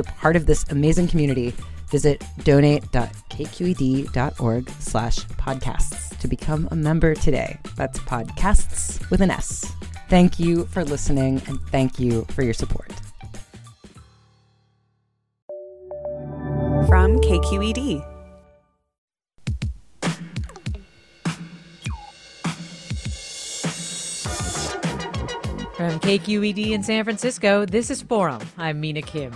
a 0.00 0.04
part 0.04 0.36
of 0.36 0.46
this 0.46 0.64
amazing 0.70 1.08
community, 1.08 1.54
visit 1.90 2.24
donate.kqed.org 2.44 4.70
slash 4.70 5.18
podcasts 5.18 6.18
to 6.18 6.28
become 6.28 6.68
a 6.70 6.76
member 6.76 7.14
today. 7.14 7.58
That's 7.76 7.98
podcasts 8.00 9.10
with 9.10 9.20
an 9.20 9.30
S. 9.30 9.70
Thank 10.08 10.40
you 10.40 10.64
for 10.66 10.84
listening 10.84 11.42
and 11.46 11.60
thank 11.68 12.00
you 12.00 12.24
for 12.30 12.42
your 12.42 12.54
support. 12.54 12.92
From 16.88 17.20
KQED. 17.20 18.04
From 25.76 26.00
KQED 26.00 26.72
in 26.72 26.82
San 26.82 27.04
Francisco, 27.04 27.64
this 27.64 27.88
is 27.88 28.02
Forum. 28.02 28.42
I'm 28.58 28.80
Mina 28.80 29.00
Kim. 29.00 29.32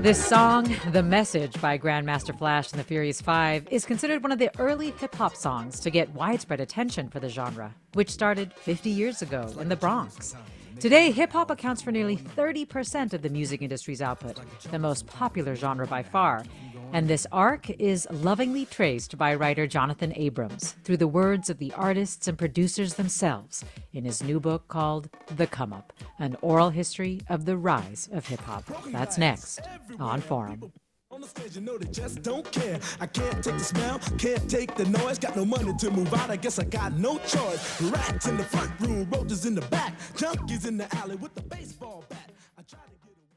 This 0.00 0.24
song, 0.24 0.72
The 0.92 1.02
Message 1.02 1.60
by 1.60 1.78
Grandmaster 1.78 2.36
Flash 2.36 2.70
and 2.70 2.78
the 2.78 2.84
Furious 2.84 3.20
Five, 3.20 3.66
is 3.70 3.84
considered 3.84 4.22
one 4.22 4.30
of 4.30 4.38
the 4.38 4.50
early 4.58 4.90
hip 4.92 5.14
hop 5.14 5.34
songs 5.34 5.80
to 5.80 5.90
get 5.90 6.14
widespread 6.14 6.60
attention 6.60 7.08
for 7.08 7.18
the 7.18 7.28
genre, 7.28 7.74
which 7.94 8.10
started 8.10 8.52
50 8.52 8.90
years 8.90 9.22
ago 9.22 9.50
in 9.58 9.68
the 9.68 9.74
Bronx. 9.74 10.36
Today, 10.78 11.10
hip 11.10 11.32
hop 11.32 11.50
accounts 11.50 11.80
for 11.80 11.90
nearly 11.90 12.16
30% 12.18 13.14
of 13.14 13.22
the 13.22 13.30
music 13.30 13.62
industry's 13.62 14.02
output, 14.02 14.38
the 14.70 14.78
most 14.78 15.06
popular 15.06 15.56
genre 15.56 15.86
by 15.86 16.02
far, 16.02 16.44
and 16.92 17.08
this 17.08 17.26
arc 17.32 17.70
is 17.70 18.06
lovingly 18.10 18.66
traced 18.66 19.18
by 19.18 19.34
writer 19.34 19.66
Jonathan 19.66 20.12
Abrams 20.16 20.76
through 20.84 20.96
the 20.96 21.08
words 21.08 21.50
of 21.50 21.58
the 21.58 21.72
artists 21.74 22.28
and 22.28 22.38
producers 22.38 22.94
themselves 22.94 23.64
in 23.92 24.04
his 24.04 24.22
new 24.22 24.40
book 24.40 24.68
called 24.68 25.08
The 25.36 25.46
Come 25.46 25.72
Up 25.72 25.92
An 26.18 26.36
Oral 26.40 26.70
History 26.70 27.20
of 27.28 27.44
the 27.44 27.56
Rise 27.56 28.08
of 28.12 28.26
Hip 28.26 28.40
Hop. 28.40 28.64
That's 28.88 29.18
next 29.18 29.60
on 29.98 30.20
Forum. 30.20 30.72
On 31.10 31.20
the 31.20 31.28
stage, 31.28 31.54
you 31.54 31.62
know 31.62 31.78
they 31.78 31.90
just 31.90 32.22
don't 32.22 32.50
care. 32.52 32.78
I 33.00 33.06
can't 33.06 33.42
take 33.42 33.56
the 33.56 33.64
smell, 33.64 33.98
can't 34.18 34.50
take 34.50 34.74
the 34.74 34.84
noise. 34.84 35.18
Got 35.18 35.36
no 35.36 35.44
money 35.44 35.72
to 35.78 35.90
move 35.90 36.12
out, 36.12 36.30
I 36.30 36.36
guess 36.36 36.58
I 36.58 36.64
got 36.64 36.92
no 36.98 37.18
choice. 37.18 37.80
Rats 37.80 38.26
in 38.26 38.36
the 38.36 38.44
front 38.44 38.72
room, 38.80 39.08
roaches 39.10 39.46
in 39.46 39.54
the 39.54 39.62
back, 39.62 39.98
junkies 40.14 40.66
in 40.66 40.76
the 40.76 40.94
alley 40.96 41.16
with 41.16 41.34
the 41.34 41.42
baseball 41.42 42.04
bat. 42.08 42.32
I 42.58 42.62
try 42.62 42.80
to 42.80 42.90
get 43.06 43.14
away. 43.16 43.36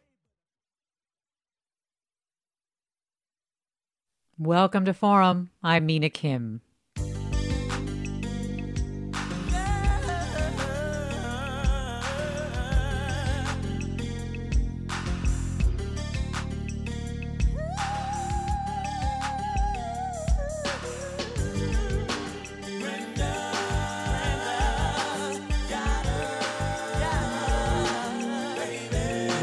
Welcome 4.42 4.86
to 4.86 4.94
Forum. 4.94 5.50
I'm 5.62 5.86
Mina 5.86 6.10
Kim. 6.10 6.62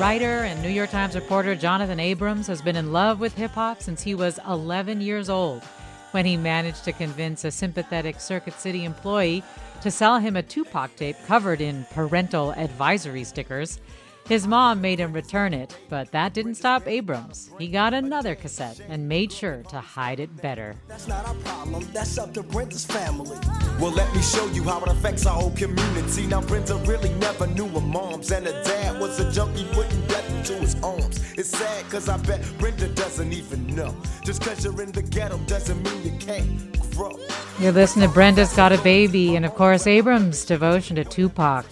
Writer 0.06 0.44
and 0.44 0.62
New 0.62 0.68
York 0.68 0.90
Times 0.90 1.16
reporter 1.16 1.56
Jonathan 1.56 1.98
Abrams 1.98 2.46
has 2.46 2.62
been 2.62 2.76
in 2.76 2.92
love 2.92 3.18
with 3.18 3.34
hip 3.34 3.50
hop 3.50 3.82
since 3.82 4.00
he 4.00 4.14
was 4.14 4.38
11 4.46 5.00
years 5.00 5.28
old 5.28 5.64
when 6.12 6.24
he 6.24 6.36
managed 6.36 6.84
to 6.84 6.92
convince 6.92 7.44
a 7.44 7.50
sympathetic 7.50 8.20
Circuit 8.20 8.54
City 8.54 8.84
employee 8.84 9.42
to 9.82 9.90
sell 9.90 10.20
him 10.20 10.36
a 10.36 10.44
Tupac 10.44 10.94
tape 10.94 11.16
covered 11.26 11.60
in 11.60 11.84
parental 11.90 12.52
advisory 12.52 13.24
stickers. 13.24 13.80
His 14.28 14.44
mom 14.44 14.80
made 14.80 14.98
him 14.98 15.12
return 15.12 15.54
it, 15.54 15.76
but 15.88 16.10
that 16.10 16.34
didn't 16.34 16.56
stop 16.56 16.88
Abrams. 16.88 17.48
He 17.60 17.68
got 17.68 17.94
another 17.94 18.34
cassette 18.34 18.80
and 18.88 19.08
made 19.08 19.30
sure 19.30 19.62
to 19.68 19.78
hide 19.78 20.18
it 20.18 20.42
better. 20.42 20.74
That's 20.88 21.06
not 21.06 21.28
our 21.28 21.34
problem, 21.34 21.86
that's 21.92 22.18
up 22.18 22.34
to 22.34 22.42
Brenda's 22.42 22.84
family. 22.84 23.38
Well, 23.80 23.92
let 23.92 24.12
me 24.16 24.20
show 24.20 24.44
you 24.48 24.64
how 24.64 24.80
it 24.80 24.88
affects 24.88 25.26
our 25.26 25.34
whole 25.34 25.52
community. 25.52 26.26
Now, 26.26 26.40
Brenda 26.40 26.74
really 26.86 27.14
never 27.20 27.46
knew 27.46 27.68
her 27.68 27.80
moms, 27.80 28.32
and 28.32 28.46
her 28.46 28.62
dad 28.64 29.00
was 29.00 29.20
a 29.20 29.30
junkie 29.30 29.64
putting 29.70 30.00
death 30.08 30.28
into 30.30 30.54
his 30.54 30.74
arms. 30.82 31.20
It's 31.34 31.50
sad, 31.50 31.88
cause 31.88 32.08
I 32.08 32.16
bet 32.16 32.44
Brenda 32.58 32.88
doesn't 32.88 33.32
even 33.32 33.64
know. 33.76 33.94
Just 34.24 34.42
cause 34.42 34.64
you're 34.64 34.82
in 34.82 34.90
the 34.90 35.02
ghetto 35.02 35.38
doesn't 35.46 35.80
mean 35.84 36.02
you 36.02 36.18
can't 36.18 36.90
grow. 36.96 37.16
You're 37.60 37.70
listening 37.70 38.08
to 38.08 38.12
Brenda's 38.12 38.52
Got 38.54 38.72
a 38.72 38.78
Baby, 38.78 39.36
and 39.36 39.46
of 39.46 39.54
course, 39.54 39.86
Abrams' 39.86 40.44
devotion 40.44 40.96
to 40.96 41.04
Tupac 41.04 41.64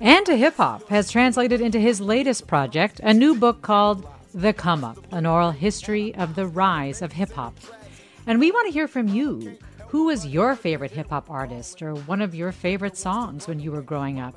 and 0.00 0.26
to 0.26 0.36
hip 0.36 0.56
hop 0.56 0.88
has 0.88 1.10
translated 1.10 1.60
into 1.60 1.78
his 1.78 2.00
latest 2.00 2.46
project, 2.46 3.00
a 3.02 3.14
new 3.14 3.34
book 3.34 3.62
called 3.62 4.06
The 4.34 4.52
Come 4.52 4.84
Up 4.84 4.98
An 5.12 5.26
Oral 5.26 5.50
History 5.50 6.14
of 6.14 6.34
the 6.34 6.46
Rise 6.46 7.02
of 7.02 7.12
Hip 7.12 7.32
Hop. 7.32 7.54
And 8.26 8.40
we 8.40 8.50
want 8.50 8.66
to 8.66 8.72
hear 8.72 8.88
from 8.88 9.08
you. 9.08 9.56
Who 9.88 10.06
was 10.06 10.26
your 10.26 10.56
favorite 10.56 10.90
hip 10.90 11.10
hop 11.10 11.30
artist 11.30 11.80
or 11.80 11.94
one 11.94 12.20
of 12.20 12.34
your 12.34 12.52
favorite 12.52 12.96
songs 12.96 13.46
when 13.46 13.60
you 13.60 13.70
were 13.70 13.82
growing 13.82 14.18
up? 14.18 14.34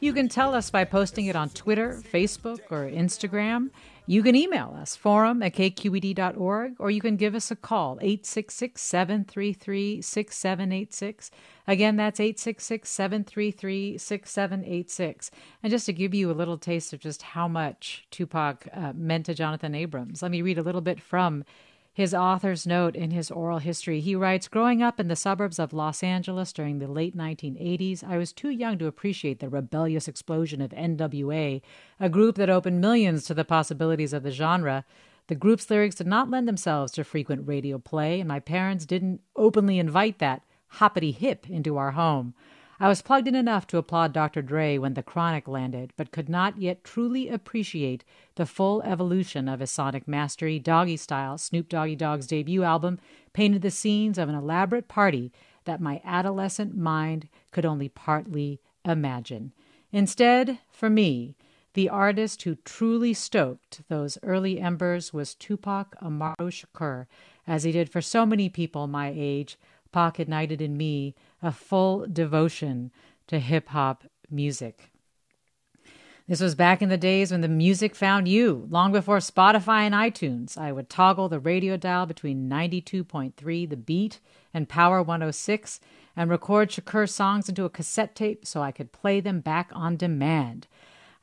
You 0.00 0.12
can 0.12 0.28
tell 0.28 0.54
us 0.54 0.68
by 0.70 0.84
posting 0.84 1.26
it 1.26 1.36
on 1.36 1.48
Twitter, 1.50 2.02
Facebook, 2.12 2.60
or 2.70 2.90
Instagram. 2.90 3.70
You 4.10 4.24
can 4.24 4.34
email 4.34 4.76
us, 4.76 4.96
forum 4.96 5.40
at 5.40 5.54
kqed.org, 5.54 6.74
or 6.80 6.90
you 6.90 7.00
can 7.00 7.14
give 7.14 7.36
us 7.36 7.52
a 7.52 7.54
call, 7.54 7.96
866 8.02 8.82
733 8.82 10.02
6786. 10.02 11.30
Again, 11.68 11.94
that's 11.94 12.18
866 12.18 12.90
733 12.90 13.98
6786. 13.98 15.30
And 15.62 15.70
just 15.70 15.86
to 15.86 15.92
give 15.92 16.12
you 16.12 16.28
a 16.28 16.32
little 16.32 16.58
taste 16.58 16.92
of 16.92 16.98
just 16.98 17.22
how 17.22 17.46
much 17.46 18.04
Tupac 18.10 18.66
uh, 18.72 18.92
meant 18.96 19.26
to 19.26 19.34
Jonathan 19.34 19.76
Abrams, 19.76 20.22
let 20.22 20.32
me 20.32 20.42
read 20.42 20.58
a 20.58 20.64
little 20.64 20.80
bit 20.80 21.00
from 21.00 21.44
his 21.92 22.14
author's 22.14 22.66
note 22.66 22.94
in 22.94 23.10
his 23.10 23.30
oral 23.30 23.58
history. 23.58 24.00
He 24.00 24.14
writes 24.14 24.48
Growing 24.48 24.82
up 24.82 25.00
in 25.00 25.08
the 25.08 25.16
suburbs 25.16 25.58
of 25.58 25.72
Los 25.72 26.02
Angeles 26.02 26.52
during 26.52 26.78
the 26.78 26.86
late 26.86 27.16
1980s, 27.16 28.04
I 28.04 28.16
was 28.16 28.32
too 28.32 28.50
young 28.50 28.78
to 28.78 28.86
appreciate 28.86 29.40
the 29.40 29.48
rebellious 29.48 30.06
explosion 30.06 30.60
of 30.60 30.70
NWA, 30.70 31.60
a 31.98 32.08
group 32.08 32.36
that 32.36 32.50
opened 32.50 32.80
millions 32.80 33.24
to 33.24 33.34
the 33.34 33.44
possibilities 33.44 34.12
of 34.12 34.22
the 34.22 34.30
genre. 34.30 34.84
The 35.26 35.34
group's 35.34 35.68
lyrics 35.68 35.96
did 35.96 36.06
not 36.06 36.30
lend 36.30 36.46
themselves 36.46 36.92
to 36.92 37.04
frequent 37.04 37.46
radio 37.46 37.78
play, 37.78 38.20
and 38.20 38.28
my 38.28 38.40
parents 38.40 38.86
didn't 38.86 39.20
openly 39.34 39.78
invite 39.78 40.18
that 40.20 40.42
hoppity 40.74 41.10
hip 41.10 41.50
into 41.50 41.76
our 41.76 41.92
home. 41.92 42.34
I 42.82 42.88
was 42.88 43.02
plugged 43.02 43.28
in 43.28 43.34
enough 43.34 43.66
to 43.66 43.76
applaud 43.76 44.14
Dr. 44.14 44.40
Dre 44.40 44.78
when 44.78 44.94
The 44.94 45.02
Chronic 45.02 45.46
landed, 45.46 45.92
but 45.98 46.12
could 46.12 46.30
not 46.30 46.56
yet 46.58 46.82
truly 46.82 47.28
appreciate 47.28 48.04
the 48.36 48.46
full 48.46 48.80
evolution 48.82 49.50
of 49.50 49.60
his 49.60 49.70
sonic 49.70 50.08
mastery. 50.08 50.58
Doggy 50.58 50.96
Style, 50.96 51.36
Snoop 51.36 51.68
Doggy 51.68 51.94
Dogg's 51.94 52.26
debut 52.26 52.62
album, 52.62 52.98
painted 53.34 53.60
the 53.60 53.70
scenes 53.70 54.16
of 54.16 54.30
an 54.30 54.34
elaborate 54.34 54.88
party 54.88 55.30
that 55.66 55.82
my 55.82 56.00
adolescent 56.06 56.74
mind 56.74 57.28
could 57.50 57.66
only 57.66 57.90
partly 57.90 58.62
imagine. 58.82 59.52
Instead, 59.92 60.58
for 60.70 60.88
me, 60.88 61.36
The 61.74 61.88
artist 61.88 62.42
who 62.42 62.56
truly 62.64 63.14
stoked 63.14 63.82
those 63.88 64.18
early 64.22 64.58
embers 64.58 65.12
was 65.12 65.34
Tupac 65.34 65.94
Amaru 66.02 66.50
Shakur, 66.50 67.06
as 67.46 67.62
he 67.62 67.72
did 67.72 67.90
for 67.90 68.00
so 68.00 68.26
many 68.26 68.48
people 68.48 68.86
my 68.86 69.12
age. 69.14 69.56
Pac 69.92 70.18
ignited 70.18 70.60
in 70.60 70.76
me 70.76 71.14
a 71.42 71.52
full 71.52 72.06
devotion 72.06 72.90
to 73.26 73.38
hip 73.38 73.68
hop 73.68 74.04
music. 74.30 74.90
This 76.30 76.40
was 76.40 76.54
back 76.54 76.80
in 76.80 76.88
the 76.88 76.96
days 76.96 77.32
when 77.32 77.40
the 77.40 77.48
music 77.48 77.96
found 77.96 78.28
you, 78.28 78.68
long 78.70 78.92
before 78.92 79.18
Spotify 79.18 79.80
and 79.80 79.92
iTunes. 79.92 80.56
I 80.56 80.70
would 80.70 80.88
toggle 80.88 81.28
the 81.28 81.40
radio 81.40 81.76
dial 81.76 82.06
between 82.06 82.48
92.3 82.48 83.68
The 83.68 83.76
Beat 83.76 84.20
and 84.54 84.68
Power 84.68 85.02
106 85.02 85.80
and 86.14 86.30
record 86.30 86.70
Shakur 86.70 87.08
songs 87.08 87.48
into 87.48 87.64
a 87.64 87.68
cassette 87.68 88.14
tape 88.14 88.46
so 88.46 88.62
I 88.62 88.70
could 88.70 88.92
play 88.92 89.18
them 89.18 89.40
back 89.40 89.70
on 89.74 89.96
demand. 89.96 90.68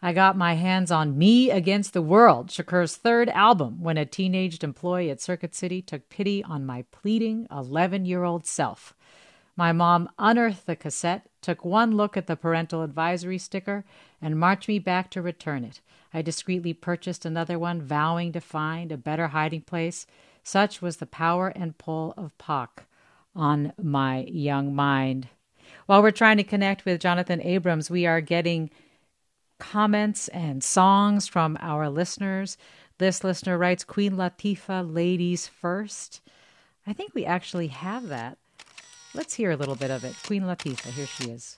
I 0.02 0.12
got 0.12 0.36
my 0.36 0.56
hands 0.56 0.92
on 0.92 1.18
Me 1.18 1.52
Against 1.52 1.94
the 1.94 2.02
World, 2.02 2.50
Shakur's 2.50 2.98
third 2.98 3.30
album, 3.30 3.82
when 3.82 3.98
a 3.98 4.06
teenaged 4.06 4.62
employee 4.62 5.10
at 5.10 5.22
Circuit 5.22 5.56
City 5.56 5.82
took 5.82 6.10
pity 6.10 6.44
on 6.44 6.66
my 6.66 6.84
pleading 6.92 7.48
11 7.50 8.04
year 8.04 8.26
old 8.26 8.46
self. 8.46 8.94
My 9.58 9.72
mom 9.72 10.08
unearthed 10.20 10.68
the 10.68 10.76
cassette, 10.76 11.28
took 11.42 11.66
one 11.66 11.98
look 11.98 12.16
at 12.16 12.28
the 12.28 12.36
parental 12.36 12.84
advisory 12.84 13.40
sticker, 13.40 13.84
and 14.22 14.40
marched 14.40 14.68
me 14.68 14.78
back 14.78 15.10
to 15.12 15.22
return 15.22 15.64
it. 15.64 15.82
I 16.14 16.22
discreetly 16.22 16.74
purchased 16.74 17.26
another 17.26 17.58
one, 17.58 17.82
vowing 17.82 18.32
to 18.34 18.40
find 18.40 18.92
a 18.92 18.98
better 18.98 19.30
hiding 19.30 19.62
place. 19.62 20.06
Such 20.44 20.80
was 20.80 20.98
the 20.98 21.08
power 21.08 21.48
and 21.50 21.78
pull 21.80 22.14
of 22.16 22.38
Pac 22.38 22.86
on 23.36 23.74
my 23.82 24.26
young 24.26 24.76
mind. 24.76 25.28
While 25.88 26.04
we're 26.04 26.12
trying 26.12 26.38
to 26.38 26.44
connect 26.44 26.86
with 26.86 27.02
Jonathan 27.02 27.42
Abrams, 27.42 27.90
we 27.90 28.06
are 28.06 28.22
getting 28.22 28.70
comments 29.60 30.28
and 30.28 30.64
songs 30.64 31.28
from 31.28 31.58
our 31.62 31.90
listeners. 31.90 32.58
This 33.00 33.24
listener 33.24 33.58
writes 33.58 33.84
Queen 33.84 34.14
Latifah, 34.14 34.94
ladies 34.94 35.48
first. 35.48 36.22
I 36.86 36.94
think 36.94 37.16
we 37.16 37.26
actually 37.26 37.68
have 37.68 38.08
that. 38.10 38.38
Let's 39.18 39.34
hear 39.34 39.50
a 39.50 39.56
little 39.56 39.76
bit 39.76 39.90
of 39.90 40.04
it. 40.04 40.16
Queen 40.28 40.44
Latifah, 40.44 40.92
here 40.92 41.08
she 41.08 41.32
is. 41.32 41.58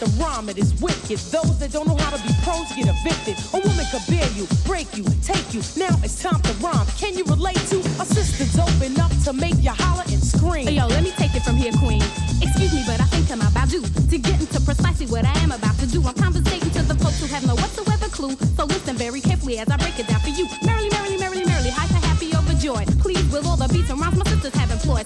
The 0.00 0.08
rhyme 0.16 0.48
it 0.48 0.56
is 0.56 0.72
wicked. 0.80 1.20
Those 1.28 1.60
that 1.60 1.72
don't 1.76 1.86
know 1.86 1.96
how 2.00 2.08
to 2.08 2.20
be 2.24 2.32
pros 2.40 2.72
get 2.72 2.88
evicted. 2.88 3.36
A 3.52 3.60
woman 3.60 3.84
could 3.92 4.00
bear 4.08 4.24
you, 4.32 4.48
break 4.64 4.88
you, 4.96 5.04
take 5.20 5.52
you. 5.52 5.60
Now 5.76 5.92
it's 6.00 6.16
time 6.24 6.40
to 6.40 6.52
rhyme. 6.64 6.88
Can 6.96 7.12
you 7.12 7.24
relate 7.28 7.60
to 7.68 7.84
a 8.00 8.08
sister's 8.08 8.56
open 8.56 8.96
up 8.96 9.12
to 9.28 9.36
make 9.36 9.60
you 9.60 9.76
holler 9.76 10.08
and 10.08 10.16
scream? 10.16 10.64
Hey, 10.72 10.80
yo, 10.80 10.88
let 10.88 11.04
me 11.04 11.12
take 11.20 11.36
it 11.36 11.44
from 11.44 11.56
here, 11.56 11.76
queen. 11.76 12.00
Excuse 12.40 12.72
me, 12.72 12.80
but 12.88 12.96
I 12.96 13.04
think 13.12 13.28
I'm 13.28 13.44
about 13.44 13.68
due 13.68 13.84
to 13.84 14.16
get 14.16 14.40
into 14.40 14.56
precisely 14.64 15.04
what 15.04 15.28
I 15.28 15.36
am 15.44 15.52
about 15.52 15.76
to 15.84 15.86
do. 15.86 16.00
I'm 16.00 16.16
conversating 16.16 16.70
to 16.70 16.82
the 16.82 16.96
folks 16.96 17.20
who 17.20 17.28
have 17.28 17.44
no 17.44 17.52
whatsoever 17.60 18.08
clue. 18.08 18.40
So 18.56 18.64
listen 18.64 18.96
very 18.96 19.20
carefully 19.20 19.58
as 19.58 19.68
I 19.68 19.76
break 19.76 20.00
it 20.00 20.08
down 20.08 20.20
for 20.24 20.32
you. 20.32 20.48
Merrily, 20.64 20.88
merrily, 20.96 21.18
merrily, 21.20 21.44
merrily, 21.44 21.76
hyper 21.76 22.00
happy, 22.08 22.32
overjoyed. 22.32 22.88
Please, 23.04 23.28
with 23.28 23.44
all 23.44 23.60
the 23.60 23.68
beats 23.68 23.90
and 23.90 24.00
rhymes 24.00 24.16
my 24.16 24.24
sisters 24.32 24.54
have 24.56 24.72
employed. 24.72 25.04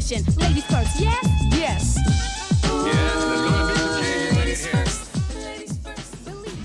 Position. 0.00 0.34
Ladies 0.36 0.64
first, 0.64 0.98
yes? 0.98 1.26
Yes. 1.52 1.98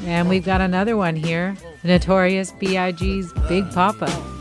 And 0.06 0.30
we've 0.30 0.46
got 0.46 0.62
another 0.62 0.96
one 0.96 1.18
here 1.18 1.58
Notorious 1.84 2.52
B.I.G.'s 2.52 3.34
Big 3.50 3.70
Poppa. 3.72 4.35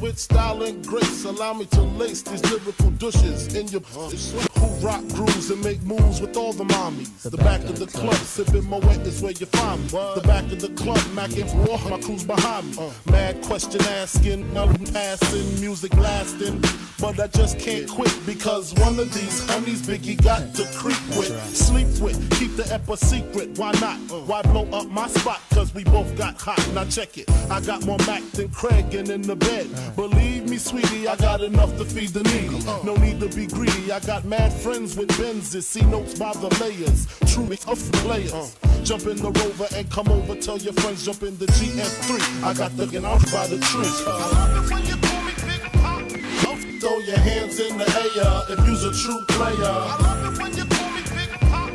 With 0.00 0.18
style 0.18 0.62
and 0.62 0.84
grace, 0.86 1.24
allow 1.24 1.52
me 1.52 1.64
to 1.66 1.80
lace 1.82 2.22
these 2.22 2.42
lyrical 2.50 2.90
douches 2.92 3.54
in 3.54 3.68
your 3.68 3.80
who 3.80 4.86
rock 4.86 5.06
grooves 5.08 5.50
and 5.50 5.62
make 5.62 5.82
moves 5.82 6.20
with 6.20 6.36
all 6.36 6.52
the 6.52 6.64
mommies. 6.64 7.22
The, 7.22 7.36
back, 7.36 7.62
of 7.64 7.78
the 7.78 7.86
club, 7.86 8.14
sipping 8.14 8.68
my 8.68 8.78
wet 8.78 9.00
is 9.00 9.20
where 9.22 9.32
you 9.32 9.46
find 9.46 9.80
me. 9.82 9.88
The 9.88 10.22
back 10.24 10.44
of 10.52 10.60
the 10.60 10.70
club, 10.70 10.98
macking 11.14 11.52
war, 11.66 11.78
my 11.90 12.00
crew's 12.00 12.24
behind 12.24 12.76
me. 12.76 12.78
Uh. 12.78 13.10
Mad 13.10 13.42
question 13.42 13.80
asking, 13.82 14.52
nothing 14.52 14.86
passing, 14.92 15.60
music 15.60 15.94
lasting. 15.96 16.62
But 16.98 17.20
I 17.20 17.26
just 17.26 17.58
can't 17.58 17.88
quit 17.88 18.14
because 18.24 18.72
one 18.74 18.98
of 18.98 19.12
these 19.12 19.46
honeys 19.50 19.82
Biggie 19.82 20.22
got 20.22 20.54
to 20.54 20.64
creep 20.74 21.00
with, 21.18 21.54
sleep 21.54 21.88
with, 22.00 22.18
keep 22.38 22.56
the 22.56 22.66
ep 22.72 22.88
a 22.88 22.96
secret. 22.96 23.58
Why 23.58 23.72
not? 23.72 23.98
Uh. 24.10 24.20
Why 24.24 24.42
blow 24.42 24.66
up 24.72 24.88
my 24.88 25.06
spot? 25.08 25.40
Cause 25.50 25.74
we 25.74 25.84
both 25.84 26.16
got 26.16 26.40
hot. 26.40 26.58
Now 26.74 26.84
check 26.84 27.18
it. 27.18 27.30
I 27.50 27.60
got 27.60 27.84
more 27.84 27.98
Mac 28.06 28.22
than 28.32 28.48
Craig 28.48 28.94
and 28.94 29.08
in 29.10 29.22
the 29.22 29.36
bed. 29.36 29.68
Believe 29.94 30.48
me, 30.48 30.58
sweetie, 30.58 31.06
I 31.06 31.16
got 31.16 31.42
enough 31.42 31.76
to 31.78 31.84
feed 31.84 32.10
the 32.10 32.22
needy. 32.24 32.64
No 32.84 32.96
need 32.96 33.20
to 33.20 33.28
be 33.28 33.46
greedy. 33.46 33.92
I 33.92 34.00
got 34.00 34.24
mad 34.24 34.52
friends 34.52 34.96
with 34.96 35.08
Benzes. 35.10 35.62
See 35.62 35.82
notes 35.82 36.18
by 36.18 36.32
the 36.32 36.48
layers. 36.60 37.06
Truly 37.32 37.56
tough 37.56 37.80
players. 37.92 38.56
Jump 38.82 39.06
in 39.06 39.16
the 39.16 39.30
rover 39.30 39.68
and 39.74 39.90
come 39.90 40.08
over. 40.08 40.34
Tell 40.36 40.58
your 40.58 40.72
friends 40.74 41.04
jump 41.04 41.22
in 41.22 41.36
the 41.38 41.46
GS3. 41.46 42.44
I 42.44 42.54
got 42.54 42.76
the 42.76 42.86
gun 42.86 43.04
out 43.04 43.22
by 43.30 43.46
the 43.46 43.58
tree. 43.58 43.86
I 44.06 44.30
love 44.32 44.64
it 44.64 44.74
when 44.74 44.86
you 44.86 44.96
call 44.96 45.22
me 45.22 45.32
Big 45.46 45.62
Pop. 45.80 46.80
Throw 46.80 46.98
your 46.98 47.18
hands 47.18 47.60
in 47.60 47.78
the 47.78 47.86
air 47.86 48.58
if 48.58 48.66
you's 48.66 48.84
a 48.84 48.92
true 48.92 49.24
player. 49.28 49.54
I 49.64 49.96
love 50.02 50.32
it 50.34 50.42
when 50.42 50.56
you 50.56 50.64
call 50.64 50.90
me 50.90 51.02
Big 51.14 51.30
Pop. 51.40 51.70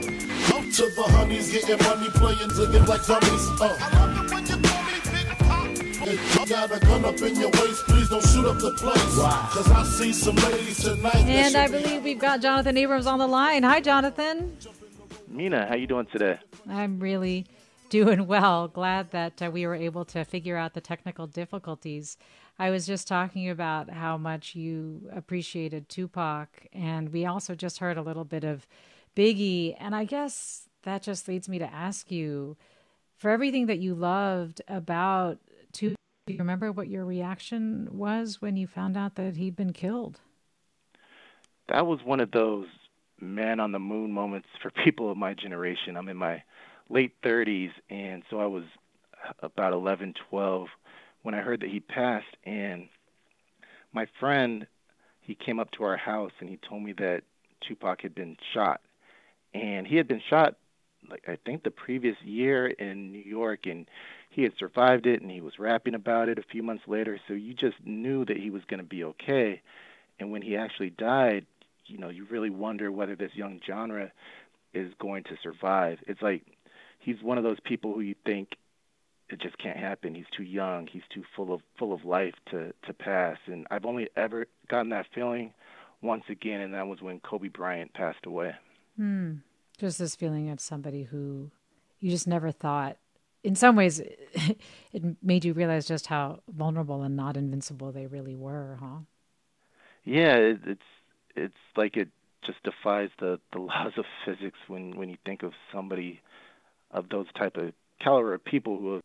Up 0.56 0.66
to 0.76 0.84
the 0.96 1.04
honeys, 1.16 1.52
getting 1.52 1.84
money, 1.86 2.10
playing 2.12 2.50
to 2.50 2.72
get 2.72 2.88
like 2.88 3.06
dummies. 3.06 3.48
Uh. 3.60 4.41
Pop. 6.18 6.48
You 6.48 6.56
got 6.56 6.76
a 6.76 6.80
gun 6.80 7.06
up 7.06 7.22
in 7.22 7.36
your 7.36 7.50
waist, 7.50 7.84
please 7.86 8.10
don't 8.10 8.26
shoot 8.28 8.46
up 8.46 8.58
the 8.58 8.72
place. 8.72 9.16
Cause 9.54 9.72
I 9.72 9.84
see 9.84 10.14
some 10.14 10.36
ladies 10.36 10.84
tonight. 10.84 11.16
And 11.16 11.56
I 11.56 11.68
believe 11.68 12.04
we've 12.04 12.20
got 12.20 12.42
Jonathan 12.42 12.78
Abrams 12.78 13.08
on 13.08 13.20
the 13.20 13.28
line. 13.28 13.64
Hi, 13.64 13.80
Jonathan. 13.80 14.58
Mina, 15.28 15.68
how 15.68 15.76
you 15.76 15.88
doing 15.88 16.08
today? 16.12 16.38
I'm 16.70 17.00
really 17.00 17.46
doing 17.90 18.26
well. 18.26 18.68
Glad 18.68 19.12
that 19.12 19.42
uh, 19.42 19.52
we 19.52 19.68
were 19.68 19.76
able 19.76 20.06
to 20.06 20.24
figure 20.24 20.58
out 20.58 20.74
the 20.74 20.82
technical 20.82 21.28
difficulties. 21.28 22.18
I 22.58 22.70
was 22.70 22.86
just 22.86 23.08
talking 23.08 23.50
about 23.50 23.90
how 23.90 24.18
much 24.18 24.56
you 24.56 25.10
appreciated 25.14 25.90
Tupac, 25.90 26.48
and 26.74 27.10
we 27.10 27.26
also 27.26 27.56
just 27.56 27.80
heard 27.80 27.98
a 27.98 28.02
little 28.02 28.24
bit 28.26 28.44
of 28.44 28.68
Biggie. 29.16 29.76
And 29.80 29.96
I 29.96 30.06
guess 30.06 30.70
that 30.84 31.02
just 31.04 31.28
leads 31.28 31.50
me 31.50 31.60
to 31.60 31.74
ask 31.74 32.12
you 32.12 32.58
for 33.18 33.30
everything 33.30 33.68
that 33.68 33.80
you 33.80 33.94
loved 33.94 34.62
about 34.68 35.40
Tupac, 35.72 35.98
do 36.26 36.34
you 36.34 36.40
remember 36.40 36.72
what 36.72 36.88
your 36.88 37.04
reaction 37.04 37.88
was 37.92 38.42
when 38.42 38.56
you 38.56 38.68
found 38.68 38.96
out 38.96 39.16
that 39.16 39.38
he'd 39.38 39.56
been 39.56 39.74
killed? 39.74 40.20
That 41.68 41.88
was 41.88 42.00
one 42.04 42.20
of 42.20 42.32
those 42.32 42.68
man 43.20 43.60
on 43.60 43.72
the 43.72 43.80
moon 43.80 44.12
moments 44.12 44.48
for 44.62 44.72
people 44.84 45.12
of 45.12 45.18
my 45.18 45.34
generation. 45.34 45.98
I'm 45.98 46.10
in 46.10 46.18
my 46.18 46.44
late 46.90 47.14
30s, 47.24 47.72
and 47.90 48.24
so 48.30 48.40
I 48.40 48.46
was 48.46 48.64
about 49.42 49.74
11, 49.74 50.16
12 50.30 50.68
when 51.24 51.34
I 51.34 51.42
heard 51.42 51.62
that 51.62 51.70
he 51.70 51.80
passed. 51.80 52.38
And 52.44 52.88
my 53.94 54.08
friend, 54.20 54.68
he 55.22 55.36
came 55.36 55.60
up 55.60 55.72
to 55.72 55.84
our 55.84 55.98
house 55.98 56.32
and 56.40 56.50
he 56.50 56.58
told 56.58 56.84
me 56.84 56.94
that 56.94 57.24
Tupac 57.68 58.02
had 58.02 58.14
been 58.14 58.38
shot. 58.54 58.82
And 59.54 59.86
he 59.86 59.96
had 59.96 60.08
been 60.08 60.22
shot, 60.30 60.56
like 61.10 61.24
I 61.28 61.38
think 61.46 61.64
the 61.64 61.72
previous 61.72 62.16
year 62.24 62.68
in 62.68 63.12
New 63.12 63.22
York, 63.22 63.66
and 63.66 63.88
he 64.32 64.44
had 64.44 64.54
survived 64.58 65.06
it 65.06 65.22
and 65.22 65.30
he 65.30 65.42
was 65.42 65.60
rapping 65.60 65.94
about 65.94 66.30
it 66.30 66.40
a 66.40 66.44
few 66.44 66.64
months 66.64 66.84
later. 66.88 67.20
So 67.28 67.34
you 67.34 67.54
just 67.54 67.76
knew 67.84 68.24
that 68.26 68.38
he 68.38 68.50
was 68.50 68.64
going 68.68 68.80
to 68.80 68.86
be 68.86 69.04
okay. 69.04 69.62
And 70.20 70.32
when 70.32 70.42
he 70.42 70.56
actually 70.56 70.90
died, 70.90 71.46
you 71.86 71.98
know, 71.98 72.10
you 72.10 72.26
really 72.32 72.50
wonder 72.50 72.92
whether 72.92 73.16
this 73.16 73.36
young 73.36 73.60
genre 73.68 74.10
is 74.74 74.94
going 75.00 75.24
to 75.26 75.38
survive. 75.44 76.00
It's 76.08 76.22
like 76.22 76.44
he's 77.00 77.22
one 77.22 77.38
of 77.38 77.44
those 77.44 77.60
people 77.60 77.94
who 77.94 78.00
you 78.00 78.16
think 78.26 78.56
it 79.28 79.42
just 79.42 79.58
can't 79.58 79.78
happen. 79.78 80.16
He's 80.16 80.26
too 80.36 80.44
young. 80.44 80.88
He's 80.88 81.04
too 81.14 81.24
full 81.36 81.54
of 81.54 81.62
full 81.78 81.94
of 81.94 82.06
life 82.06 82.36
to 82.52 82.74
to 82.86 82.94
pass. 82.94 83.38
And 83.48 83.68
I've 83.70 83.86
only 83.86 84.08
ever 84.16 84.46
gotten 84.70 84.90
that 84.90 85.08
feeling 85.14 85.54
once 86.02 86.24
again, 86.30 86.62
and 86.62 86.74
that 86.74 86.88
was 86.88 87.02
when 87.02 87.20
Kobe 87.20 87.50
Bryant 87.50 87.94
passed 87.94 88.26
away. 88.26 88.56
Hmm. 88.96 89.36
Just 89.78 90.00
this 90.00 90.16
feeling 90.16 90.50
of 90.50 90.62
somebody 90.62 91.04
who 91.04 91.52
you 92.00 92.12
just 92.12 92.28
never 92.28 92.52
thought 92.52 92.98
in 93.44 93.56
some 93.56 93.76
ways, 93.76 94.00
it 94.94 95.04
made 95.22 95.46
you 95.46 95.54
realize 95.54 95.88
just 95.88 96.08
how 96.08 96.40
vulnerable 96.48 97.02
and 97.04 97.16
not 97.16 97.38
invincible 97.38 97.92
they 97.92 98.08
really 98.08 98.36
were, 98.36 98.78
huh? 98.80 99.00
Yeah, 100.04 100.36
it, 100.36 100.60
it's 100.66 100.82
it's 101.36 101.54
like 101.76 101.96
it 101.96 102.10
just 102.46 102.62
defies 102.64 103.10
the 103.20 103.40
the 103.54 103.60
laws 103.60 103.94
of 103.98 104.06
physics 104.26 104.58
when 104.68 104.96
when 104.98 105.10
you 105.10 105.18
think 105.26 105.44
of 105.44 105.54
somebody 105.74 106.22
of 106.92 107.10
those 107.10 107.28
type 107.38 107.58
of 107.58 107.74
caliber 108.04 108.34
of 108.34 108.44
people 108.44 108.78
who 108.78 108.94
have 108.96 109.04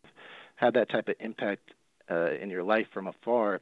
had 0.56 0.74
that 0.74 0.90
type 0.90 1.08
of 1.08 1.14
impact 1.20 1.70
uh, 2.10 2.32
in 2.32 2.50
your 2.50 2.62
life 2.62 2.86
from 2.92 3.06
afar, 3.06 3.60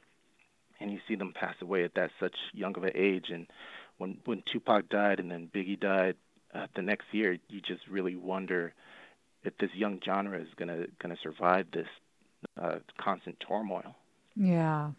and 0.79 0.91
you 0.91 0.99
see 1.07 1.15
them 1.15 1.33
pass 1.33 1.55
away 1.61 1.83
at 1.83 1.93
that 1.95 2.09
such 2.19 2.35
young 2.53 2.75
of 2.77 2.83
an 2.83 2.91
age. 2.95 3.25
And 3.29 3.47
when 3.97 4.17
when 4.25 4.43
Tupac 4.51 4.89
died 4.89 5.19
and 5.19 5.29
then 5.29 5.49
Biggie 5.53 5.79
died 5.79 6.15
uh, 6.53 6.67
the 6.75 6.81
next 6.81 7.05
year, 7.11 7.37
you 7.49 7.61
just 7.61 7.85
really 7.89 8.15
wonder 8.15 8.73
if 9.45 9.57
this 9.57 9.69
young 9.73 9.99
genre 10.03 10.39
is 10.39 10.47
gonna 10.57 10.85
gonna 11.01 11.17
survive 11.21 11.67
this 11.71 11.87
uh, 12.61 12.79
constant 12.97 13.37
turmoil. 13.47 13.95
Yeah. 14.35 14.91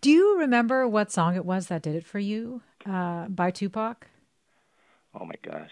Do 0.00 0.10
you 0.10 0.38
remember 0.38 0.86
what 0.86 1.10
song 1.10 1.36
it 1.36 1.44
was 1.44 1.68
that 1.68 1.82
did 1.82 1.94
it 1.94 2.04
for 2.04 2.18
you 2.18 2.60
uh, 2.86 3.28
by 3.28 3.50
Tupac? 3.50 4.06
Oh 5.18 5.24
my 5.24 5.34
gosh. 5.42 5.70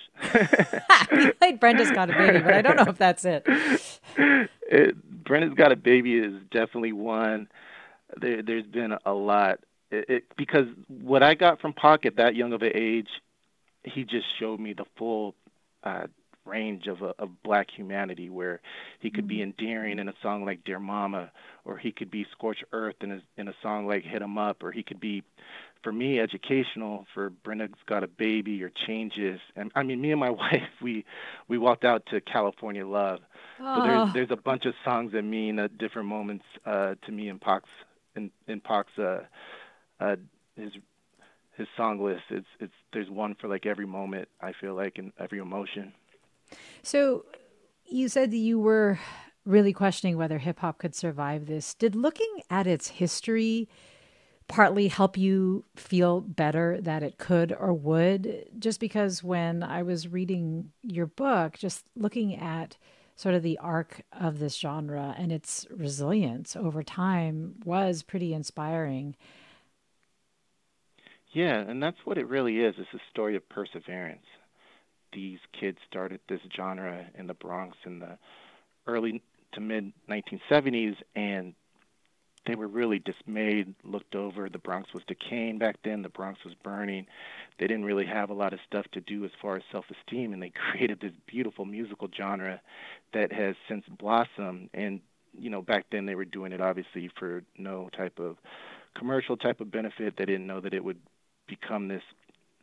we 1.12 1.32
played 1.32 1.58
Brenda's 1.58 1.90
Got 1.90 2.10
a 2.10 2.12
Baby, 2.12 2.38
but 2.38 2.54
I 2.54 2.62
don't 2.62 2.76
know 2.76 2.86
if 2.88 2.98
that's 2.98 3.24
it. 3.24 3.44
it 4.16 5.24
Brenda's 5.24 5.54
Got 5.54 5.72
a 5.72 5.76
Baby 5.76 6.14
is 6.14 6.34
definitely 6.50 6.92
one. 6.92 7.48
There, 8.20 8.42
there's 8.42 8.66
been 8.66 8.96
a 9.04 9.12
lot. 9.12 9.58
It, 9.90 10.08
it, 10.08 10.24
because 10.36 10.66
what 10.86 11.22
I 11.22 11.34
got 11.34 11.60
from 11.60 11.72
Pac 11.72 12.06
at 12.06 12.16
that 12.16 12.36
young 12.36 12.52
of 12.52 12.62
an 12.62 12.72
age, 12.74 13.08
he 13.84 14.04
just 14.04 14.26
showed 14.38 14.60
me 14.60 14.74
the 14.74 14.84
full 14.96 15.34
uh, 15.82 16.06
range 16.44 16.86
of 16.86 17.02
a, 17.02 17.14
of 17.18 17.42
black 17.42 17.68
humanity 17.74 18.28
where 18.30 18.60
he 19.00 19.10
could 19.10 19.26
be 19.26 19.40
Mm-hmm. 19.40 19.42
endearing 19.42 19.98
in 19.98 20.08
a 20.08 20.14
song 20.22 20.44
like 20.44 20.64
Dear 20.64 20.78
Mama 20.80 21.30
or 21.64 21.76
he 21.76 21.92
could 21.92 22.10
be 22.10 22.26
scorched 22.32 22.64
earth 22.72 22.96
in 23.02 23.12
a 23.12 23.20
in 23.36 23.48
a 23.48 23.54
song 23.62 23.86
like 23.86 24.04
Hit 24.04 24.22
'em 24.22 24.38
Up 24.38 24.62
or 24.62 24.70
he 24.72 24.82
could 24.82 25.00
be 25.00 25.22
for 25.82 25.92
me 25.92 26.18
educational 26.20 27.06
for 27.14 27.30
Brenda's 27.30 27.70
Got 27.86 28.04
a 28.04 28.08
Baby 28.08 28.62
or 28.62 28.70
Changes 28.86 29.40
and 29.56 29.70
I 29.74 29.82
mean 29.82 30.00
me 30.00 30.10
and 30.12 30.20
my 30.20 30.30
wife 30.44 30.62
we 30.82 31.04
we 31.48 31.58
walked 31.58 31.84
out 31.84 32.04
to 32.06 32.20
California 32.20 32.86
Love 32.86 33.20
so 33.74 33.80
Oh. 33.80 33.82
there's 33.82 34.04
there's 34.12 34.30
a 34.30 34.36
bunch 34.36 34.64
of 34.66 34.74
songs 34.84 35.12
that 35.12 35.22
mean 35.22 35.58
at 35.58 35.78
different 35.78 36.08
moments 36.08 36.44
uh 36.66 36.94
to 37.06 37.12
me 37.12 37.28
in 37.28 37.38
Pac's 37.38 37.68
in 38.16 38.30
in 38.46 38.60
Pac's 38.60 38.96
uh 38.98 39.22
uh 40.00 40.16
his 40.56 40.72
his 41.56 41.66
song 41.76 42.02
list 42.02 42.22
it's 42.30 42.46
it's 42.60 42.72
there's 42.92 43.10
one 43.10 43.34
for 43.40 43.48
like 43.48 43.66
every 43.66 43.86
moment 43.86 44.28
I 44.40 44.52
feel 44.60 44.74
like 44.74 44.98
and 44.98 45.12
every 45.18 45.38
emotion 45.38 45.92
So 46.82 47.24
you 47.86 48.08
said 48.08 48.30
that 48.30 48.36
you 48.36 48.58
were 48.58 48.98
really 49.44 49.72
questioning 49.72 50.16
whether 50.16 50.38
hip 50.38 50.60
hop 50.60 50.78
could 50.78 50.94
survive 50.94 51.46
this. 51.46 51.74
Did 51.74 51.94
looking 51.94 52.42
at 52.50 52.66
its 52.66 52.88
history 52.88 53.68
partly 54.48 54.88
help 54.88 55.16
you 55.16 55.64
feel 55.76 56.20
better 56.20 56.80
that 56.80 57.02
it 57.02 57.18
could 57.18 57.52
or 57.52 57.72
would? 57.72 58.46
Just 58.58 58.80
because 58.80 59.22
when 59.22 59.62
I 59.62 59.82
was 59.82 60.08
reading 60.08 60.70
your 60.82 61.06
book, 61.06 61.58
just 61.58 61.84
looking 61.96 62.36
at 62.36 62.76
sort 63.16 63.34
of 63.34 63.42
the 63.42 63.58
arc 63.58 64.02
of 64.12 64.38
this 64.38 64.56
genre 64.56 65.14
and 65.18 65.32
its 65.32 65.66
resilience 65.70 66.56
over 66.56 66.82
time 66.82 67.54
was 67.64 68.02
pretty 68.02 68.34
inspiring. 68.34 69.16
Yeah, 71.32 71.58
and 71.58 71.82
that's 71.82 72.04
what 72.04 72.18
it 72.18 72.28
really 72.28 72.58
is. 72.58 72.74
It's 72.78 72.94
a 72.94 73.00
story 73.10 73.36
of 73.36 73.48
perseverance. 73.48 74.26
These 75.12 75.38
kids 75.58 75.78
started 75.88 76.20
this 76.28 76.40
genre 76.56 77.06
in 77.18 77.26
the 77.26 77.34
Bronx 77.34 77.76
in 77.84 77.98
the 77.98 78.18
early 78.86 79.22
to 79.52 79.60
mid 79.60 79.92
1970s, 80.08 80.96
and 81.14 81.54
they 82.46 82.54
were 82.54 82.66
really 82.66 82.98
dismayed, 82.98 83.74
looked 83.84 84.14
over. 84.14 84.48
The 84.48 84.58
Bronx 84.58 84.92
was 84.92 85.02
decaying 85.06 85.58
back 85.58 85.76
then, 85.84 86.02
the 86.02 86.08
Bronx 86.08 86.40
was 86.44 86.54
burning. 86.62 87.06
They 87.58 87.66
didn't 87.66 87.84
really 87.84 88.06
have 88.06 88.30
a 88.30 88.34
lot 88.34 88.52
of 88.52 88.58
stuff 88.66 88.86
to 88.92 89.00
do 89.00 89.24
as 89.24 89.30
far 89.40 89.56
as 89.56 89.62
self 89.70 89.84
esteem, 89.90 90.32
and 90.32 90.42
they 90.42 90.52
created 90.70 91.00
this 91.00 91.12
beautiful 91.26 91.64
musical 91.64 92.08
genre 92.16 92.60
that 93.14 93.32
has 93.32 93.54
since 93.68 93.84
blossomed. 93.98 94.70
And, 94.74 95.00
you 95.38 95.50
know, 95.50 95.62
back 95.62 95.86
then 95.92 96.06
they 96.06 96.14
were 96.14 96.24
doing 96.24 96.52
it 96.52 96.60
obviously 96.60 97.10
for 97.18 97.42
no 97.56 97.88
type 97.96 98.18
of 98.18 98.36
commercial 98.96 99.36
type 99.36 99.60
of 99.60 99.70
benefit. 99.70 100.14
They 100.16 100.24
didn't 100.24 100.46
know 100.46 100.60
that 100.60 100.74
it 100.74 100.82
would 100.82 100.98
become 101.46 101.88
this 101.88 102.02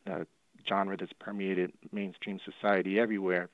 uh, 0.09 0.25
genre 0.69 0.95
that's 0.97 1.11
permeated 1.19 1.73
mainstream 1.91 2.39
society 2.45 2.99
everywhere. 2.99 3.49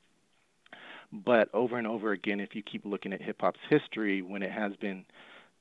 But 1.12 1.50
over 1.54 1.78
and 1.78 1.88
over 1.88 2.12
again, 2.12 2.40
if 2.40 2.56
you 2.56 2.62
keep 2.62 2.86
looking 2.86 3.14
at 3.14 3.22
hip 3.22 3.38
hop's 3.40 3.60
history, 3.70 4.22
when 4.22 4.44
it 4.44 4.52
has 4.52 4.76
been 4.76 5.06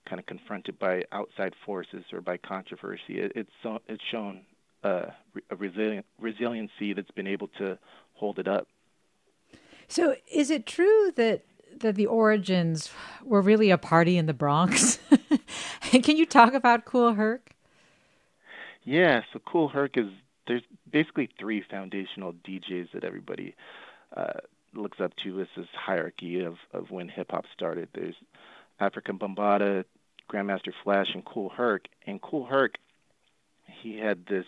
kind 0.09 0.19
of 0.19 0.27
confronted 0.27 0.79
by 0.79 1.05
outside 1.13 1.55
forces 1.65 2.05
or 2.13 2.21
by 2.21 2.37
controversy, 2.37 3.21
it, 3.21 3.33
it's 3.35 3.51
so, 3.63 3.79
it's 3.89 4.03
shown 4.11 4.43
uh, 4.83 5.07
a 5.51 5.57
resilient 5.57 6.07
resiliency 6.21 6.93
that's 6.93 7.11
been 7.13 7.27
able 7.27 7.49
to 7.59 7.79
hold 8.15 8.39
it 8.39 8.49
up. 8.49 8.67
So, 9.89 10.17
is 10.33 10.51
it 10.51 10.67
true 10.67 11.13
that 11.17 11.45
that 11.81 11.97
the 11.97 12.07
origins 12.07 12.91
were 13.25 13.43
really 13.43 13.71
a 13.71 13.79
party 13.79 14.17
in 14.17 14.27
the 14.27 14.35
Bronx? 14.35 14.99
can 15.81 16.17
you 16.17 16.27
talk 16.27 16.55
about 16.55 16.85
Kool 16.85 17.15
Herc? 17.15 17.51
Yeah, 18.85 19.23
so 19.33 19.41
Kool 19.41 19.69
Herc 19.69 19.97
is 19.97 20.07
there's 20.47 20.63
basically 20.95 21.29
three 21.41 21.61
foundational 21.69 22.33
DJs 22.33 22.93
that 22.95 23.03
everybody 23.03 23.57
uh, 24.17 24.35
looks 24.75 25.01
up 25.01 25.13
to 25.25 25.41
as 25.41 25.49
this 25.57 25.67
hierarchy 25.75 26.45
of, 26.45 26.55
of 26.73 26.93
when 26.93 27.09
hip 27.09 27.33
hop 27.33 27.45
started. 27.53 27.89
There's 27.93 28.15
Afrika 28.81 29.11
Bambaataa, 29.19 29.85
Grandmaster 30.31 30.73
Flash, 30.85 31.09
and 31.13 31.25
Kool 31.25 31.49
Herc. 31.49 31.87
And 32.07 32.23
Kool 32.23 32.47
Herc, 32.47 32.77
he 33.83 33.99
had 33.99 34.27
this 34.27 34.47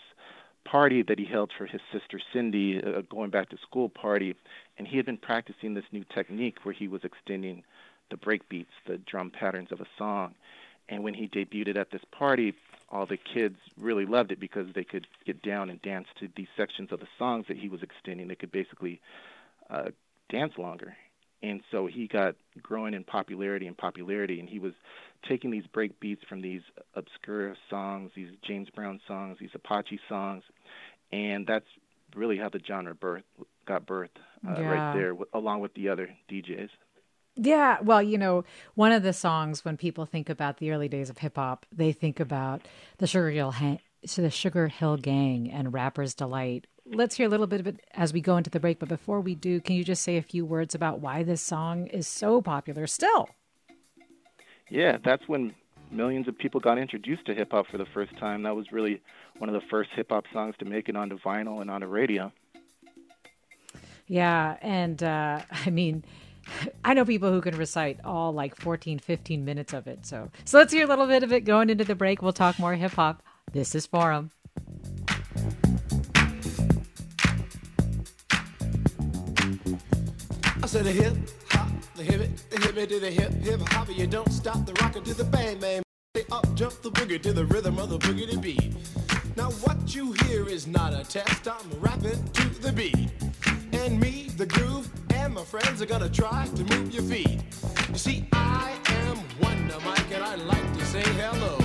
party 0.63 1.03
that 1.03 1.19
he 1.19 1.25
held 1.25 1.51
for 1.57 1.65
his 1.65 1.81
sister 1.91 2.17
Cindy, 2.31 2.77
a 2.77 3.01
going 3.01 3.29
back 3.29 3.49
to 3.49 3.57
school 3.57 3.89
party, 3.89 4.33
and 4.77 4.87
he 4.87 4.95
had 4.95 5.05
been 5.05 5.17
practicing 5.17 5.73
this 5.73 5.85
new 5.91 6.05
technique 6.15 6.59
where 6.63 6.73
he 6.73 6.87
was 6.87 7.03
extending 7.03 7.61
the 8.09 8.15
break 8.15 8.47
beats, 8.47 8.71
the 8.87 8.97
drum 8.99 9.31
patterns 9.31 9.73
of 9.73 9.81
a 9.81 9.87
song. 9.97 10.33
And 10.87 11.03
when 11.03 11.13
he 11.13 11.27
debuted 11.27 11.77
at 11.77 11.91
this 11.91 12.03
party, 12.17 12.53
all 12.89 13.05
the 13.05 13.17
kids 13.17 13.57
really 13.77 14.05
loved 14.05 14.31
it 14.31 14.39
because 14.39 14.67
they 14.73 14.83
could 14.83 15.07
get 15.25 15.41
down 15.41 15.69
and 15.69 15.81
dance 15.81 16.07
to 16.19 16.29
these 16.35 16.47
sections 16.55 16.91
of 16.91 16.99
the 16.99 17.07
songs 17.17 17.45
that 17.47 17.57
he 17.57 17.69
was 17.69 17.83
extending. 17.83 18.27
They 18.27 18.35
could 18.35 18.51
basically 18.51 19.01
uh, 19.69 19.89
dance 20.29 20.53
longer. 20.57 20.95
And 21.43 21.61
so 21.71 21.85
he 21.85 22.07
got 22.07 22.35
growing 22.61 22.93
in 22.93 23.03
popularity 23.03 23.67
and 23.67 23.77
popularity, 23.77 24.39
and 24.39 24.49
he 24.49 24.59
was 24.59 24.73
taking 25.27 25.51
these 25.51 25.67
break 25.67 25.99
beats 25.99 26.23
from 26.27 26.41
these 26.41 26.61
obscure 26.95 27.55
songs, 27.69 28.11
these 28.15 28.29
James 28.41 28.69
Brown 28.69 28.99
songs, 29.07 29.37
these 29.39 29.51
Apache 29.53 29.99
songs, 30.09 30.43
and 31.11 31.45
that's 31.45 31.65
really 32.15 32.37
how 32.37 32.49
the 32.49 32.59
genre 32.65 32.95
birth 32.95 33.23
got 33.67 33.85
birthed 33.85 34.17
uh, 34.47 34.61
Yeah. 34.61 34.69
right 34.69 34.93
there, 34.93 35.15
along 35.33 35.59
with 35.59 35.73
the 35.75 35.89
other 35.89 36.09
DJs. 36.29 36.69
Yeah, 37.39 37.77
well, 37.81 38.01
you 38.01 38.17
know, 38.17 38.43
one 38.73 38.91
of 38.91 39.03
the 39.03 39.13
songs 39.13 39.63
when 39.63 39.77
people 39.77 40.05
think 40.05 40.27
about 40.27 40.57
the 40.57 40.71
early 40.71 40.89
days 40.89 41.09
of 41.09 41.19
hip 41.19 41.35
hop, 41.35 41.67
they 41.71 41.91
think 41.91 42.19
about 42.19 42.63
the 42.97 43.05
Sugar 43.05 43.29
Hill 43.29 43.51
ha- 43.51 43.77
so 44.05 44.23
the 44.23 44.31
Sugar 44.31 44.67
Hill 44.67 44.97
Gang 44.97 45.51
and 45.51 45.71
Rapper's 45.71 46.15
Delight. 46.15 46.65
Let's 46.85 47.15
hear 47.15 47.27
a 47.27 47.29
little 47.29 47.45
bit 47.45 47.59
of 47.59 47.67
it 47.67 47.81
as 47.93 48.11
we 48.11 48.21
go 48.21 48.37
into 48.37 48.49
the 48.49 48.59
break, 48.59 48.79
but 48.79 48.89
before 48.89 49.21
we 49.21 49.35
do, 49.35 49.59
can 49.59 49.75
you 49.75 49.83
just 49.83 50.01
say 50.01 50.17
a 50.17 50.21
few 50.21 50.45
words 50.45 50.73
about 50.73 50.99
why 50.99 51.21
this 51.21 51.41
song 51.41 51.87
is 51.87 52.07
so 52.07 52.41
popular 52.41 52.87
still? 52.87 53.29
Yeah, 54.69 54.97
that's 55.03 55.27
when 55.27 55.53
millions 55.91 56.27
of 56.27 56.37
people 56.37 56.59
got 56.59 56.79
introduced 56.79 57.25
to 57.27 57.35
hip 57.35 57.51
hop 57.51 57.67
for 57.67 57.77
the 57.77 57.85
first 57.93 58.17
time. 58.17 58.43
That 58.43 58.55
was 58.55 58.71
really 58.71 59.01
one 59.37 59.49
of 59.49 59.53
the 59.53 59.67
first 59.69 59.91
hip 59.95 60.07
hop 60.09 60.25
songs 60.33 60.55
to 60.59 60.65
make 60.65 60.89
it 60.89 60.95
onto 60.95 61.19
vinyl 61.19 61.61
and 61.61 61.69
onto 61.69 61.87
radio. 61.87 62.31
Yeah, 64.07 64.57
and 64.61 65.03
uh, 65.03 65.41
I 65.65 65.69
mean, 65.69 66.03
I 66.83 66.93
know 66.93 67.05
people 67.05 67.31
who 67.31 67.41
can 67.41 67.55
recite 67.55 67.99
all 68.03 68.31
like 68.31 68.55
14, 68.55 68.99
15 68.99 69.45
minutes 69.45 69.73
of 69.73 69.87
it. 69.87 70.05
So, 70.05 70.31
so 70.45 70.57
let's 70.57 70.73
hear 70.73 70.85
a 70.85 70.87
little 70.87 71.07
bit 71.07 71.23
of 71.23 71.31
it 71.31 71.41
going 71.41 71.69
into 71.69 71.83
the 71.83 71.95
break. 71.95 72.21
We'll 72.21 72.33
talk 72.33 72.59
more 72.59 72.75
hip 72.75 72.93
hop. 72.93 73.23
This 73.51 73.75
is 73.75 73.85
Forum. 73.85 74.31
I 80.61 80.69
said 80.69 80.83
the 80.83 80.91
hip 80.91 81.15
hop, 81.49 81.69
the 81.95 82.03
hip 82.03 82.29
the 82.49 82.59
hip 82.59 82.89
to 82.89 82.99
the 82.99 83.09
hip 83.09 83.31
hip 83.33 83.61
hop. 83.69 83.89
You 83.89 84.05
don't 84.05 84.31
stop 84.31 84.65
the 84.65 84.73
rocker 84.81 85.01
to 85.01 85.13
the 85.13 85.23
bang 85.23 85.59
bang. 85.59 85.81
Up 86.31 86.53
jump 86.55 86.81
the 86.81 86.91
boogie 86.91 87.21
to 87.21 87.31
the 87.31 87.45
rhythm 87.45 87.77
of 87.77 87.89
the 87.89 87.99
boogie 87.99 88.29
to 88.29 88.37
beat. 88.37 88.73
Now 89.37 89.51
what 89.63 89.95
you 89.95 90.13
hear 90.23 90.49
is 90.49 90.67
not 90.67 90.93
a 90.93 91.03
test. 91.03 91.47
I'm 91.47 91.69
rapping 91.79 92.21
to 92.21 92.49
the 92.59 92.73
beat, 92.73 93.11
and 93.71 93.99
me, 93.99 94.29
the 94.35 94.45
groove, 94.45 94.89
and 95.27 95.35
my 95.35 95.43
friends 95.43 95.81
are 95.81 95.85
gonna 95.85 96.09
try 96.09 96.47
to 96.55 96.63
move 96.63 96.93
your 96.93 97.03
feet. 97.03 97.41
You 97.89 97.97
see, 97.97 98.25
I 98.31 98.71
am 99.03 99.17
Wonder 99.41 99.77
Mike, 99.83 100.09
and 100.13 100.23
I 100.23 100.35
like 100.35 100.73
to 100.77 100.85
say 100.85 101.03
hello. 101.21 101.55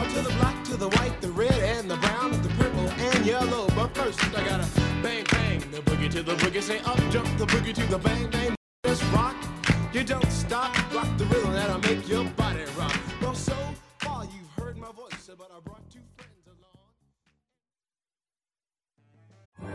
Up 0.00 0.08
to 0.12 0.20
the 0.20 0.34
black, 0.38 0.62
to 0.64 0.76
the 0.76 0.90
white, 0.90 1.18
the 1.22 1.30
red, 1.30 1.58
and 1.74 1.90
the 1.90 1.96
brown, 1.96 2.30
the 2.42 2.50
purple, 2.60 2.88
and 2.90 3.24
yellow. 3.24 3.66
But 3.74 3.96
first, 3.96 4.22
I 4.36 4.44
gotta 4.44 4.68
bang 5.02 5.24
bang 5.32 5.60
the 5.70 5.80
boogie 5.88 6.10
to 6.10 6.22
the 6.22 6.34
boogie. 6.34 6.62
Say 6.62 6.80
up 6.80 7.00
jump 7.10 7.26
the 7.38 7.46
boogie 7.46 7.74
to 7.74 7.86
the 7.86 7.98
bang 7.98 8.28
bang. 8.30 8.54
Just 8.84 9.02
rock 9.14 9.36
You 9.94 10.04
don't 10.04 10.30
stop, 10.30 10.76
rock 10.92 11.08
the 11.16 11.24
rhythm 11.24 11.52
that'll 11.54 11.80
make 11.80 12.06
your 12.06 12.24
body 12.42 12.64
rock. 12.76 13.00
Well, 13.22 13.34
so 13.34 13.56
far 14.00 14.24
you've 14.24 14.52
heard 14.58 14.76
my 14.76 14.92
voice, 14.92 15.30
but 15.38 15.50
I 15.56 15.58
brought 15.60 15.79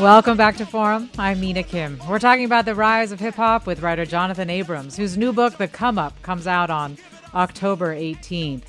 Welcome 0.00 0.36
back 0.36 0.56
to 0.58 0.64
Forum. 0.64 1.10
I'm 1.18 1.40
Mina 1.40 1.64
Kim. 1.64 2.00
We're 2.08 2.20
talking 2.20 2.44
about 2.44 2.66
the 2.66 2.76
rise 2.76 3.10
of 3.10 3.18
hip 3.18 3.34
hop 3.34 3.66
with 3.66 3.82
writer 3.82 4.06
Jonathan 4.06 4.48
Abrams, 4.48 4.96
whose 4.96 5.16
new 5.16 5.32
book, 5.32 5.56
The 5.56 5.66
Come 5.66 5.98
Up, 5.98 6.22
comes 6.22 6.46
out 6.46 6.70
on 6.70 6.96
October 7.34 7.96
18th. 7.96 8.62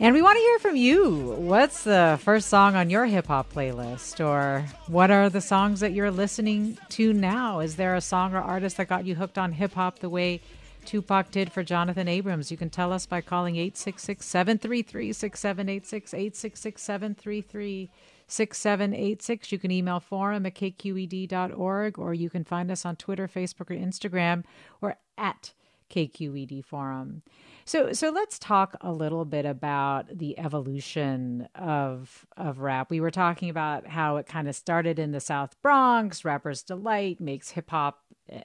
And 0.00 0.12
we 0.12 0.20
want 0.20 0.36
to 0.36 0.40
hear 0.40 0.58
from 0.58 0.74
you. 0.74 1.36
What's 1.38 1.84
the 1.84 2.18
first 2.24 2.48
song 2.48 2.74
on 2.74 2.90
your 2.90 3.06
hip 3.06 3.28
hop 3.28 3.52
playlist? 3.52 4.18
Or 4.18 4.66
what 4.88 5.12
are 5.12 5.30
the 5.30 5.40
songs 5.40 5.78
that 5.78 5.92
you're 5.92 6.10
listening 6.10 6.76
to 6.88 7.12
now? 7.12 7.60
Is 7.60 7.76
there 7.76 7.94
a 7.94 8.00
song 8.00 8.34
or 8.34 8.40
artist 8.40 8.78
that 8.78 8.88
got 8.88 9.06
you 9.06 9.14
hooked 9.14 9.38
on 9.38 9.52
hip 9.52 9.74
hop 9.74 10.00
the 10.00 10.10
way 10.10 10.40
Tupac 10.84 11.30
did 11.30 11.52
for 11.52 11.62
Jonathan 11.62 12.08
Abrams? 12.08 12.50
You 12.50 12.56
can 12.56 12.68
tell 12.68 12.92
us 12.92 13.06
by 13.06 13.20
calling 13.20 13.54
866 13.54 14.26
733 14.26 15.12
6786, 15.12 16.14
866 16.14 16.82
733 16.82 17.90
6786. 18.32 19.52
You 19.52 19.58
can 19.58 19.70
email 19.70 20.00
forum 20.00 20.46
at 20.46 20.54
kqed.org 20.54 21.98
or 21.98 22.14
you 22.14 22.30
can 22.30 22.44
find 22.44 22.70
us 22.70 22.84
on 22.84 22.96
Twitter, 22.96 23.28
Facebook, 23.28 23.70
or 23.70 23.76
Instagram 23.76 24.44
or 24.80 24.96
at 25.18 25.52
KQED 25.92 26.64
Forum. 26.64 27.22
So, 27.64 27.92
so 27.92 28.10
let's 28.10 28.38
talk 28.38 28.76
a 28.80 28.90
little 28.90 29.24
bit 29.24 29.44
about 29.44 30.18
the 30.18 30.38
evolution 30.38 31.48
of 31.54 32.26
of 32.36 32.58
rap. 32.58 32.90
We 32.90 33.00
were 33.00 33.10
talking 33.10 33.50
about 33.50 33.86
how 33.86 34.16
it 34.16 34.26
kind 34.26 34.48
of 34.48 34.56
started 34.56 34.98
in 34.98 35.12
the 35.12 35.20
South 35.20 35.54
Bronx. 35.62 36.24
Rappers 36.24 36.62
delight 36.62 37.20
makes 37.20 37.50
hip 37.50 37.70
hop, 37.70 38.00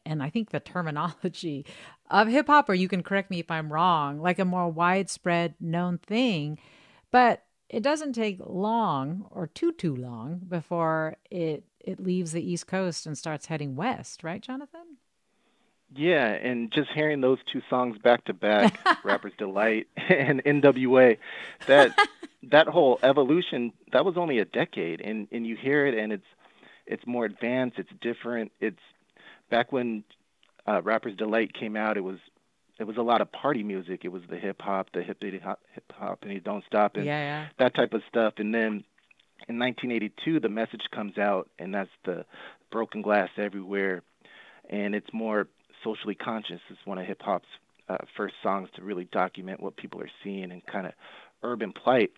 and 0.05 0.21
I 0.21 0.29
think 0.29 0.51
the 0.51 0.59
terminology 0.59 1.65
of 2.11 2.27
hip 2.27 2.47
hop, 2.47 2.69
or 2.69 2.75
you 2.75 2.87
can 2.87 3.01
correct 3.01 3.31
me 3.31 3.39
if 3.39 3.49
I'm 3.49 3.71
wrong, 3.71 4.19
like 4.19 4.39
a 4.39 4.45
more 4.45 4.69
widespread 4.69 5.55
known 5.59 5.97
thing. 5.97 6.59
But 7.11 7.43
it 7.69 7.83
doesn't 7.83 8.13
take 8.13 8.39
long 8.45 9.25
or 9.31 9.47
too 9.47 9.71
too 9.71 9.95
long 9.95 10.41
before 10.47 11.17
it 11.29 11.63
it 11.79 11.99
leaves 12.01 12.33
the 12.33 12.41
East 12.41 12.67
Coast 12.67 13.05
and 13.05 13.17
starts 13.17 13.45
heading 13.45 13.75
west, 13.75 14.23
right, 14.23 14.41
Jonathan? 14.41 14.97
Yeah, 15.95 16.27
and 16.27 16.69
just 16.69 16.89
hearing 16.93 17.21
those 17.21 17.37
two 17.51 17.61
songs 17.69 17.97
back 17.97 18.25
to 18.25 18.33
back, 18.33 18.77
Rapper's 19.05 19.31
Delight 19.37 19.87
and 19.95 20.43
NWA, 20.43 21.17
that 21.67 21.97
that 22.51 22.67
whole 22.67 22.99
evolution, 23.03 23.71
that 23.93 24.03
was 24.03 24.17
only 24.17 24.39
a 24.39 24.45
decade 24.45 25.01
and 25.01 25.27
and 25.31 25.47
you 25.47 25.55
hear 25.55 25.87
it 25.87 25.97
and 25.97 26.11
it's 26.11 26.25
it's 26.85 27.05
more 27.05 27.25
advanced, 27.25 27.79
it's 27.79 27.91
different. 28.01 28.51
It's 28.59 28.79
back 29.49 29.71
when 29.71 30.03
uh, 30.65 30.81
Rapper's 30.81 31.15
Delight 31.15 31.53
came 31.53 31.75
out, 31.75 31.97
it 31.97 32.01
was 32.03 32.19
it 32.79 32.85
was 32.85 32.97
a 32.97 33.01
lot 33.01 33.21
of 33.21 33.31
party 33.31 33.63
music. 33.63 34.01
It 34.03 34.09
was 34.09 34.21
the 34.29 34.37
hip 34.37 34.61
hop, 34.61 34.89
the 34.93 35.01
hip 35.03 35.23
hop, 35.43 35.59
hip 35.73 35.91
hop, 35.97 36.19
and 36.23 36.31
you 36.31 36.39
don't 36.39 36.63
stop, 36.65 36.95
and 36.95 37.05
Yeah, 37.05 37.19
yeah. 37.19 37.47
that 37.59 37.73
type 37.75 37.93
of 37.93 38.01
stuff. 38.07 38.35
And 38.37 38.53
then 38.53 38.83
in 39.47 39.59
1982, 39.59 40.39
the 40.39 40.49
message 40.49 40.83
comes 40.93 41.17
out, 41.17 41.49
and 41.57 41.73
that's 41.73 41.89
the 42.05 42.25
broken 42.71 43.01
glass 43.01 43.29
everywhere, 43.37 44.03
and 44.69 44.93
it's 44.93 45.11
more 45.13 45.47
socially 45.83 46.15
conscious. 46.15 46.59
It's 46.69 46.85
one 46.85 46.97
of 46.97 47.05
hip 47.05 47.21
hop's 47.21 47.47
uh, 47.89 47.97
first 48.15 48.35
songs 48.43 48.69
to 48.75 48.83
really 48.83 49.05
document 49.05 49.61
what 49.61 49.77
people 49.77 50.01
are 50.01 50.11
seeing 50.23 50.51
and 50.51 50.65
kind 50.65 50.85
of 50.85 50.93
urban 51.43 51.71
plight. 51.71 52.11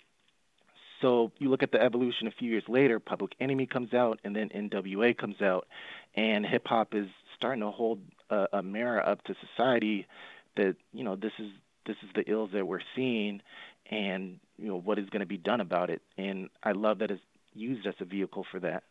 So 1.01 1.31
you 1.37 1.49
look 1.49 1.63
at 1.63 1.71
the 1.71 1.81
evolution 1.81 2.27
a 2.27 2.31
few 2.31 2.49
years 2.51 2.63
later, 2.67 2.99
Public 2.99 3.33
Enemy 3.39 3.67
comes 3.67 3.93
out, 3.93 4.19
and 4.23 4.35
then 4.35 4.49
NWA 4.49 5.17
comes 5.17 5.41
out, 5.41 5.67
and 6.15 6.45
hip 6.45 6.67
hop 6.67 6.93
is 6.93 7.07
starting 7.37 7.61
to 7.61 7.71
hold 7.71 8.01
a, 8.29 8.47
a 8.53 8.63
mirror 8.63 9.05
up 9.07 9.23
to 9.23 9.35
society 9.55 10.05
that 10.55 10.75
you 10.93 11.03
know 11.03 11.15
this 11.15 11.31
is 11.39 11.51
this 11.85 11.97
is 12.03 12.09
the 12.15 12.29
ills 12.29 12.51
that 12.53 12.65
we're 12.65 12.81
seeing, 12.95 13.41
and 13.89 14.39
you 14.57 14.67
know 14.67 14.79
what 14.79 14.99
is 14.99 15.09
going 15.09 15.21
to 15.21 15.25
be 15.25 15.37
done 15.37 15.61
about 15.61 15.89
it. 15.89 16.01
And 16.17 16.49
I 16.63 16.71
love 16.71 16.99
that 16.99 17.11
it's 17.11 17.21
used 17.53 17.87
as 17.87 17.95
a 17.99 18.05
vehicle 18.05 18.45
for 18.51 18.59
that. 18.59 18.83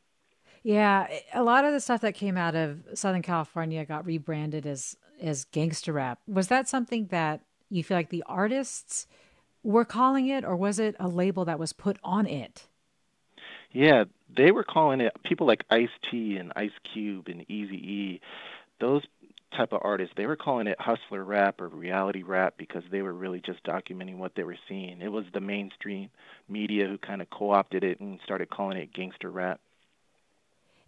Yeah, 0.63 1.07
a 1.33 1.43
lot 1.43 1.65
of 1.65 1.73
the 1.73 1.81
stuff 1.81 2.01
that 2.01 2.15
came 2.15 2.37
out 2.37 2.55
of 2.55 2.81
Southern 2.95 3.23
California 3.23 3.85
got 3.85 4.05
rebranded 4.05 4.67
as 4.67 4.97
as 5.21 5.45
gangster 5.47 5.93
rap. 5.93 6.21
Was 6.27 6.49
that 6.49 6.69
something 6.69 7.07
that 7.07 7.41
you 7.71 7.85
feel 7.85 7.97
like 7.97 8.11
the 8.11 8.25
artists 8.27 9.07
were 9.63 9.85
calling 9.85 10.29
it, 10.29 10.45
or 10.45 10.57
was 10.57 10.79
it 10.79 10.97
a 10.99 11.09
label 11.09 11.45
that 11.45 11.59
was 11.59 11.73
put 11.73 11.99
on 12.03 12.27
it? 12.27 12.67
Yeah, 13.71 14.05
they 14.35 14.51
were 14.51 14.65
calling 14.65 15.01
it 15.01 15.13
people 15.25 15.47
like 15.47 15.65
Ice 15.71 15.89
T 16.11 16.37
and 16.37 16.53
Ice 16.57 16.71
Cube 16.93 17.29
and 17.29 17.43
Easy 17.51 17.77
E. 17.77 18.21
Those 18.81 19.03
type 19.57 19.73
of 19.73 19.81
artists, 19.83 20.15
they 20.17 20.27
were 20.27 20.37
calling 20.37 20.67
it 20.67 20.81
hustler 20.81 21.25
rap 21.25 21.61
or 21.61 21.69
reality 21.69 22.23
rap 22.23 22.55
because 22.59 22.83
they 22.91 23.03
were 23.03 23.13
really 23.13 23.41
just 23.41 23.63
documenting 23.65 24.17
what 24.19 24.33
they 24.35 24.43
were 24.43 24.59
seeing. 24.69 25.01
It 25.01 25.11
was 25.11 25.25
the 25.33 25.41
mainstream 25.41 26.11
media 26.49 26.87
who 26.87 26.99
kind 26.99 27.23
of 27.23 27.31
co-opted 27.31 27.85
it 27.85 28.01
and 28.01 28.21
started 28.25 28.51
calling 28.51 28.77
it 28.77 28.93
gangster 28.93 29.31
rap. 29.31 29.61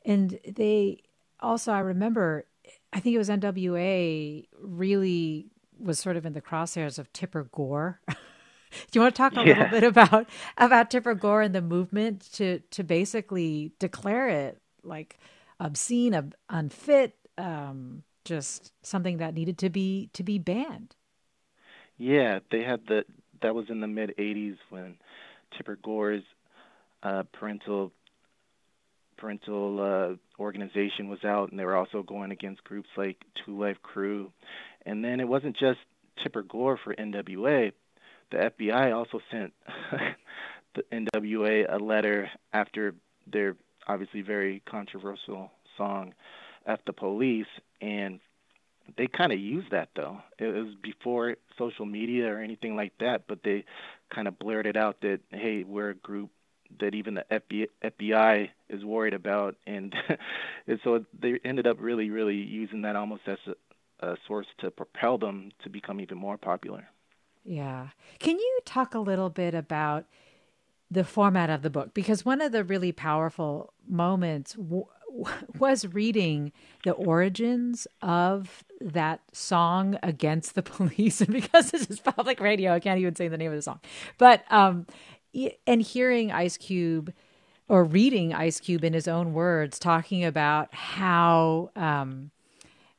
And 0.05 0.39
they 0.47 1.03
also, 1.41 1.73
I 1.73 1.81
remember, 1.81 2.47
I 2.93 3.01
think 3.01 3.15
it 3.15 3.19
was 3.19 3.29
NWA 3.29 4.47
really 4.61 5.47
was 5.79 5.99
sort 5.99 6.17
of 6.17 6.27
in 6.27 6.35
the 6.35 6.43
crosshairs 6.43 6.99
of 6.99 7.13
Tipper 7.13 7.45
Gore. 7.45 8.01
Do 8.09 8.17
you 8.93 9.01
want 9.01 9.15
to 9.15 9.19
talk 9.19 9.37
a 9.37 9.41
little 9.41 9.67
bit 9.67 9.83
about 9.83 10.29
about 10.57 10.91
Tipper 10.91 11.15
Gore 11.15 11.43
and 11.43 11.55
the 11.55 11.63
movement 11.63 12.33
to 12.35 12.61
to 12.71 12.85
basically 12.85 13.73
declare 13.81 14.29
it 14.29 14.61
like 14.85 15.19
obscene, 15.59 16.15
ob- 16.15 16.35
unfit, 16.49 17.17
um, 17.37 18.05
just 18.25 18.73
something 18.83 19.19
that 19.19 19.35
needed 19.35 19.59
to 19.59 19.71
be 19.71 20.11
to 20.13 20.23
be 20.23 20.39
banned? 20.39 20.97
Yeah, 21.97 22.41
they 22.51 22.63
had 22.63 22.81
the 22.87 23.05
that 23.43 23.55
was 23.55 23.67
in 23.69 23.81
the 23.81 23.87
mid 23.87 24.15
'80s 24.19 24.57
when 24.71 24.97
Tipper 25.57 25.79
Gore's 25.83 26.23
uh, 27.03 27.25
parental 27.33 27.93
parental 29.17 29.81
uh, 29.81 30.43
organization 30.43 31.09
was 31.09 31.23
out, 31.25 31.51
and 31.51 31.59
they 31.59 31.65
were 31.65 31.77
also 31.77 32.03
going 32.03 32.31
against 32.31 32.65
groups 32.65 32.89
like 32.97 33.19
2 33.45 33.59
Live 33.59 33.83
Crew. 33.83 34.33
And 34.87 35.05
then 35.05 35.21
it 35.21 35.29
wasn't 35.29 35.57
just 35.59 35.79
Tipper 36.23 36.43
Gore 36.43 36.79
for 36.83 36.95
NWA. 36.95 37.73
The 38.31 38.37
FBI 38.59 38.97
also 38.97 39.21
sent 39.31 39.53
the 40.75 40.83
NWA 40.91 41.67
a 41.71 41.77
letter 41.77 42.31
after 42.53 42.95
their 43.31 43.57
obviously 43.87 44.23
very 44.23 44.63
controversial 44.69 45.51
song 45.77 46.15
"F 46.67 46.81
the 46.87 46.93
Police," 46.93 47.47
and 47.81 48.21
they 48.97 49.07
kind 49.07 49.33
of 49.33 49.39
used 49.39 49.71
that 49.71 49.91
though. 49.95 50.19
It 50.39 50.47
was 50.47 50.75
before 50.83 51.37
social 51.59 51.87
media 51.87 52.33
or 52.33 52.41
anything 52.41 52.77
like 52.77 52.93
that, 53.01 53.25
but 53.29 53.43
they 53.43 53.65
kind 54.15 54.29
of 54.29 54.39
blurted 54.39 54.77
out 54.77 55.01
that 55.03 55.21
hey, 55.31 55.65
we're 55.65 55.91
a 55.91 55.95
group 55.95 56.31
that 56.79 56.95
even 56.95 57.15
the 57.15 57.25
FBI 57.83 58.49
is 58.69 58.85
worried 58.85 59.15
about, 59.15 59.57
and, 59.67 59.95
and 60.67 60.79
so 60.85 61.05
they 61.19 61.39
ended 61.45 61.67
up 61.67 61.79
really, 61.81 62.11
really 62.11 62.37
using 62.37 62.83
that 62.83 62.97
almost 62.97 63.23
as 63.27 63.39
a, 63.47 64.07
a 64.07 64.17
source 64.27 64.47
to 64.61 64.71
propel 64.71 65.19
them 65.19 65.51
to 65.65 65.69
become 65.69 66.01
even 66.01 66.17
more 66.17 66.37
popular. 66.37 66.89
Yeah. 67.45 67.89
Can 68.19 68.39
you 68.39 68.61
talk 68.65 68.95
a 68.95 68.99
little 68.99 69.31
bit 69.31 69.55
about 69.55 70.07
the 70.91 71.05
format 71.05 71.51
of 71.51 71.63
the 71.63 71.71
book? 71.71 71.95
Because 71.95 72.25
one 72.25 72.41
of 72.41 72.53
the 72.53 72.65
really 72.65 72.93
powerful 72.93 73.73
moments 73.89 74.57
was 75.59 75.87
reading 75.87 76.53
the 76.85 76.93
origins 76.93 77.87
of 78.03 78.65
that 78.81 79.21
song 79.33 79.99
against 80.03 80.55
the 80.55 80.63
police 80.77 81.21
and 81.21 81.33
because 81.41 81.71
this 81.71 81.89
is 81.89 82.01
public 82.01 82.41
radio 82.41 82.73
i 82.73 82.81
can't 82.81 83.01
even 83.01 83.15
say 83.15 83.29
the 83.29 83.39
name 83.39 83.51
of 83.51 83.57
the 83.57 83.63
song. 83.63 83.81
But 84.19 84.45
um 84.51 84.87
and 85.67 85.81
hearing 85.81 86.33
ice 86.33 86.57
cube 86.57 87.13
or 87.69 87.85
reading 87.85 88.35
ice 88.35 88.59
cube 88.59 88.85
in 88.85 88.93
his 88.93 89.07
own 89.07 89.33
words 89.33 89.79
talking 89.79 90.25
about 90.25 90.75
how 90.75 91.71
um 91.77 92.31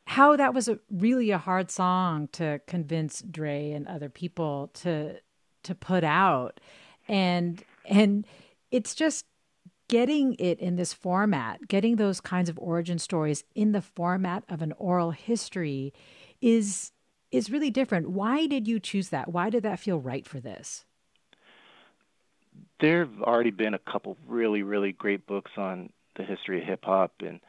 how 0.06 0.36
that 0.36 0.54
was 0.54 0.68
a, 0.68 0.78
really 0.90 1.32
a 1.32 1.38
hard 1.38 1.72
song 1.72 2.28
to 2.34 2.60
convince 2.68 3.22
Dre 3.22 3.72
and 3.72 3.88
other 3.88 4.10
people 4.10 4.70
to 4.74 5.20
to 5.64 5.76
put 5.76 6.04
out. 6.04 6.60
And 7.08 7.64
and 7.86 8.26
it's 8.72 8.96
just 8.96 9.26
getting 9.92 10.36
it 10.40 10.58
in 10.60 10.78
this 10.78 10.94
format, 10.94 11.68
getting 11.68 11.98
those 11.98 12.22
kinds 12.22 12.50
of 12.50 12.58
origin 12.58 12.98
stories 12.98 13.44
in 13.54 13.74
the 13.74 13.82
format 13.82 14.42
of 14.50 14.62
an 14.62 14.74
oral 14.78 15.12
history 15.12 15.94
is 16.42 16.94
is 17.30 17.50
really 17.50 17.70
different. 17.70 18.10
Why 18.10 18.48
did 18.48 18.68
you 18.68 18.80
choose 18.80 19.10
that? 19.10 19.32
Why 19.32 19.50
did 19.50 19.64
that 19.64 19.80
feel 19.80 20.00
right 20.00 20.26
for 20.26 20.40
this? 20.40 20.86
There 22.80 23.00
have 23.00 23.22
already 23.22 23.52
been 23.52 23.74
a 23.74 23.80
couple 23.80 24.18
really, 24.28 24.64
really 24.64 24.92
great 24.92 25.28
books 25.28 25.52
on 25.56 25.92
the 26.16 26.24
history 26.24 26.62
of 26.62 26.68
hip 26.68 26.84
hop, 26.84 27.14
and 27.20 27.40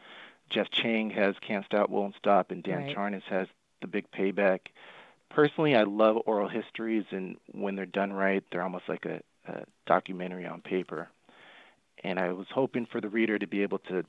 Jeff 0.51 0.69
Chang 0.71 1.11
has 1.11 1.35
Can't 1.47 1.65
Stop, 1.65 1.91
Won't 1.91 2.15
Stop, 2.17 2.51
and 2.51 2.63
Dan 2.63 2.85
right. 2.85 2.97
Charnas 2.97 3.23
has 3.29 3.49
The 3.81 3.87
Big 3.87 4.11
Payback. 4.11 4.61
Personally, 5.31 5.75
I 5.75 5.83
love 5.85 6.17
oral 6.27 6.49
histories, 6.49 7.05
and 7.11 7.37
when 7.53 7.75
they're 7.75 7.87
done 7.87 8.13
right, 8.13 8.45
they're 8.51 8.63
almost 8.63 8.89
like 8.89 9.05
a, 9.07 9.21
a 9.49 9.65
documentary 9.87 10.47
on 10.47 10.61
paper 10.61 11.09
and 12.03 12.19
I 12.19 12.33
was 12.33 12.47
hoping 12.55 12.87
for 12.91 13.01
the 13.01 13.09
reader 13.09 13.39
to 13.39 13.47
be 13.47 13.63
able 13.63 13.79
to 13.91 14.05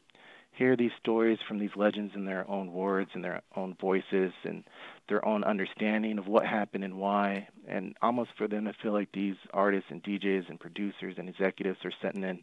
hear 0.53 0.75
these 0.75 0.91
stories 0.99 1.39
from 1.47 1.59
these 1.59 1.75
legends 1.75 2.13
in 2.15 2.25
their 2.25 2.49
own 2.49 2.71
words 2.71 3.09
and 3.13 3.23
their 3.23 3.41
own 3.55 3.75
voices 3.81 4.31
and 4.43 4.63
their 5.09 5.25
own 5.25 5.43
understanding 5.43 6.19
of 6.19 6.27
what 6.27 6.45
happened 6.45 6.83
and 6.83 6.95
why, 6.95 7.47
and 7.67 7.95
almost 8.01 8.29
for 8.37 8.47
them 8.47 8.65
to 8.65 8.73
feel 8.81 8.93
like 8.93 9.09
these 9.13 9.35
artists 9.53 9.89
and 9.89 10.03
DJs 10.03 10.49
and 10.49 10.59
producers 10.59 11.15
and 11.17 11.27
executives 11.27 11.79
are 11.83 11.91
sitting 12.01 12.23
in 12.23 12.39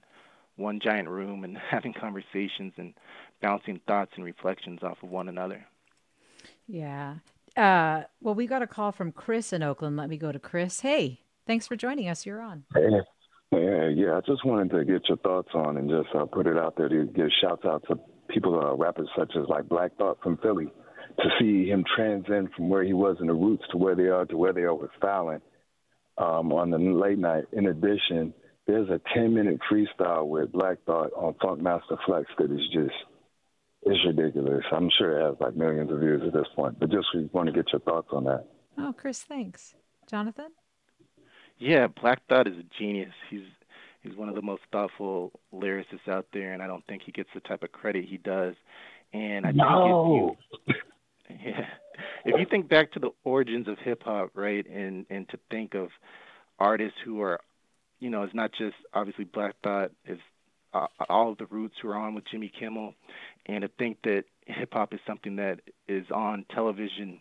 one 0.57 0.81
giant 0.83 1.09
room 1.09 1.45
and 1.45 1.57
having 1.71 1.93
conversations 1.93 2.73
and 2.77 2.95
bouncing 3.41 3.81
thoughts 3.87 4.13
and 4.17 4.25
reflections 4.25 4.81
off 4.83 4.99
of 5.03 5.11
one 5.11 5.29
another. 5.29 5.65
Yeah. 6.67 7.17
Uh, 7.57 8.03
well, 8.21 8.35
we 8.35 8.47
got 8.47 8.63
a 8.63 8.67
call 8.67 8.93
from 8.93 9.13
Chris 9.13 9.53
in 9.53 9.63
Oakland. 9.63 9.97
Let 9.97 10.09
me 10.09 10.17
go 10.17 10.33
to 10.33 10.39
Chris. 10.39 10.81
Hey, 10.81 11.21
thanks 11.47 11.67
for 11.67 11.77
joining 11.77 12.09
us. 12.09 12.27
You're 12.27 12.41
on. 12.41 12.65
Hey, 12.75 13.01
yeah, 13.53 13.89
yeah. 13.89 14.17
I 14.17 14.21
just 14.21 14.45
wanted 14.45 14.71
to 14.71 14.85
get 14.85 15.09
your 15.09 15.19
thoughts 15.19 15.51
on 15.55 15.77
and 15.77 15.89
just 15.89 16.15
uh, 16.15 16.25
put 16.27 16.47
it 16.47 16.57
out 16.57 16.77
there 16.77 16.89
to 16.89 17.07
give 17.07 17.29
shouts 17.43 17.65
out 17.65 17.85
to 17.89 17.97
people, 18.29 18.59
uh, 18.59 18.75
rappers 18.77 19.09
such 19.19 19.33
as 19.37 19.49
like 19.49 19.69
Black 19.69 19.97
Thought 19.97 20.19
from 20.23 20.37
Philly, 20.39 20.67
to 21.19 21.29
see 21.39 21.69
him 21.69 21.85
transcend 21.97 22.51
from 22.57 22.69
where 22.69 22.85
he 22.85 22.93
was 22.93 23.17
in 23.21 23.27
the 23.27 23.35
roots 23.35 23.65
to 23.73 23.79
where 23.79 23.95
they 23.95 24.09
are 24.09 24.25
to 24.27 24.37
where 24.37 24.53
they 24.53 24.63
are 24.63 24.75
with 24.75 24.91
styling 24.99 25.41
um, 26.19 26.53
on 26.53 26.71
the 26.71 26.79
late 26.79 27.19
night. 27.19 27.45
In 27.53 27.67
addition, 27.67 28.33
there's 28.67 28.89
a 28.89 29.01
10 29.15 29.35
minute 29.35 29.59
freestyle 29.71 30.27
with 30.27 30.53
Black 30.53 30.79
Thought 30.87 31.13
on 31.17 31.35
Funkmaster 31.35 31.99
Flex 32.07 32.27
that 32.39 32.53
is 32.53 32.67
just 32.73 32.95
it's 33.83 33.99
ridiculous. 34.07 34.63
I'm 34.73 34.91
sure 34.99 35.19
it 35.19 35.27
has 35.27 35.37
like 35.41 35.57
millions 35.57 35.91
of 35.91 36.01
views 36.01 36.23
at 36.27 36.33
this 36.33 36.47
point, 36.55 36.79
but 36.79 36.91
just 36.91 37.09
want 37.33 37.47
to 37.47 37.53
get 37.53 37.73
your 37.73 37.81
thoughts 37.81 38.09
on 38.13 38.25
that. 38.25 38.47
Oh, 38.79 38.95
Chris, 38.97 39.23
thanks. 39.23 39.75
Jonathan? 40.07 40.51
Yeah, 41.61 41.89
Black 41.89 42.23
Thought 42.27 42.49
is 42.49 42.57
a 42.57 42.65
genius. 42.79 43.13
He's 43.29 43.45
he's 44.03 44.17
one 44.17 44.31
of 44.31 44.35
the 44.35 44.43
most 44.43 44.63
thoughtful 44.73 45.31
lyricists 45.55 46.09
out 46.09 46.27
there, 46.33 46.55
and 46.55 46.63
I 46.63 46.67
don't 46.67 46.85
think 46.87 47.03
he 47.05 47.13
gets 47.13 47.29
the 47.35 47.41
type 47.41 47.63
of 47.63 47.71
credit 47.71 48.07
he 48.07 48.17
does. 48.17 48.55
And 49.13 49.47
I 49.47 49.53
no. 49.53 50.37
think 50.57 50.59
if 50.67 50.77
you, 51.29 51.45
yeah, 51.51 51.67
if 52.25 52.41
you 52.41 52.47
think 52.51 52.69
back 52.69 52.93
to 52.93 52.99
the 52.99 53.11
origins 53.25 53.69
of 53.69 53.79
hip 53.79 54.03
hop, 54.03 54.31
right, 54.35 54.67
and 54.67 55.05
and 55.11 55.29
to 55.29 55.39
think 55.51 55.75
of 55.75 55.91
artists 56.59 56.99
who 57.05 57.21
are, 57.21 57.41
you 58.01 58.09
know, 58.09 58.23
it's 58.23 58.35
not 58.35 58.53
just 58.53 58.77
obviously 58.95 59.25
Black 59.25 59.55
Thought 59.63 59.93
is 60.07 60.19
uh, 60.73 60.87
all 61.11 61.33
of 61.33 61.39
the 61.39 61.47
roots 61.47 61.75
who 61.83 61.91
are 61.91 61.97
on 61.97 62.15
with 62.15 62.25
Jimmy 62.31 62.51
Kimmel, 62.59 62.95
and 63.45 63.63
to 63.63 63.69
think 63.79 63.99
that 64.05 64.25
hip 64.47 64.73
hop 64.73 64.95
is 64.95 65.01
something 65.07 65.37
that 65.37 65.61
is 65.89 66.07
on 66.11 66.47
television 66.55 67.21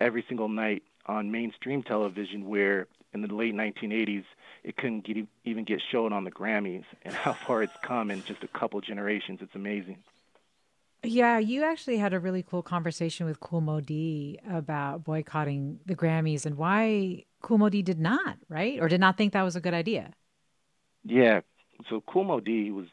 every 0.00 0.24
single 0.26 0.48
night 0.48 0.82
on 1.06 1.30
mainstream 1.30 1.84
television 1.84 2.48
where 2.48 2.88
in 3.22 3.28
the 3.28 3.34
late 3.34 3.54
1980s, 3.54 4.24
it 4.64 4.76
couldn't 4.76 5.04
get, 5.04 5.16
even 5.44 5.64
get 5.64 5.80
shown 5.90 6.12
on 6.12 6.24
the 6.24 6.30
Grammys, 6.30 6.84
and 7.02 7.14
how 7.14 7.32
far 7.46 7.62
it's 7.62 7.76
come 7.82 8.10
in 8.10 8.22
just 8.24 8.42
a 8.42 8.48
couple 8.48 8.80
generations. 8.80 9.40
It's 9.42 9.54
amazing. 9.54 9.98
Yeah, 11.02 11.38
you 11.38 11.62
actually 11.64 11.98
had 11.98 12.12
a 12.12 12.18
really 12.18 12.42
cool 12.42 12.62
conversation 12.62 13.26
with 13.26 13.38
Kool 13.38 13.60
Moe 13.60 13.80
Dee 13.80 14.38
about 14.50 15.04
boycotting 15.04 15.78
the 15.86 15.94
Grammys 15.94 16.46
and 16.46 16.56
why 16.56 17.24
Kool 17.42 17.58
Moe 17.58 17.68
Dee 17.68 17.82
did 17.82 18.00
not, 18.00 18.38
right? 18.48 18.80
Or 18.80 18.88
did 18.88 19.00
not 19.00 19.16
think 19.16 19.32
that 19.32 19.42
was 19.42 19.56
a 19.56 19.60
good 19.60 19.74
idea. 19.74 20.12
Yeah. 21.04 21.40
So 21.88 22.00
Kool 22.00 22.24
Moe 22.24 22.40
Dee 22.40 22.70
was 22.70 22.86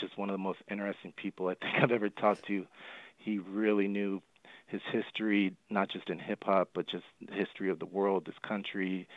just 0.00 0.16
one 0.18 0.30
of 0.30 0.34
the 0.34 0.42
most 0.42 0.58
interesting 0.70 1.12
people 1.16 1.48
I 1.48 1.54
think 1.54 1.74
I've 1.82 1.92
ever 1.92 2.08
talked 2.08 2.46
to. 2.46 2.66
He 3.18 3.38
really 3.38 3.88
knew 3.88 4.22
his 4.66 4.80
history, 4.92 5.56
not 5.70 5.90
just 5.90 6.10
in 6.10 6.18
hip 6.18 6.44
hop, 6.44 6.70
but 6.74 6.86
just 6.88 7.04
the 7.26 7.34
history 7.34 7.70
of 7.70 7.78
the 7.78 7.86
world, 7.86 8.26
this 8.26 8.34
country, 8.46 9.08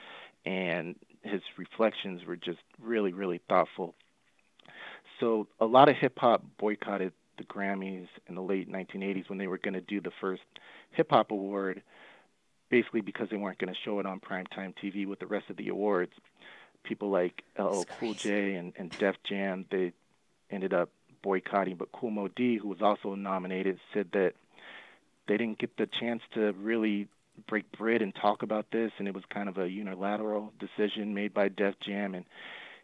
and 0.45 0.95
his 1.23 1.41
reflections 1.57 2.25
were 2.25 2.35
just 2.35 2.59
really, 2.81 3.13
really 3.13 3.41
thoughtful. 3.47 3.95
So 5.19 5.47
a 5.59 5.65
lot 5.65 5.89
of 5.89 5.95
hip 5.95 6.17
hop 6.17 6.43
boycotted 6.57 7.13
the 7.37 7.43
Grammys 7.43 8.07
in 8.27 8.35
the 8.35 8.41
late 8.41 8.71
1980s 8.71 9.29
when 9.29 9.37
they 9.37 9.47
were 9.47 9.57
going 9.57 9.73
to 9.73 9.81
do 9.81 10.01
the 10.01 10.11
first 10.19 10.41
hip 10.91 11.11
hop 11.11 11.31
award, 11.31 11.81
basically 12.69 13.01
because 13.01 13.29
they 13.29 13.37
weren't 13.37 13.59
going 13.59 13.73
to 13.73 13.79
show 13.85 13.99
it 13.99 14.05
on 14.05 14.19
primetime 14.19 14.73
TV 14.83 15.07
with 15.07 15.19
the 15.19 15.27
rest 15.27 15.49
of 15.49 15.57
the 15.57 15.69
awards. 15.69 16.11
People 16.83 17.09
like 17.09 17.43
LL 17.59 17.83
Cool 17.99 18.15
J 18.15 18.55
and, 18.55 18.73
and 18.75 18.89
Def 18.97 19.15
Jam, 19.23 19.65
they 19.69 19.93
ended 20.49 20.73
up 20.73 20.89
boycotting. 21.21 21.75
But 21.75 21.91
Kool 21.91 22.09
Moe 22.09 22.27
Dee, 22.27 22.57
who 22.57 22.67
was 22.67 22.81
also 22.81 23.13
nominated, 23.13 23.79
said 23.93 24.07
that 24.13 24.33
they 25.27 25.37
didn't 25.37 25.59
get 25.59 25.77
the 25.77 25.87
chance 25.99 26.23
to 26.33 26.53
really 26.53 27.07
break 27.47 27.71
bread 27.77 28.01
and 28.01 28.13
talk 28.15 28.43
about 28.43 28.67
this, 28.71 28.91
and 28.97 29.07
it 29.07 29.13
was 29.13 29.23
kind 29.33 29.49
of 29.49 29.57
a 29.57 29.69
unilateral 29.69 30.53
decision 30.59 31.13
made 31.13 31.33
by 31.33 31.49
Def 31.49 31.75
Jam, 31.85 32.15
and 32.15 32.25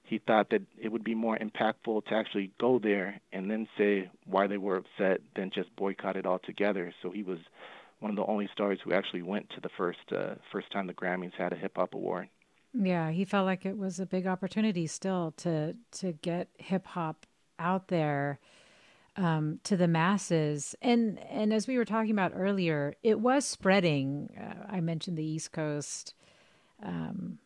he 0.03 0.19
thought 0.19 0.49
that 0.51 0.61
it 0.77 0.91
would 0.91 1.03
be 1.03 1.15
more 1.15 1.37
impactful 1.37 2.05
to 2.05 2.13
actually 2.13 2.51
go 2.59 2.79
there 2.79 3.19
and 3.33 3.51
then 3.51 3.67
say 3.77 4.09
why 4.25 4.47
they 4.47 4.57
were 4.57 4.77
upset 4.77 5.21
than 5.35 5.51
just 5.53 5.75
boycott 5.75 6.15
it 6.15 6.25
altogether. 6.25 6.93
So 7.01 7.11
he 7.11 7.23
was 7.23 7.39
one 7.99 8.09
of 8.09 8.15
the 8.15 8.25
only 8.25 8.47
stars 8.53 8.79
who 8.83 8.93
actually 8.93 9.21
went 9.21 9.49
to 9.51 9.61
the 9.61 9.69
first 9.77 9.99
uh, 10.15 10.35
first 10.51 10.71
time 10.71 10.87
the 10.87 10.93
Grammys 10.93 11.33
had 11.37 11.51
a 11.51 11.55
hip 11.55 11.73
hop 11.75 11.93
award. 11.93 12.29
Yeah, 12.73 13.11
he 13.11 13.25
felt 13.25 13.45
like 13.45 13.65
it 13.65 13.77
was 13.77 13.99
a 13.99 14.05
big 14.05 14.27
opportunity 14.27 14.87
still 14.87 15.33
to 15.37 15.75
to 15.93 16.13
get 16.13 16.49
hip 16.57 16.85
hop 16.85 17.25
out 17.59 17.87
there 17.87 18.39
um, 19.17 19.59
to 19.63 19.75
the 19.75 19.87
masses. 19.87 20.75
And 20.81 21.19
and 21.29 21.51
as 21.51 21.67
we 21.67 21.77
were 21.77 21.85
talking 21.85 22.11
about 22.11 22.31
earlier, 22.35 22.95
it 23.03 23.19
was 23.19 23.45
spreading. 23.45 24.29
Uh, 24.39 24.65
I 24.69 24.79
mentioned 24.79 25.17
the 25.17 25.25
East 25.25 25.51
Coast, 25.51 26.13
um, 26.83 27.39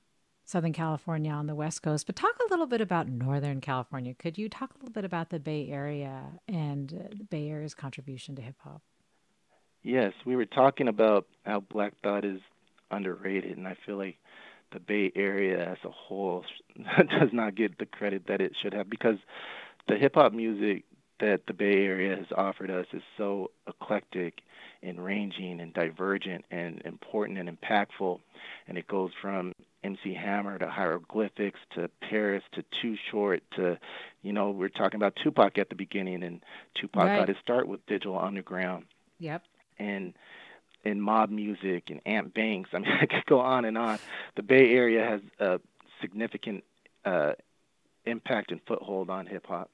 Southern 0.43 0.73
California 0.73 1.31
on 1.31 1.47
the 1.47 1.55
West 1.55 1.81
Coast, 1.81 2.05
but 2.05 2.15
talk 2.15 2.35
a 2.39 2.49
little 2.49 2.67
bit 2.67 2.81
about 2.81 3.07
Northern 3.07 3.61
California. 3.61 4.13
Could 4.13 4.37
you 4.37 4.49
talk 4.49 4.71
a 4.71 4.77
little 4.77 4.91
bit 4.91 5.05
about 5.05 5.29
the 5.29 5.39
Bay 5.39 5.69
Area 5.71 6.23
and 6.47 6.93
uh, 6.93 7.07
the 7.17 7.23
Bay 7.23 7.49
Area's 7.49 7.73
contribution 7.73 8.35
to 8.35 8.41
hip 8.41 8.55
hop? 8.59 8.81
Yes, 9.83 10.13
we 10.25 10.35
were 10.35 10.45
talking 10.45 10.87
about 10.87 11.25
how 11.43 11.61
Black 11.61 11.93
Thought 12.03 12.23
is 12.23 12.39
underrated, 12.91 13.57
and 13.57 13.67
I 13.67 13.75
feel 13.85 13.97
like 13.97 14.17
the 14.73 14.79
Bay 14.79 15.11
Area 15.15 15.71
as 15.71 15.77
a 15.83 15.89
whole 15.89 16.45
does 16.77 17.29
not 17.31 17.55
get 17.55 17.79
the 17.79 17.85
credit 17.85 18.27
that 18.27 18.41
it 18.41 18.51
should 18.61 18.73
have 18.73 18.89
because 18.89 19.17
the 19.87 19.97
hip 19.97 20.15
hop 20.15 20.33
music 20.33 20.83
that 21.21 21.41
the 21.47 21.53
Bay 21.53 21.85
Area 21.85 22.15
has 22.15 22.25
offered 22.35 22.69
us 22.69 22.85
is 22.93 23.01
so 23.17 23.51
eclectic 23.67 24.41
and 24.83 25.03
ranging 25.03 25.61
and 25.61 25.73
divergent 25.73 26.43
and 26.51 26.81
important 26.83 27.37
and 27.37 27.49
impactful. 27.49 28.19
And 28.67 28.77
it 28.77 28.87
goes 28.87 29.11
from 29.21 29.53
MC 29.83 30.13
Hammer 30.13 30.57
to 30.59 30.67
Hieroglyphics 30.67 31.59
to 31.75 31.89
Paris 32.09 32.43
to 32.53 32.63
Too 32.81 32.95
Short 33.09 33.43
to, 33.55 33.79
you 34.21 34.33
know, 34.33 34.51
we 34.51 34.65
are 34.65 34.69
talking 34.69 34.97
about 34.97 35.15
Tupac 35.23 35.57
at 35.57 35.69
the 35.69 35.75
beginning, 35.75 36.23
and 36.23 36.41
Tupac 36.75 37.03
right. 37.03 37.19
got 37.19 37.27
his 37.27 37.37
start 37.41 37.67
with 37.67 37.85
Digital 37.85 38.19
Underground. 38.19 38.85
Yep. 39.19 39.43
And 39.79 40.13
in 40.83 40.99
mob 40.99 41.29
music 41.29 41.89
and 41.89 42.01
Ant 42.05 42.33
Banks. 42.33 42.69
I 42.73 42.79
mean, 42.79 42.91
I 43.01 43.05
could 43.05 43.25
go 43.27 43.39
on 43.39 43.65
and 43.65 43.77
on. 43.77 43.99
The 44.35 44.43
Bay 44.43 44.71
Area 44.71 45.03
has 45.05 45.21
a 45.39 45.59
significant 46.01 46.63
uh, 47.05 47.33
impact 48.05 48.51
and 48.51 48.59
foothold 48.67 49.09
on 49.09 49.25
hip 49.25 49.45
hop. 49.47 49.69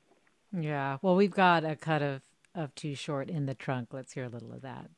Yeah. 0.60 0.98
Well, 1.02 1.16
we've 1.16 1.32
got 1.32 1.64
a 1.64 1.76
cut 1.76 2.02
of 2.02 2.22
of 2.56 2.74
Too 2.74 2.96
Short 2.96 3.30
in 3.30 3.46
the 3.46 3.54
trunk. 3.54 3.90
Let's 3.92 4.14
hear 4.14 4.26
a 4.26 4.30
little 4.30 4.52
of 4.52 4.62
that. 4.62 4.90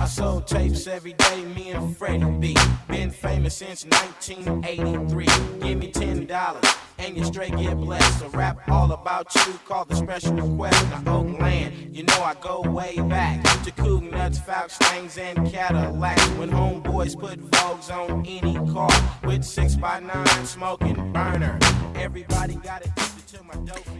I 0.00 0.06
sold 0.06 0.46
tapes 0.46 0.86
every 0.86 1.12
day, 1.12 1.44
me 1.44 1.70
and 1.70 1.96
Freddie 1.96 2.24
B. 2.38 2.56
Been 2.88 3.10
famous 3.10 3.56
since 3.56 3.84
1983. 3.84 5.26
Give 5.60 5.78
me 5.78 5.90
ten 5.92 6.26
dollars 6.26 6.64
and 6.98 7.16
you 7.16 7.24
straight 7.24 7.56
get 7.56 7.76
blessed. 7.76 8.24
A 8.24 8.28
rap 8.30 8.58
all 8.68 8.92
about 8.92 9.34
you, 9.34 9.54
called 9.66 9.88
the 9.88 9.96
special 9.96 10.34
request. 10.34 10.90
Now 10.90 11.18
Oakland, 11.18 11.96
you 11.96 12.02
know 12.04 12.22
I 12.22 12.34
go 12.40 12.60
way 12.62 12.96
back 12.96 13.42
to 13.64 13.70
Coog 13.72 14.10
Nuts, 14.10 14.38
Falcons, 14.38 15.18
and 15.18 15.50
Cadillacs. 15.50 16.26
When 16.38 16.50
homeboys 16.50 17.18
put 17.18 17.40
Vogues 17.50 17.90
on 17.90 18.24
any 18.26 18.54
car 18.72 18.90
with 19.24 19.44
six 19.44 19.76
by 19.76 20.00
nine 20.00 20.46
smoking 20.46 21.12
burner. 21.12 21.58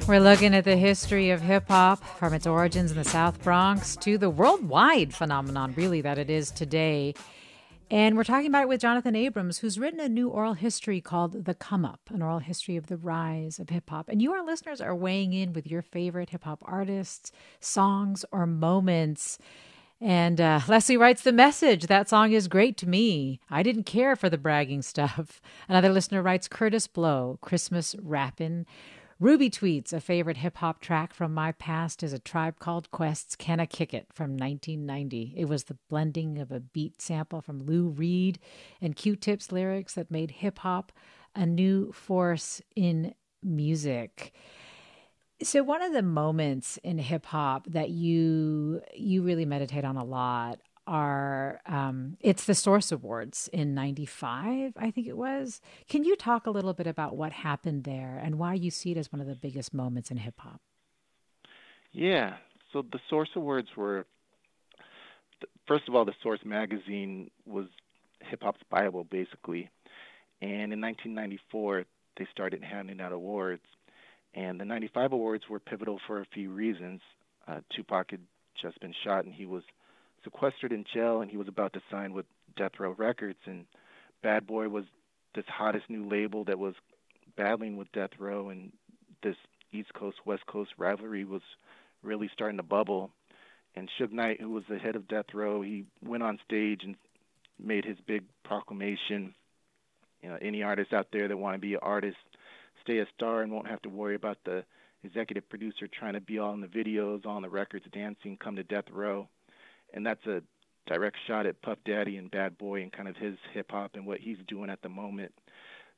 We're 0.07 0.21
looking 0.21 0.55
at 0.55 0.65
the 0.65 0.77
history 0.77 1.31
of 1.31 1.41
hip 1.41 1.69
hop 1.69 2.05
from 2.19 2.35
its 2.35 2.47
origins 2.47 2.91
in 2.91 2.97
the 2.99 3.05
South 3.05 3.43
Bronx 3.43 3.97
to 3.97 4.19
the 4.19 4.29
worldwide 4.29 5.15
phenomenon, 5.15 5.73
really, 5.77 6.01
that 6.03 6.19
it 6.19 6.29
is 6.29 6.51
today. 6.51 7.15
And 7.91 8.17
we're 8.17 8.25
talking 8.25 8.49
about 8.49 8.63
it 8.63 8.69
with 8.69 8.81
Jonathan 8.81 9.15
Abrams, 9.17 9.59
who's 9.59 9.79
written 9.79 10.01
a 10.01 10.09
new 10.09 10.29
oral 10.29 10.55
history 10.55 11.01
called 11.01 11.45
The 11.45 11.55
Come 11.55 11.85
Up, 11.85 12.01
an 12.13 12.23
oral 12.23 12.41
history 12.41 12.77
of 12.77 12.87
the 12.87 12.97
rise 12.97 13.59
of 13.59 13.71
hip 13.71 13.89
hop. 13.89 14.09
And 14.09 14.21
you, 14.21 14.33
our 14.33 14.45
listeners, 14.45 14.81
are 14.81 14.95
weighing 14.95 15.33
in 15.33 15.53
with 15.53 15.67
your 15.67 15.83
favorite 15.83 16.31
hip 16.31 16.45
hop 16.45 16.63
artists, 16.65 17.33
songs, 17.61 18.25
or 18.33 18.47
moments. 18.47 19.39
And 20.01 20.41
uh, 20.41 20.61
Leslie 20.69 20.97
writes 20.97 21.23
the 21.23 21.33
message. 21.33 21.87
That 21.87 22.09
song 22.09 22.33
is 22.33 22.49
great 22.49 22.77
to 22.79 22.89
me. 22.89 23.41
I 23.49 23.63
didn't 23.63 23.85
care 23.85 24.17
for 24.17 24.29
the 24.29 24.39
bragging 24.39 24.83
stuff. 24.83 25.41
Another 25.69 25.89
listener 25.89 26.23
writes 26.23 26.49
Kurtis 26.49 26.87
Blow, 26.87 27.39
Christmas 27.41 27.95
Rappin'. 28.03 28.67
Ruby 29.21 29.49
tweets 29.49 29.93
a 29.93 30.01
favorite 30.01 30.39
hip 30.39 30.57
hop 30.57 30.81
track 30.81 31.15
from 31.15 31.33
my 31.33 31.53
past 31.53 32.03
is 32.03 32.13
a 32.13 32.19
tribe 32.19 32.59
called 32.59 32.91
Quest's 32.91 33.37
Can 33.37 33.61
I 33.61 33.67
Kick 33.67 33.95
It 33.95 34.09
from 34.13 34.33
1990. 34.33 35.35
It 35.37 35.45
was 35.45 35.65
the 35.65 35.79
blending 35.89 36.39
of 36.39 36.51
a 36.51 36.59
beat 36.59 37.01
sample 37.01 37.41
from 37.41 37.65
Lou 37.65 37.89
Reed 37.89 38.41
and 38.81 38.97
Q 38.97 39.15
Tip's 39.15 39.53
lyrics 39.53 39.95
that 39.95 40.11
made 40.11 40.33
hip 40.33 40.59
hop 40.59 40.91
a 41.35 41.47
new 41.47 41.93
force 41.93 42.61
in 42.75 43.15
music. 43.43 44.35
So 45.45 45.63
one 45.63 45.83
of 45.83 45.93
the 45.93 46.03
moments 46.03 46.79
in 46.83 46.99
hip 46.99 47.27
hop 47.27 47.67
that 47.69 47.91
you 47.91 48.81
you 48.95 49.23
really 49.23 49.45
meditate 49.45 49.85
on 49.85 49.97
a 49.97 50.05
lot 50.05 50.59
are 50.87 51.61
um, 51.67 52.17
it's 52.21 52.45
the 52.45 52.55
Source 52.55 52.91
Awards 52.91 53.49
in 53.53 53.75
'95, 53.75 54.73
I 54.77 54.91
think 54.91 55.07
it 55.07 55.17
was. 55.17 55.61
Can 55.89 56.05
you 56.05 56.17
talk 56.17 56.47
a 56.47 56.51
little 56.51 56.73
bit 56.73 56.87
about 56.87 57.17
what 57.17 57.33
happened 57.33 57.85
there 57.85 58.21
and 58.23 58.39
why 58.39 58.55
you 58.55 58.71
see 58.71 58.93
it 58.93 58.97
as 58.97 59.13
one 59.13 59.21
of 59.21 59.27
the 59.27 59.35
biggest 59.35 59.75
moments 59.75 60.11
in 60.11 60.17
hip 60.17 60.35
hop? 60.39 60.61
Yeah. 61.93 62.37
So 62.73 62.83
the 62.83 62.99
Source 63.09 63.31
Awards 63.37 63.69
were, 63.77 64.05
first 65.69 65.89
of 65.89 65.95
all, 65.95 66.05
the 66.05 66.15
Source 66.23 66.41
magazine 66.45 67.31
was 67.47 67.67
hip 68.21 68.43
hop's 68.43 68.63
Bible, 68.71 69.05
basically. 69.05 69.71
And 70.43 70.73
in 70.73 70.81
1994, 70.81 71.85
they 72.19 72.27
started 72.33 72.63
handing 72.63 73.01
out 73.01 73.13
awards. 73.13 73.63
And 74.35 74.61
the 74.61 74.65
95 74.65 75.13
awards 75.13 75.45
were 75.49 75.61
pivotal 75.61 76.01
for 76.07 76.21
a 76.21 76.27
few 76.27 76.51
reasons. 76.51 77.01
Uh, 77.47 77.61
Tupac 77.75 78.11
had 78.11 78.21
just 78.61 78.81
been 78.81 78.95
shot, 79.05 79.25
and 79.25 79.35
he 79.35 79.47
was 79.47 79.63
sequestered 80.25 80.73
in 80.73 80.85
jail 80.93 81.21
and 81.21 81.31
he 81.31 81.37
was 81.37 81.49
about 81.49 81.73
to 81.75 81.83
sign 81.91 82.13
with 82.13 82.27
Death 82.57 82.73
Row 82.79 82.95
Records 82.97 83.39
and 83.47 83.67
Bad 84.23 84.47
Boy 84.47 84.69
was 84.69 84.85
this 85.35 85.45
hottest 85.47 85.89
new 85.89 86.09
label 86.09 86.45
that 86.45 86.59
was 86.59 86.75
battling 87.37 87.77
with 87.77 87.93
Death 87.93 88.11
Row 88.19 88.49
and 88.49 88.73
this 89.23 89.37
East 89.73 89.93
Coast 89.95 90.17
West 90.25 90.47
Coast 90.47 90.71
rivalry 90.79 91.25
was 91.25 91.43
really 92.03 92.31
starting 92.33 92.57
to 92.57 92.63
bubble. 92.63 93.11
And 93.77 93.91
Suge 93.99 94.13
Knight, 94.13 94.41
who 94.41 94.51
was 94.51 94.65
the 94.69 94.79
head 94.79 94.97
of 94.97 95.09
Death 95.09 95.27
Row, 95.35 95.61
he 95.61 95.85
went 96.03 96.23
on 96.23 96.39
stage 96.45 96.83
and 96.85 96.95
made 97.59 97.85
his 97.85 97.97
big 98.07 98.23
proclamation. 98.45 99.35
You 100.23 100.31
know, 100.31 100.39
any 100.41 100.63
artist 100.63 100.93
out 100.93 101.09
there 101.13 101.29
that 101.29 101.37
want 101.37 101.55
to 101.55 101.59
be 101.61 101.75
an 101.75 101.81
artist, 101.83 102.17
stay 102.85 102.99
a 102.99 103.07
star 103.17 103.43
and 103.43 103.53
won't 103.53 103.69
have 103.69 103.83
to 103.83 103.89
worry 103.89 104.15
about 104.15 104.39
the 104.45 104.65
executive 105.03 105.49
producer 105.49 105.89
trying 105.89 106.15
to 106.15 106.21
be 106.21 106.39
all 106.39 106.55
in 106.55 106.61
the 106.61 106.67
videos, 106.67 107.27
in 107.27 107.43
the 107.43 107.49
records, 107.49 107.85
dancing, 107.93 108.37
come 108.37 108.57
to 108.57 108.63
Death 108.63 108.87
Row 108.93 109.29
and 109.95 110.05
that's 110.05 110.27
a 110.27 110.43
direct 110.87 111.17
shot 111.27 111.47
at 111.47 111.63
Puff 111.63 111.79
Daddy 111.87 112.19
and 112.19 112.31
Bad 112.31 112.59
Boy 112.59 112.83
and 112.83 112.93
kind 112.93 113.09
of 113.09 113.17
his 113.17 113.37
hip 113.55 113.71
hop 113.71 113.93
and 113.95 114.05
what 114.05 114.21
he's 114.21 114.37
doing 114.47 114.69
at 114.69 114.83
the 114.83 114.89
moment. 114.89 115.33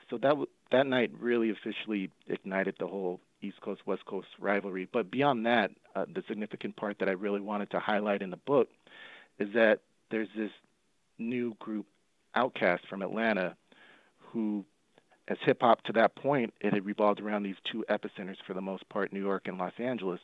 So 0.08 0.18
that 0.18 0.28
w- 0.28 0.48
that 0.70 0.86
night 0.86 1.10
really 1.18 1.50
officially 1.50 2.10
ignited 2.28 2.76
the 2.78 2.86
whole 2.86 3.20
East 3.42 3.60
Coast 3.60 3.80
West 3.86 4.04
Coast 4.04 4.28
rivalry. 4.38 4.88
But 4.92 5.10
beyond 5.10 5.46
that, 5.46 5.72
uh, 5.96 6.04
the 6.14 6.22
significant 6.28 6.76
part 6.76 6.98
that 7.00 7.08
I 7.08 7.12
really 7.12 7.40
wanted 7.40 7.70
to 7.70 7.80
highlight 7.80 8.22
in 8.22 8.30
the 8.30 8.36
book 8.36 8.68
is 9.38 9.48
that 9.54 9.80
there's 10.10 10.28
this 10.36 10.52
new 11.18 11.54
group, 11.58 11.86
Outkast 12.36 12.86
from 12.88 13.02
Atlanta, 13.02 13.56
who, 14.18 14.64
as 15.28 15.38
hip 15.44 15.58
hop 15.60 15.82
to 15.84 15.92
that 15.94 16.14
point, 16.14 16.54
it 16.60 16.72
had 16.72 16.86
revolved 16.86 17.20
around 17.20 17.42
these 17.42 17.56
two 17.70 17.84
epicenters 17.90 18.36
for 18.46 18.54
the 18.54 18.60
most 18.60 18.88
part, 18.88 19.12
New 19.12 19.22
York 19.22 19.48
and 19.48 19.58
Los 19.58 19.72
Angeles. 19.78 20.20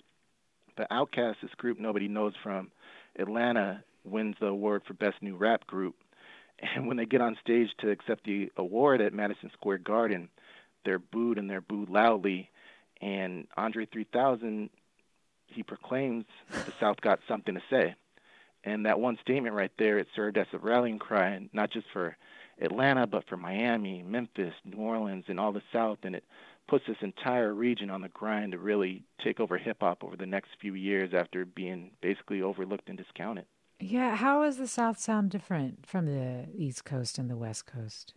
But 0.77 0.91
Outkast, 0.91 1.37
this 1.43 1.55
group 1.57 1.79
nobody 1.79 2.09
knows 2.09 2.35
from 2.43 2.71
Atlanta 3.19 3.83
wins 4.05 4.37
the 4.41 4.47
award 4.47 4.83
for 4.87 4.95
Best 4.95 5.17
New 5.21 5.37
Rap 5.37 5.67
Group. 5.67 5.97
And 6.75 6.87
when 6.87 6.97
they 6.97 7.07
get 7.07 7.21
on 7.21 7.37
stage 7.41 7.71
to 7.81 7.91
accept 7.91 8.25
the 8.25 8.53
award 8.57 9.01
at 9.01 9.13
Madison 9.13 9.51
Square 9.53 9.79
Garden, 9.79 10.29
they're 10.85 11.01
booed 11.01 11.39
and 11.39 11.51
they're 11.51 11.61
booed 11.61 11.89
loudly. 11.89 12.51
And 13.01 13.49
Andre 13.57 13.87
3000, 13.87 14.71
he 15.47 15.63
proclaims 15.65 16.25
the 16.51 16.73
South 16.79 17.01
got 17.01 17.19
something 17.27 17.55
to 17.55 17.63
say. 17.69 17.97
And 18.65 18.87
that 18.87 19.01
one 19.01 19.19
statement 19.21 19.57
right 19.57 19.73
there, 19.77 19.99
it 19.99 20.07
served 20.15 20.39
as 20.39 20.47
a 20.53 20.59
rallying 20.59 21.01
cry, 21.01 21.49
not 21.53 21.73
just 21.73 21.87
for 21.93 22.17
Atlanta, 22.63 23.07
but 23.07 23.29
for 23.29 23.37
Miami, 23.37 24.03
Memphis, 24.03 24.55
New 24.65 24.79
Orleans, 24.79 25.25
and 25.29 25.39
all 25.39 25.53
the 25.53 25.63
South. 25.73 25.99
And 26.03 26.15
it 26.15 26.25
puts 26.69 26.87
this 26.87 26.97
entire 27.01 27.53
region 27.53 27.91
on 27.91 28.03
the 28.03 28.09
grind 28.09 28.53
to 28.53 28.59
really 28.59 29.03
take 29.23 29.41
over 29.41 29.59
hip 29.59 29.79
hop 29.81 30.03
over 30.05 30.17
the 30.17 30.27
next 30.27 30.51
few 30.61 30.75
years 30.75 31.13
after 31.13 31.45
being 31.45 31.91
basically 32.01 32.43
overlooked 32.43 32.89
and 32.89 32.97
discounted. 32.97 33.45
Yeah, 33.81 34.15
how 34.15 34.45
is 34.45 34.59
the 34.59 34.69
South 34.69 34.99
sound 34.99 35.31
different 35.31 35.87
from 35.87 36.07
the 36.07 36.47
East 36.57 36.85
Coast 36.85 37.19
and 37.19 37.29
the 37.29 37.37
West 37.37 37.67
Coast? 37.67 38.15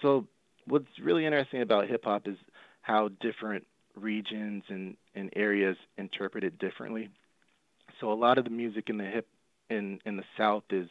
So, 0.00 0.26
what's 0.66 0.86
really 1.00 1.26
interesting 1.26 1.60
about 1.60 1.88
hip 1.88 2.04
hop 2.04 2.26
is 2.26 2.36
how 2.80 3.10
different 3.20 3.66
regions 3.94 4.64
and, 4.68 4.96
and 5.14 5.30
areas 5.36 5.76
interpret 5.98 6.44
it 6.44 6.58
differently. 6.58 7.10
So, 8.00 8.10
a 8.10 8.14
lot 8.14 8.38
of 8.38 8.44
the 8.44 8.50
music 8.50 8.88
in 8.88 8.96
the 8.96 9.04
hip 9.04 9.28
in 9.68 10.00
in 10.06 10.16
the 10.16 10.24
South 10.38 10.64
is 10.70 10.88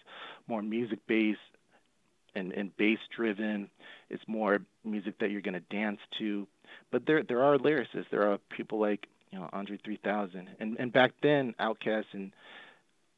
more 0.47 0.61
music 0.61 0.99
based 1.07 1.39
and, 2.35 2.51
and 2.53 2.75
bass 2.77 2.99
driven. 3.15 3.69
It's 4.09 4.23
more 4.27 4.59
music 4.83 5.19
that 5.19 5.31
you're 5.31 5.41
going 5.41 5.53
to 5.53 5.75
dance 5.75 5.99
to. 6.19 6.47
But 6.91 7.05
there 7.05 7.23
there 7.23 7.43
are 7.43 7.57
lyricists. 7.57 8.09
There 8.11 8.31
are 8.31 8.37
people 8.55 8.79
like 8.79 9.07
you 9.31 9.39
know 9.39 9.49
Andre 9.53 9.77
3000, 9.83 10.49
and 10.59 10.77
and 10.79 10.91
back 10.91 11.13
then 11.21 11.53
Outkast 11.59 12.05
and 12.13 12.31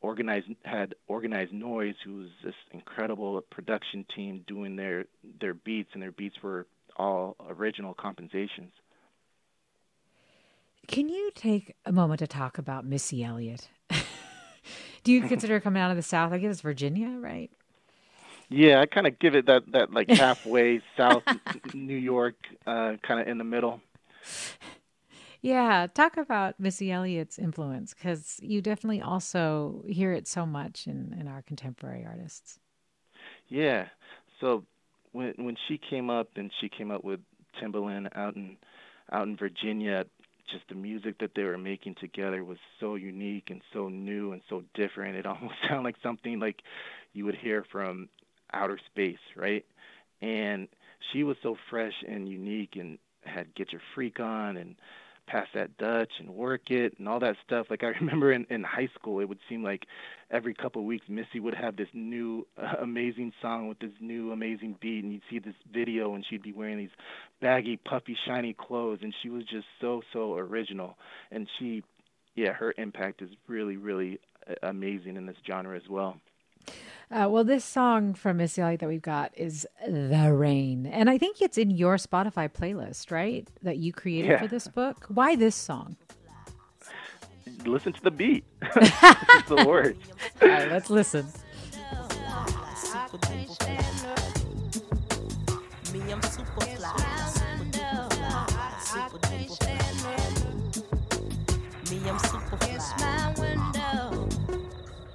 organized 0.01 0.47
had 0.63 0.95
Organized 1.07 1.53
Noize, 1.53 1.95
who 2.05 2.17
was 2.17 2.29
this 2.43 2.55
incredible 2.71 3.41
production 3.49 4.05
team 4.15 4.43
doing 4.47 4.75
their 4.75 5.05
their 5.39 5.53
beats, 5.53 5.89
and 5.93 6.01
their 6.03 6.11
beats 6.11 6.35
were 6.43 6.67
all 6.97 7.35
original 7.49 7.93
compensations. 7.93 8.71
Can 10.87 11.07
you 11.09 11.31
take 11.33 11.75
a 11.85 11.91
moment 11.91 12.19
to 12.19 12.27
talk 12.27 12.57
about 12.57 12.85
Missy 12.85 13.23
Elliott? 13.23 13.69
Do 15.03 15.11
you 15.11 15.21
consider 15.27 15.59
coming 15.59 15.81
out 15.81 15.91
of 15.91 15.97
the 15.97 16.03
South? 16.03 16.33
I 16.33 16.37
guess 16.37 16.51
it's 16.51 16.61
Virginia, 16.61 17.17
right? 17.19 17.49
Yeah, 18.55 18.81
I 18.81 18.85
kind 18.85 19.07
of 19.07 19.17
give 19.17 19.33
it 19.33 19.47
that 19.47 19.63
that 19.71 19.91
like 19.91 20.09
halfway 20.11 20.79
South 20.95 21.23
New 21.73 21.97
York, 21.97 22.35
uh, 22.67 22.93
kind 23.01 23.19
of 23.19 23.27
in 23.27 23.39
the 23.39 23.43
middle. 23.43 23.81
Yeah, 25.41 25.87
talk 25.91 26.17
about 26.17 26.59
Missy 26.59 26.91
Elliott's 26.91 27.39
influence 27.39 27.95
because 27.95 28.39
you 28.43 28.61
definitely 28.61 29.01
also 29.01 29.83
hear 29.87 30.13
it 30.13 30.27
so 30.27 30.45
much 30.45 30.85
in 30.85 31.17
in 31.19 31.27
our 31.27 31.41
contemporary 31.41 32.05
artists. 32.05 32.59
Yeah, 33.47 33.87
so 34.39 34.65
when 35.13 35.33
when 35.37 35.57
she 35.67 35.79
came 35.79 36.11
up 36.11 36.29
and 36.35 36.51
she 36.61 36.69
came 36.69 36.91
up 36.91 37.03
with 37.03 37.21
Timbaland 37.59 38.15
out 38.15 38.35
in 38.35 38.57
out 39.11 39.23
in 39.23 39.35
Virginia, 39.35 40.05
just 40.51 40.67
the 40.69 40.75
music 40.75 41.17
that 41.21 41.31
they 41.35 41.43
were 41.43 41.57
making 41.57 41.95
together 41.99 42.43
was 42.43 42.59
so 42.79 42.93
unique 42.93 43.49
and 43.49 43.61
so 43.73 43.89
new 43.89 44.31
and 44.31 44.43
so 44.47 44.61
different. 44.75 45.15
It 45.15 45.25
almost 45.33 45.55
sounded 45.67 45.85
like 45.85 45.95
something 46.03 46.39
like 46.39 46.61
you 47.13 47.25
would 47.25 47.35
hear 47.35 47.65
from 47.71 48.09
outer 48.53 48.79
space, 48.91 49.17
right? 49.35 49.65
And 50.21 50.67
she 51.11 51.23
was 51.23 51.37
so 51.43 51.57
fresh 51.69 51.93
and 52.07 52.27
unique 52.27 52.75
and 52.75 52.97
had 53.23 53.53
Get 53.55 53.71
Your 53.71 53.81
Freak 53.95 54.19
On 54.19 54.57
and 54.57 54.75
pass 55.27 55.47
that 55.53 55.77
Dutch 55.77 56.11
and 56.19 56.29
work 56.29 56.69
it 56.69 56.95
and 56.99 57.07
all 57.07 57.19
that 57.19 57.35
stuff. 57.45 57.67
Like 57.69 57.83
I 57.83 57.87
remember 58.01 58.31
in, 58.31 58.45
in 58.49 58.63
high 58.63 58.89
school, 58.95 59.19
it 59.19 59.29
would 59.29 59.39
seem 59.49 59.63
like 59.63 59.85
every 60.31 60.53
couple 60.53 60.81
of 60.81 60.87
weeks 60.87 61.05
Missy 61.07 61.39
would 61.39 61.55
have 61.55 61.75
this 61.75 61.87
new 61.93 62.45
uh, 62.57 62.81
amazing 62.81 63.31
song 63.41 63.67
with 63.67 63.79
this 63.79 63.91
new 63.99 64.31
amazing 64.31 64.77
beat, 64.81 65.03
and 65.03 65.13
you'd 65.13 65.21
see 65.29 65.39
this 65.39 65.55
video, 65.71 66.13
and 66.15 66.25
she'd 66.29 66.43
be 66.43 66.53
wearing 66.53 66.77
these 66.77 66.89
baggy, 67.41 67.77
puffy, 67.77 68.17
shiny 68.25 68.53
clothes, 68.53 68.99
and 69.01 69.13
she 69.21 69.29
was 69.29 69.43
just 69.45 69.65
so 69.79 70.01
so 70.11 70.35
original. 70.35 70.97
And 71.31 71.47
she, 71.59 71.83
yeah, 72.35 72.53
her 72.53 72.73
impact 72.77 73.21
is 73.21 73.29
really 73.47 73.77
really 73.77 74.19
uh, 74.49 74.53
amazing 74.63 75.15
in 75.15 75.25
this 75.25 75.37
genre 75.47 75.75
as 75.75 75.87
well. 75.89 76.17
Uh, 77.11 77.27
well, 77.29 77.43
this 77.43 77.63
song 77.63 78.13
from 78.13 78.37
Missy 78.37 78.61
Elliott 78.61 78.79
that 78.79 78.89
we've 78.89 79.01
got 79.01 79.31
is 79.37 79.67
The 79.87 80.33
Rain. 80.33 80.85
And 80.87 81.09
I 81.09 81.17
think 81.17 81.41
it's 81.41 81.57
in 81.57 81.69
your 81.69 81.97
Spotify 81.97 82.49
playlist, 82.51 83.11
right? 83.11 83.47
That 83.61 83.77
you 83.77 83.93
created 83.93 84.31
Yeah. 84.31 84.39
for 84.39 84.47
this 84.47 84.67
book. 84.67 85.05
Why 85.09 85.35
this 85.35 85.55
song? 85.55 85.95
Listen 87.65 87.93
to 87.93 88.01
the 88.01 88.11
beat. 88.11 88.43
the 88.61 89.63
words. 89.67 89.99
All 90.41 90.47
right, 90.47 90.69
let's 90.69 90.89
listen. 90.89 91.25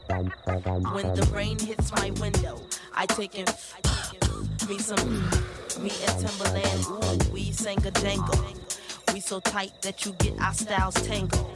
When 0.08 1.14
the 1.14 1.28
rain 1.34 1.58
hits 1.58 1.92
my 1.92 2.10
window, 2.20 2.60
I 2.94 3.06
take 3.06 3.34
in 3.34 3.46
me 4.68 4.78
some 4.78 5.22
me 5.82 5.90
and 5.90 6.24
Timbaland. 6.24 7.28
Ooh, 7.28 7.32
we 7.32 7.52
sang 7.52 7.84
a 7.86 7.90
jangle. 7.90 8.44
We 9.12 9.20
so 9.20 9.40
tight 9.40 9.82
that 9.82 10.06
you 10.06 10.12
get 10.18 10.40
our 10.40 10.54
styles 10.54 10.94
tangled. 10.94 11.46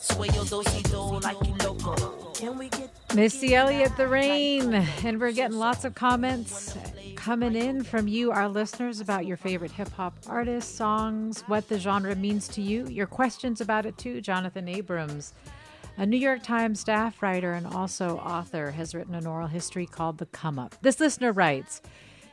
Sway 0.00 0.28
your 0.34 0.44
do-si 0.44 0.82
do 0.82 1.18
like 1.20 1.36
you 1.46 1.54
loco. 1.64 2.32
Can 2.34 2.58
we 2.58 2.68
get 2.68 2.90
Missy 3.14 3.54
Elliott, 3.54 3.96
The 3.96 4.08
Rain. 4.08 4.74
And 5.04 5.20
we're 5.20 5.32
getting 5.32 5.58
lots 5.58 5.84
of 5.84 5.94
comments 5.94 6.76
coming 7.14 7.54
in 7.54 7.84
from 7.84 8.08
you, 8.08 8.32
our 8.32 8.48
listeners, 8.48 9.00
about 9.00 9.26
your 9.26 9.36
favorite 9.36 9.70
hip 9.70 9.90
hop 9.92 10.14
artists, 10.26 10.74
songs, 10.74 11.42
what 11.46 11.68
the 11.68 11.78
genre 11.78 12.16
means 12.16 12.48
to 12.48 12.62
you, 12.62 12.86
your 12.88 13.06
questions 13.06 13.60
about 13.60 13.86
it 13.86 13.96
too. 13.98 14.20
Jonathan 14.20 14.68
Abrams, 14.68 15.34
a 15.96 16.06
New 16.06 16.16
York 16.16 16.42
Times 16.42 16.80
staff 16.80 17.22
writer 17.22 17.52
and 17.52 17.66
also 17.66 18.18
author, 18.18 18.70
has 18.70 18.94
written 18.94 19.14
an 19.14 19.26
oral 19.26 19.48
history 19.48 19.86
called 19.86 20.18
The 20.18 20.26
Come 20.26 20.58
Up. 20.58 20.74
This 20.80 21.00
listener 21.00 21.32
writes, 21.32 21.82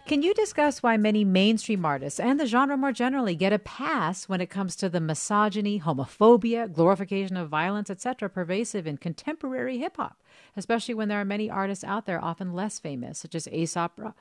can 0.05 0.23
you 0.23 0.33
discuss 0.33 0.81
why 0.81 0.97
many 0.97 1.23
mainstream 1.23 1.85
artists 1.85 2.19
and 2.19 2.39
the 2.39 2.47
genre 2.47 2.75
more 2.75 2.91
generally 2.91 3.35
get 3.35 3.53
a 3.53 3.59
pass 3.59 4.27
when 4.27 4.41
it 4.41 4.49
comes 4.49 4.75
to 4.77 4.89
the 4.89 4.99
misogyny, 4.99 5.79
homophobia, 5.79 6.71
glorification 6.71 7.37
of 7.37 7.49
violence, 7.49 7.91
etc., 7.91 8.27
pervasive 8.27 8.87
in 8.87 8.97
contemporary 8.97 9.77
hip 9.77 9.97
hop, 9.97 10.23
especially 10.57 10.95
when 10.95 11.09
there 11.09 11.21
are 11.21 11.25
many 11.25 11.47
artists 11.47 11.83
out 11.83 12.07
there 12.07 12.23
often 12.23 12.53
less 12.53 12.79
famous, 12.79 13.19
such 13.19 13.35
as 13.35 13.47
Aesop 13.49 14.15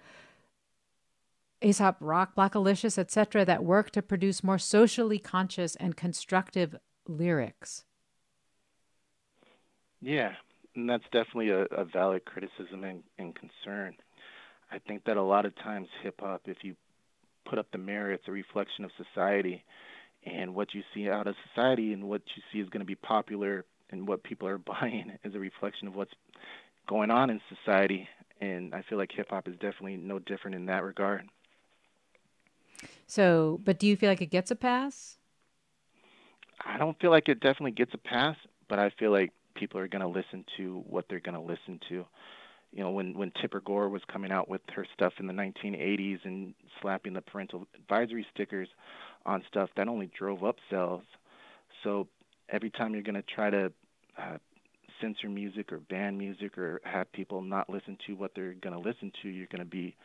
Aesop 1.63 1.97
Rock, 2.01 2.37
Blackalicious, 2.37 2.99
etc., 2.99 3.45
that 3.45 3.65
work 3.65 3.91
to 3.93 4.03
produce 4.03 4.45
more 4.45 4.59
socially 4.59 5.19
conscious 5.19 5.75
and 5.77 5.97
constructive 5.97 6.77
lyrics? 7.09 7.85
Yeah, 10.01 10.33
and 10.75 10.89
that's 10.89 11.05
definitely 11.05 11.51
a, 11.51 11.63
a 11.65 11.85
valid 11.85 12.25
criticism 12.25 12.85
and, 12.85 13.03
and 13.19 13.35
concern. 13.35 13.95
I 14.71 14.79
think 14.79 15.05
that 15.05 15.17
a 15.17 15.23
lot 15.23 15.47
of 15.47 15.57
times 15.57 15.89
hip 16.03 16.21
hop, 16.21 16.43
if 16.47 16.59
you 16.63 16.77
put 17.49 17.59
up 17.59 17.67
the 17.73 17.79
mirror, 17.79 18.13
it's 18.13 18.29
a 18.29 18.33
reflection 18.33 18.85
of 18.85 18.91
society, 18.97 19.65
and 20.25 20.55
what 20.55 20.75
you 20.75 20.83
see 20.95 21.09
out 21.09 21.27
of 21.27 21.35
society 21.49 21.93
and 21.93 22.05
what 22.05 22.23
you 22.37 22.43
see 22.53 22.61
is 22.61 22.69
going 22.69 22.81
to 22.81 22.87
be 22.87 22.95
popular 22.95 23.65
and 23.91 24.07
what 24.07 24.23
people 24.23 24.47
are 24.49 24.59
buying 24.81 25.13
is 25.25 25.35
a 25.35 25.39
reflection 25.39 25.89
of 25.89 25.95
what's 25.95 26.13
going 26.89 27.11
on 27.11 27.31
in 27.31 27.41
society. 27.49 28.09
And 28.41 28.75
I 28.75 28.83
feel 28.89 28.99
like 28.99 29.11
hip 29.13 29.29
hop 29.31 29.49
is 29.49 29.55
definitely 29.55 29.97
no 29.97 30.19
different 30.19 30.55
in 30.55 30.67
that 30.67 30.85
regard. 30.85 31.29
So, 33.07 33.61
but 33.65 33.79
do 33.79 33.87
you 33.87 33.97
feel 33.97 34.11
like 34.11 34.21
it 34.21 34.27
gets 34.31 34.51
a 34.51 34.57
pass? 34.57 35.19
I 36.65 36.79
don't 36.79 36.99
feel 37.01 37.11
like 37.11 37.29
it 37.29 37.41
definitely 37.41 37.73
gets 37.73 37.95
a 37.95 37.99
pass, 37.99 38.37
but 38.69 38.79
I 38.79 38.91
feel 38.99 39.11
like 39.11 39.33
people 39.59 39.81
are 39.81 39.89
going 39.89 40.03
to 40.03 40.09
listen 40.09 40.45
to 40.57 40.83
what 40.87 41.07
they're 41.09 41.21
going 41.21 41.35
to 41.35 41.41
listen 41.41 41.81
to. 41.89 42.07
You 42.73 42.85
know, 42.85 42.91
when 42.91 43.15
when 43.15 43.33
Tipper 43.41 43.61
Gore 43.61 43.89
was 43.89 44.03
coming 44.13 44.31
out 44.31 44.49
with 44.49 44.61
her 44.75 44.87
stuff 44.93 45.15
in 45.19 45.27
the 45.27 45.33
1980s 45.33 46.19
and 46.25 46.55
slapping 46.81 47.15
the 47.15 47.23
parental 47.23 47.67
advisory 47.75 48.27
stickers 48.35 48.69
on 49.25 49.43
stuff, 49.49 49.71
that 49.77 49.89
only 49.89 50.11
drove 50.17 50.45
up 50.45 50.57
sales. 50.71 51.03
So 51.83 52.09
every 52.49 52.71
time 52.71 52.93
you're 52.93 53.03
going 53.03 53.15
to 53.15 53.23
try 53.23 53.49
to 53.51 53.73
uh, 54.19 54.37
censor 55.01 55.29
music 55.29 55.73
or 55.73 55.79
ban 55.79 56.19
music 56.19 56.59
or 56.59 56.81
have 56.85 57.11
people 57.13 57.41
not 57.41 57.71
listen 57.71 57.97
to 58.07 58.15
what 58.15 58.33
they're 58.35 58.55
going 58.55 58.75
to 58.75 58.87
listen 58.87 59.13
to, 59.23 59.29
you're 59.29 59.47
going 59.47 59.61
to 59.61 59.65
be 59.65 59.97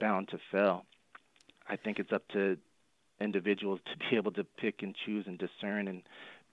bound 0.00 0.28
to 0.28 0.38
fail. 0.50 0.84
I 1.68 1.76
think 1.76 2.00
it's 2.00 2.12
up 2.12 2.26
to 2.32 2.56
individuals 3.20 3.80
to 3.84 4.10
be 4.10 4.16
able 4.16 4.32
to 4.32 4.44
pick 4.44 4.82
and 4.82 4.96
choose 5.06 5.26
and 5.28 5.38
discern 5.38 5.86
and 5.86 6.02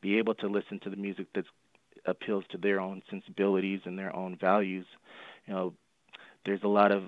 be 0.01 0.17
able 0.17 0.35
to 0.35 0.47
listen 0.47 0.79
to 0.81 0.89
the 0.89 0.95
music 0.95 1.27
that 1.33 1.45
appeals 2.07 2.45
to 2.49 2.57
their 2.57 2.79
own 2.79 3.01
sensibilities 3.09 3.81
and 3.85 3.99
their 3.99 4.15
own 4.15 4.35
values. 4.35 4.85
You 5.45 5.53
know, 5.53 5.73
there's 6.45 6.63
a 6.63 6.67
lot 6.67 6.91
of 6.91 7.03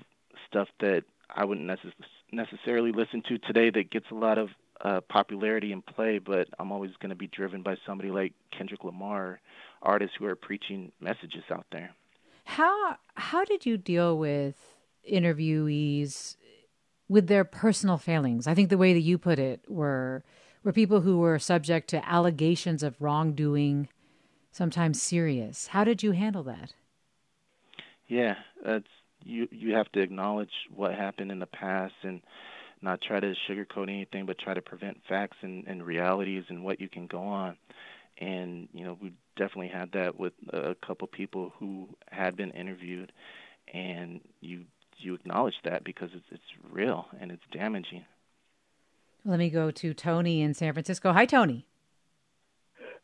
stuff 0.46 0.68
that 0.80 1.04
I 1.34 1.44
wouldn't 1.44 1.66
necess- 1.66 1.92
necessarily 2.32 2.92
listen 2.92 3.22
to 3.28 3.38
today 3.38 3.70
that 3.70 3.90
gets 3.90 4.06
a 4.10 4.14
lot 4.14 4.38
of 4.38 4.50
uh, 4.82 5.00
popularity 5.08 5.72
and 5.72 5.84
play, 5.84 6.18
but 6.18 6.48
I'm 6.58 6.72
always 6.72 6.92
going 7.00 7.10
to 7.10 7.16
be 7.16 7.26
driven 7.26 7.62
by 7.62 7.76
somebody 7.86 8.10
like 8.10 8.32
Kendrick 8.56 8.84
Lamar, 8.84 9.40
artists 9.82 10.16
who 10.18 10.26
are 10.26 10.36
preaching 10.36 10.92
messages 11.00 11.44
out 11.50 11.66
there. 11.72 11.94
How 12.44 12.96
how 13.14 13.44
did 13.44 13.66
you 13.66 13.76
deal 13.76 14.16
with 14.18 14.56
interviewees 15.10 16.36
with 17.08 17.26
their 17.26 17.44
personal 17.44 17.98
failings? 17.98 18.46
I 18.46 18.54
think 18.54 18.70
the 18.70 18.78
way 18.78 18.92
that 18.92 19.00
you 19.00 19.18
put 19.18 19.38
it 19.38 19.60
were 19.68 20.24
were 20.64 20.72
people 20.72 21.00
who 21.00 21.18
were 21.18 21.38
subject 21.38 21.88
to 21.90 22.08
allegations 22.08 22.82
of 22.82 23.00
wrongdoing, 23.00 23.88
sometimes 24.50 25.00
serious. 25.00 25.68
How 25.68 25.84
did 25.84 26.02
you 26.02 26.12
handle 26.12 26.42
that? 26.44 26.74
Yeah, 28.06 28.34
that's 28.64 28.88
you. 29.24 29.48
You 29.50 29.74
have 29.74 29.90
to 29.92 30.00
acknowledge 30.00 30.50
what 30.74 30.94
happened 30.94 31.30
in 31.30 31.38
the 31.38 31.46
past 31.46 31.94
and 32.02 32.20
not 32.82 33.00
try 33.00 33.20
to 33.20 33.34
sugarcoat 33.48 33.88
anything, 33.88 34.26
but 34.26 34.38
try 34.38 34.54
to 34.54 34.62
prevent 34.62 34.98
facts 35.08 35.36
and, 35.42 35.64
and 35.66 35.84
realities 35.84 36.44
and 36.48 36.64
what 36.64 36.80
you 36.80 36.88
can 36.88 37.06
go 37.06 37.22
on. 37.22 37.56
And 38.18 38.68
you 38.72 38.84
know, 38.84 38.98
we 39.00 39.12
definitely 39.36 39.68
had 39.68 39.92
that 39.92 40.18
with 40.18 40.32
a 40.52 40.74
couple 40.86 41.06
people 41.06 41.52
who 41.58 41.88
had 42.10 42.36
been 42.36 42.50
interviewed, 42.50 43.12
and 43.72 44.20
you 44.40 44.64
you 44.98 45.14
acknowledge 45.14 45.54
that 45.64 45.84
because 45.84 46.10
it's 46.14 46.26
it's 46.30 46.72
real 46.72 47.06
and 47.20 47.30
it's 47.30 47.42
damaging. 47.52 48.04
Let 49.24 49.38
me 49.38 49.50
go 49.50 49.70
to 49.70 49.94
Tony 49.94 50.40
in 50.40 50.54
San 50.54 50.72
Francisco. 50.72 51.12
Hi, 51.12 51.26
Tony. 51.26 51.66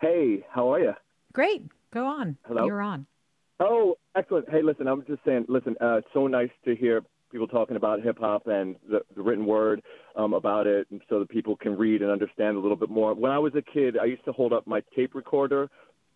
Hey, 0.01 0.45
how 0.51 0.73
are 0.73 0.81
you? 0.81 0.95
Great. 1.37 1.69
Go 1.93 2.07
on. 2.07 2.39
Hello? 2.47 2.65
You're 2.65 2.81
on. 2.81 3.07
Oh, 3.61 3.99
excellent. 4.17 4.49
Hey, 4.49 4.63
listen, 4.63 4.89
I'm 4.89 5.05
just 5.07 5.23
saying, 5.23 5.45
listen, 5.49 5.77
uh, 5.83 5.97
it's 5.97 6.09
so 6.15 6.27
nice 6.27 6.49
to 6.65 6.75
hear 6.75 7.03
people 7.31 7.47
talking 7.47 7.77
about 7.77 8.01
hip 8.01 8.19
hop 8.19 8.47
and 8.47 8.77
the, 8.89 9.03
the 9.15 9.21
written 9.21 9.45
word 9.45 9.83
um, 10.17 10.33
about 10.33 10.67
it, 10.67 10.87
and 10.91 11.03
so 11.11 11.19
that 11.19 11.29
people 11.29 11.55
can 11.55 11.77
read 11.77 12.01
and 12.01 12.11
understand 12.11 12.57
a 12.57 12.59
little 12.59 12.77
bit 12.77 12.89
more. 12.89 13.13
When 13.13 13.31
I 13.31 13.39
was 13.39 13.53
a 13.55 13.61
kid, 13.61 13.99
I 13.99 14.07
used 14.07 14.25
to 14.25 14.33
hold 14.33 14.55
up 14.55 14.67
my 14.67 14.83
tape 14.97 15.15
recorder 15.15 15.69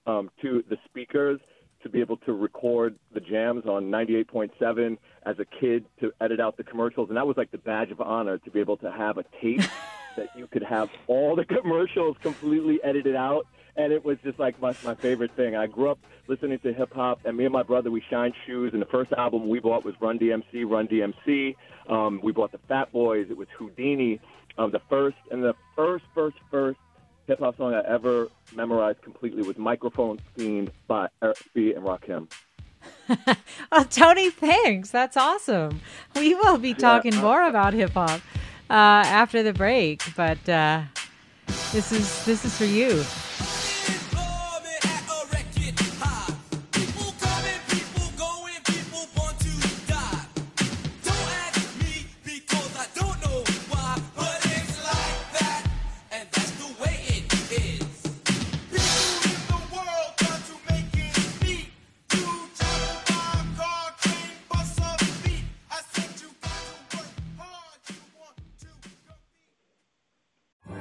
um, 0.07 0.31
to 0.41 0.65
the 0.71 0.79
speakers 0.87 1.39
to 1.83 1.91
be 1.91 2.01
able 2.01 2.17
to 2.17 2.33
record 2.33 2.97
the 3.13 3.21
jams 3.21 3.67
on 3.67 3.91
98.7 3.91 4.97
as 5.27 5.37
a 5.39 5.45
kid 5.45 5.85
to 6.01 6.13
edit 6.23 6.41
out 6.41 6.57
the 6.57 6.65
commercials, 6.65 7.11
and 7.11 7.19
that 7.19 7.27
was 7.27 7.37
like 7.37 7.51
the 7.51 7.59
badge 7.59 7.91
of 7.91 8.01
honor 8.01 8.39
to 8.39 8.51
be 8.51 8.59
able 8.59 8.79
to 8.79 8.91
have 8.91 9.19
a 9.19 9.25
tape 9.43 9.61
that 10.17 10.31
you 10.35 10.47
could 10.47 10.63
have 10.63 10.89
all 11.09 11.37
the 11.37 11.45
commercials 11.45 12.17
completely 12.23 12.81
edited 12.83 13.15
out 13.15 13.47
and 13.85 13.93
it 13.93 14.05
was 14.05 14.19
just 14.23 14.39
like 14.39 14.61
my, 14.61 14.75
my 14.85 14.95
favorite 14.95 15.35
thing. 15.37 15.57
I 15.57 15.67
grew 15.67 15.91
up 15.91 15.99
listening 16.29 16.59
to 16.61 16.73
hip 16.73 16.93
hop, 16.93 17.21
and 17.25 17.37
me 17.37 17.45
and 17.45 17.53
my 17.53 17.63
brother 17.63 17.91
we 17.91 18.03
shined 18.11 18.35
shoes. 18.47 18.73
And 18.73 18.83
the 18.83 18.87
first 18.87 19.13
album 19.13 19.49
we 19.49 19.59
bought 19.59 19.85
was 19.85 19.95
Run 20.01 20.19
DMC, 20.19 20.69
Run 20.69 20.87
DMC. 20.87 21.57
Um, 21.89 22.21
we 22.23 22.33
bought 22.33 22.53
the 22.53 22.61
Fat 22.69 22.93
Boys. 22.93 23.29
It 23.31 23.37
was 23.37 23.49
Houdini. 23.57 24.21
Um, 24.59 24.71
the 24.71 24.81
first 24.91 25.17
and 25.31 25.43
the 25.43 25.55
first, 25.75 26.05
first, 26.15 26.37
first 26.51 26.79
hip 27.27 27.39
hop 27.39 27.57
song 27.57 27.75
I 27.75 27.81
ever 27.89 28.29
memorized 28.55 29.03
completely 29.03 29.43
was 29.43 29.57
"Microphone 29.57 30.19
Fiend" 30.37 30.71
by 30.87 31.09
Eric 31.23 31.39
B. 31.55 31.73
and 31.73 31.85
Rakim. 31.85 32.31
Oh, 33.73 33.85
Tony, 33.85 34.31
thanks. 34.31 34.91
That's 34.91 35.17
awesome. 35.17 35.81
We 36.17 36.35
will 36.35 36.59
be 36.59 36.75
talking 36.75 37.15
more 37.17 37.47
about 37.47 37.73
hip 37.73 37.93
hop 37.93 38.21
uh, 38.69 38.73
after 38.73 39.43
the 39.45 39.53
break, 39.53 40.03
but 40.17 40.49
uh, 40.49 40.83
this 41.73 41.93
is 41.93 42.25
this 42.25 42.45
is 42.45 42.57
for 42.57 42.65
you. 42.65 43.05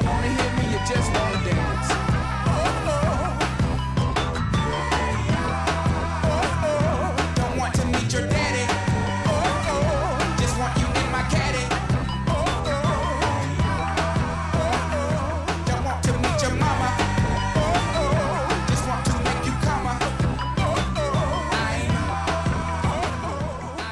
Don't 0.00 0.08
wanna 0.10 0.28
hear 0.28 0.52
me, 0.56 0.72
you 0.72 0.78
just 0.86 1.12
wanna 1.12 1.44
dance. 1.44 1.73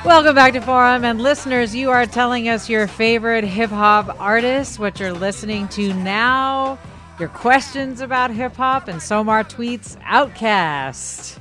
Welcome 0.05 0.34
back 0.34 0.55
to 0.55 0.61
Forum. 0.61 1.05
And 1.05 1.20
listeners, 1.20 1.76
you 1.76 1.90
are 1.90 2.07
telling 2.07 2.48
us 2.48 2.68
your 2.68 2.88
favorite 2.88 3.44
hip 3.44 3.70
hop 3.70 4.16
artists, 4.18 4.76
what 4.76 4.98
you're 4.98 5.12
listening 5.12 5.68
to 5.68 5.94
now, 5.94 6.76
your 7.20 7.28
questions 7.28 8.00
about 8.00 8.32
hip 8.32 8.57
hop, 8.57 8.88
and 8.88 8.98
Somar 8.98 9.48
tweets 9.48 9.96
OutKast. 10.03 11.38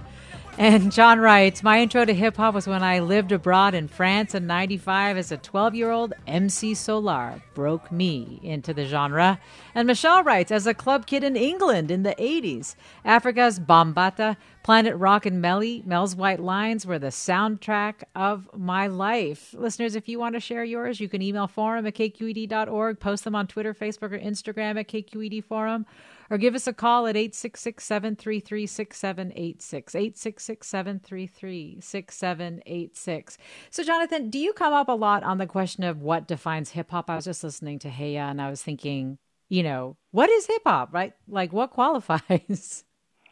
And 0.60 0.92
John 0.92 1.20
writes, 1.20 1.64
My 1.64 1.82
intro 1.82 2.06
to 2.06 2.14
hip 2.14 2.38
hop 2.38 2.54
was 2.54 2.68
when 2.68 2.84
I 2.84 3.00
lived 3.00 3.32
abroad 3.32 3.74
in 3.74 3.88
France 3.88 4.36
in 4.36 4.46
95 4.46 5.18
as 5.18 5.32
a 5.32 5.38
12 5.38 5.74
year 5.74 5.90
old. 5.90 6.14
MC 6.28 6.74
Solaar 6.74 7.42
broke 7.56 7.92
me 7.92 8.40
into 8.44 8.76
the 8.76 8.86
genre. 8.86 9.40
And 9.74 9.88
Michelle 9.88 10.24
writes, 10.24 10.52
As 10.52 10.68
a 10.68 10.76
club 10.76 11.08
kid 11.08 11.24
in 11.24 11.36
England 11.36 11.90
in 11.90 12.04
the 12.04 12.14
80s, 12.14 12.76
Afrika's 13.04 13.60
Bambaataa, 13.60 14.38
Planet 14.64 14.96
Rock 14.96 15.26
and 15.26 15.44
Melle, 15.44 15.84
Mel's 15.86 16.16
White 16.16 16.40
Lines 16.40 16.86
were 16.86 17.00
the 17.00 17.08
soundtrack 17.08 18.04
of 18.16 18.48
my 18.56 18.88
life. 18.88 19.56
Listeners, 19.58 19.96
if 19.96 20.08
you 20.08 20.20
want 20.20 20.36
to 20.36 20.40
share 20.40 20.64
yours, 20.64 21.00
you 21.00 21.10
can 21.10 21.22
email 21.22 21.48
forum 21.48 21.88
at 21.88 21.96
kqed.org, 21.96 23.00
post 23.00 23.24
them 23.24 23.36
on 23.36 23.48
Twitter, 23.48 23.74
Facebook, 23.74 24.12
or 24.12 24.20
Instagram 24.20 24.80
at 24.80 24.88
KQED 24.88 25.44
Forum 25.44 25.86
or 26.32 26.38
give 26.38 26.56
us 26.56 26.66
a 26.66 26.74
call 26.74 27.08
at 27.08 27.18
866 27.18 27.84
733 27.84 28.66
6786. 28.66 29.96
866 29.96 30.68
733 30.68 31.78
6786. 31.82 33.38
So, 33.70 33.84
Jonathan, 33.84 34.30
do 34.30 34.40
you 34.40 34.54
come 34.54 34.74
up 34.74 34.88
a 34.88 34.94
lot 34.94 35.24
on 35.24 35.40
the 35.40 35.46
question 35.46 35.84
of 35.84 36.02
what 36.02 36.30
defines 36.30 36.70
hip 36.70 36.92
hop? 36.92 37.10
I 37.10 37.18
was 37.18 37.26
just 37.26 37.44
listening 37.44 37.80
to 37.80 37.90
Hey 37.90 38.14
Ya 38.14 38.30
and 38.30 38.42
I 38.42 38.50
was 38.50 38.64
thinking, 38.64 39.18
you 39.50 39.62
know, 39.62 39.98
what 40.12 40.30
is 40.30 40.46
hip 40.46 40.62
hop, 40.66 40.94
right? 40.94 41.14
Like, 41.28 41.52
what 41.52 41.72
qualifies? 41.72 42.86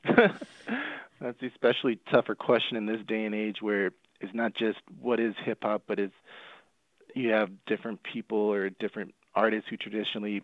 That's 1.22 1.42
especially 1.42 2.00
tougher 2.12 2.36
question 2.36 2.78
in 2.78 2.86
this 2.86 3.02
day 3.08 3.26
and 3.26 3.36
age 3.36 3.58
where 3.62 3.92
it's 4.22 4.34
not 4.34 4.54
just 4.56 4.80
what 5.02 5.20
is 5.20 5.36
hip 5.44 5.60
hop, 5.62 5.84
but 5.88 6.00
it's 6.00 6.14
you 7.16 7.32
have 7.32 7.50
different 7.66 8.00
people 8.04 8.38
or 8.38 8.70
different 8.70 9.14
artists 9.36 9.70
who 9.70 9.78
traditionally 9.78 10.44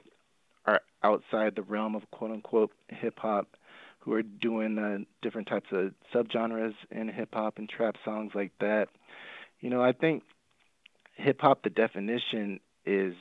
are 0.66 0.82
outside 1.04 1.56
the 1.56 1.62
realm 1.62 1.96
of 1.96 2.10
quote 2.12 2.32
unquote 2.32 2.72
hip 2.90 3.18
hop 3.20 3.48
who 4.00 4.14
are 4.14 4.24
doing 4.24 4.78
uh, 4.78 4.98
different 5.22 5.48
types 5.48 5.68
of 5.72 5.94
subgenres 6.14 6.76
in 6.92 7.08
hip 7.08 7.30
hop 7.34 7.58
and 7.58 7.70
trap 7.70 7.96
songs 8.04 8.32
like 8.36 8.52
that. 8.60 8.90
You 9.62 9.70
know, 9.70 9.82
I 9.82 9.94
think 9.94 10.24
hip 11.16 11.42
hop 11.42 11.64
the 11.64 11.70
definition 11.70 12.60
is 12.86 13.16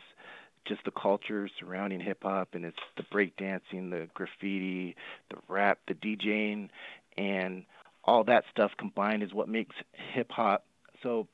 just 0.67 0.85
the 0.85 0.91
culture 0.91 1.49
surrounding 1.59 2.01
hip 2.01 2.23
hop 2.23 2.49
and 2.55 2.65
it's 2.65 2.77
the 2.97 3.03
breakdancing, 3.03 3.91
the 3.91 4.09
graffiti, 4.15 4.97
the 5.31 5.37
rap, 5.49 5.79
the 5.87 5.95
DJing 5.95 6.69
and 7.17 7.65
all 8.03 8.25
that 8.25 8.45
stuff 8.51 8.73
combined 8.79 9.23
is 9.23 9.33
what 9.33 9.49
makes 9.49 9.75
hip 10.15 10.31
hop. 10.31 10.65
So 11.03 11.27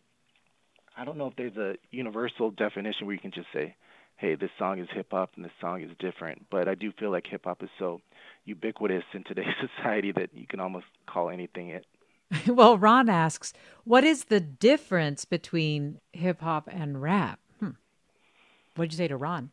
I 0.96 1.04
don't 1.04 1.18
know 1.18 1.26
if 1.26 1.36
there's 1.36 1.56
a 1.56 1.76
universal 1.90 2.50
definition 2.50 3.06
where 3.06 3.14
you 3.14 3.20
can 3.20 3.32
just 3.32 3.48
say, 3.52 3.74
hey, 4.16 4.34
this 4.34 4.50
song 4.58 4.78
is 4.78 4.88
hip 4.92 5.08
hop 5.10 5.32
and 5.36 5.44
this 5.44 5.52
song 5.60 5.82
is 5.82 5.90
different. 5.98 6.46
But 6.50 6.68
I 6.68 6.74
do 6.74 6.92
feel 6.98 7.10
like 7.10 7.26
hip 7.26 7.42
hop 7.44 7.62
is 7.62 7.70
so 7.78 8.00
ubiquitous 8.44 9.04
in 9.14 9.24
today's 9.24 9.46
society 9.78 10.12
that 10.12 10.30
you 10.34 10.46
can 10.46 10.60
almost 10.60 10.86
call 11.06 11.30
anything 11.30 11.68
it. 11.70 11.86
well, 12.46 12.78
Ron 12.78 13.08
asks, 13.08 13.52
what 13.84 14.04
is 14.04 14.24
the 14.24 14.40
difference 14.40 15.24
between 15.24 16.00
hip 16.12 16.40
hop 16.40 16.68
and 16.70 17.02
rap? 17.02 17.40
Hmm. 17.58 17.70
What 18.76 18.84
did 18.84 18.92
you 18.92 18.98
say 18.98 19.08
to 19.08 19.16
Ron? 19.16 19.50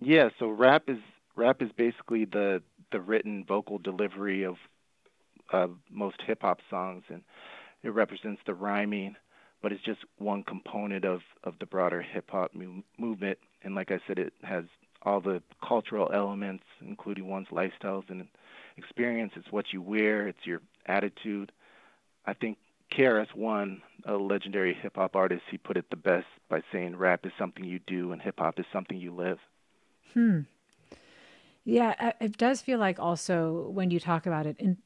Yeah, 0.00 0.28
so 0.38 0.48
rap 0.48 0.84
is 0.88 0.98
rap 1.36 1.62
is 1.62 1.70
basically 1.76 2.24
the 2.24 2.62
the 2.92 3.00
written 3.00 3.44
vocal 3.46 3.78
delivery 3.78 4.44
of 4.44 4.56
of 5.50 5.76
most 5.90 6.22
hip 6.26 6.42
hop 6.42 6.60
songs, 6.70 7.04
and 7.08 7.22
it 7.82 7.90
represents 7.90 8.40
the 8.46 8.54
rhyming, 8.54 9.16
but 9.62 9.72
it's 9.72 9.82
just 9.82 10.00
one 10.18 10.42
component 10.42 11.04
of 11.04 11.20
of 11.44 11.54
the 11.58 11.66
broader 11.66 12.02
hip 12.02 12.30
hop 12.30 12.54
mu- 12.54 12.82
movement. 12.98 13.38
And 13.62 13.74
like 13.74 13.90
I 13.90 14.00
said, 14.06 14.18
it 14.18 14.32
has 14.42 14.64
all 15.02 15.20
the 15.20 15.42
cultural 15.66 16.10
elements, 16.12 16.64
including 16.80 17.28
one's 17.28 17.48
lifestyles 17.48 18.08
and 18.08 18.26
experience. 18.76 19.32
It's 19.36 19.52
what 19.52 19.72
you 19.72 19.82
wear, 19.82 20.28
it's 20.28 20.44
your 20.46 20.60
attitude. 20.86 21.52
I 22.26 22.34
think 22.34 22.58
KRS 22.90 23.34
One, 23.34 23.82
a 24.06 24.14
legendary 24.14 24.74
hip 24.74 24.96
hop 24.96 25.16
artist, 25.16 25.42
he 25.50 25.58
put 25.58 25.76
it 25.76 25.90
the 25.90 25.96
best 25.96 26.26
by 26.48 26.62
saying 26.72 26.96
rap 26.96 27.26
is 27.26 27.32
something 27.38 27.64
you 27.64 27.80
do 27.86 28.12
and 28.12 28.20
hip 28.20 28.36
hop 28.38 28.58
is 28.58 28.66
something 28.72 28.96
you 28.96 29.14
live. 29.14 29.38
Hmm. 30.12 30.40
Yeah, 31.64 32.12
it 32.20 32.36
does 32.36 32.60
feel 32.60 32.78
like 32.78 32.98
also 32.98 33.70
when 33.70 33.90
you 33.90 33.98
talk 33.98 34.26
about 34.26 34.46
it, 34.46 34.56
in 34.58 34.76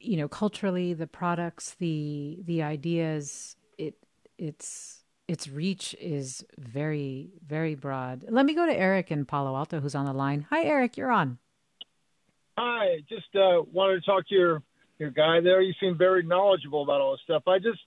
you 0.00 0.16
know, 0.16 0.28
culturally, 0.28 0.94
the 0.94 1.06
products, 1.06 1.74
the 1.78 2.38
the 2.44 2.62
ideas, 2.62 3.56
it 3.78 3.94
it's 4.38 5.02
its 5.28 5.48
reach 5.48 5.94
is 6.00 6.44
very 6.58 7.30
very 7.46 7.74
broad. 7.74 8.24
Let 8.28 8.46
me 8.46 8.54
go 8.54 8.66
to 8.66 8.76
Eric 8.76 9.10
in 9.10 9.24
Palo 9.24 9.56
Alto, 9.56 9.80
who's 9.80 9.94
on 9.94 10.06
the 10.06 10.12
line. 10.12 10.46
Hi, 10.50 10.64
Eric, 10.64 10.96
you're 10.96 11.10
on. 11.10 11.38
Hi, 12.58 13.02
just 13.08 13.34
uh, 13.34 13.62
wanted 13.72 14.00
to 14.00 14.06
talk 14.06 14.28
to 14.28 14.34
your 14.34 14.62
your 14.98 15.10
guy 15.10 15.40
there. 15.40 15.60
You 15.60 15.74
seem 15.80 15.98
very 15.98 16.22
knowledgeable 16.22 16.82
about 16.82 17.00
all 17.00 17.12
this 17.12 17.20
stuff. 17.24 17.42
I 17.46 17.58
just 17.58 17.80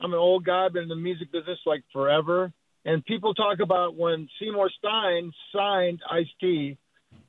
I'm 0.00 0.12
an 0.12 0.18
old 0.18 0.44
guy, 0.44 0.68
been 0.68 0.84
in 0.84 0.88
the 0.88 0.96
music 0.96 1.32
business 1.32 1.58
like 1.66 1.82
forever, 1.92 2.52
and 2.84 3.04
people 3.04 3.34
talk 3.34 3.58
about 3.60 3.96
when 3.96 4.28
Seymour 4.38 4.70
Stein 4.78 5.32
signed 5.52 6.00
Ice 6.10 6.28
T 6.40 6.78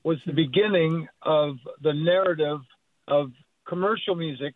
was 0.04 0.18
the 0.26 0.34
beginning 0.34 1.08
of 1.22 1.56
the 1.82 1.94
narrative 1.94 2.60
of 3.08 3.32
commercial 3.70 4.16
music 4.16 4.56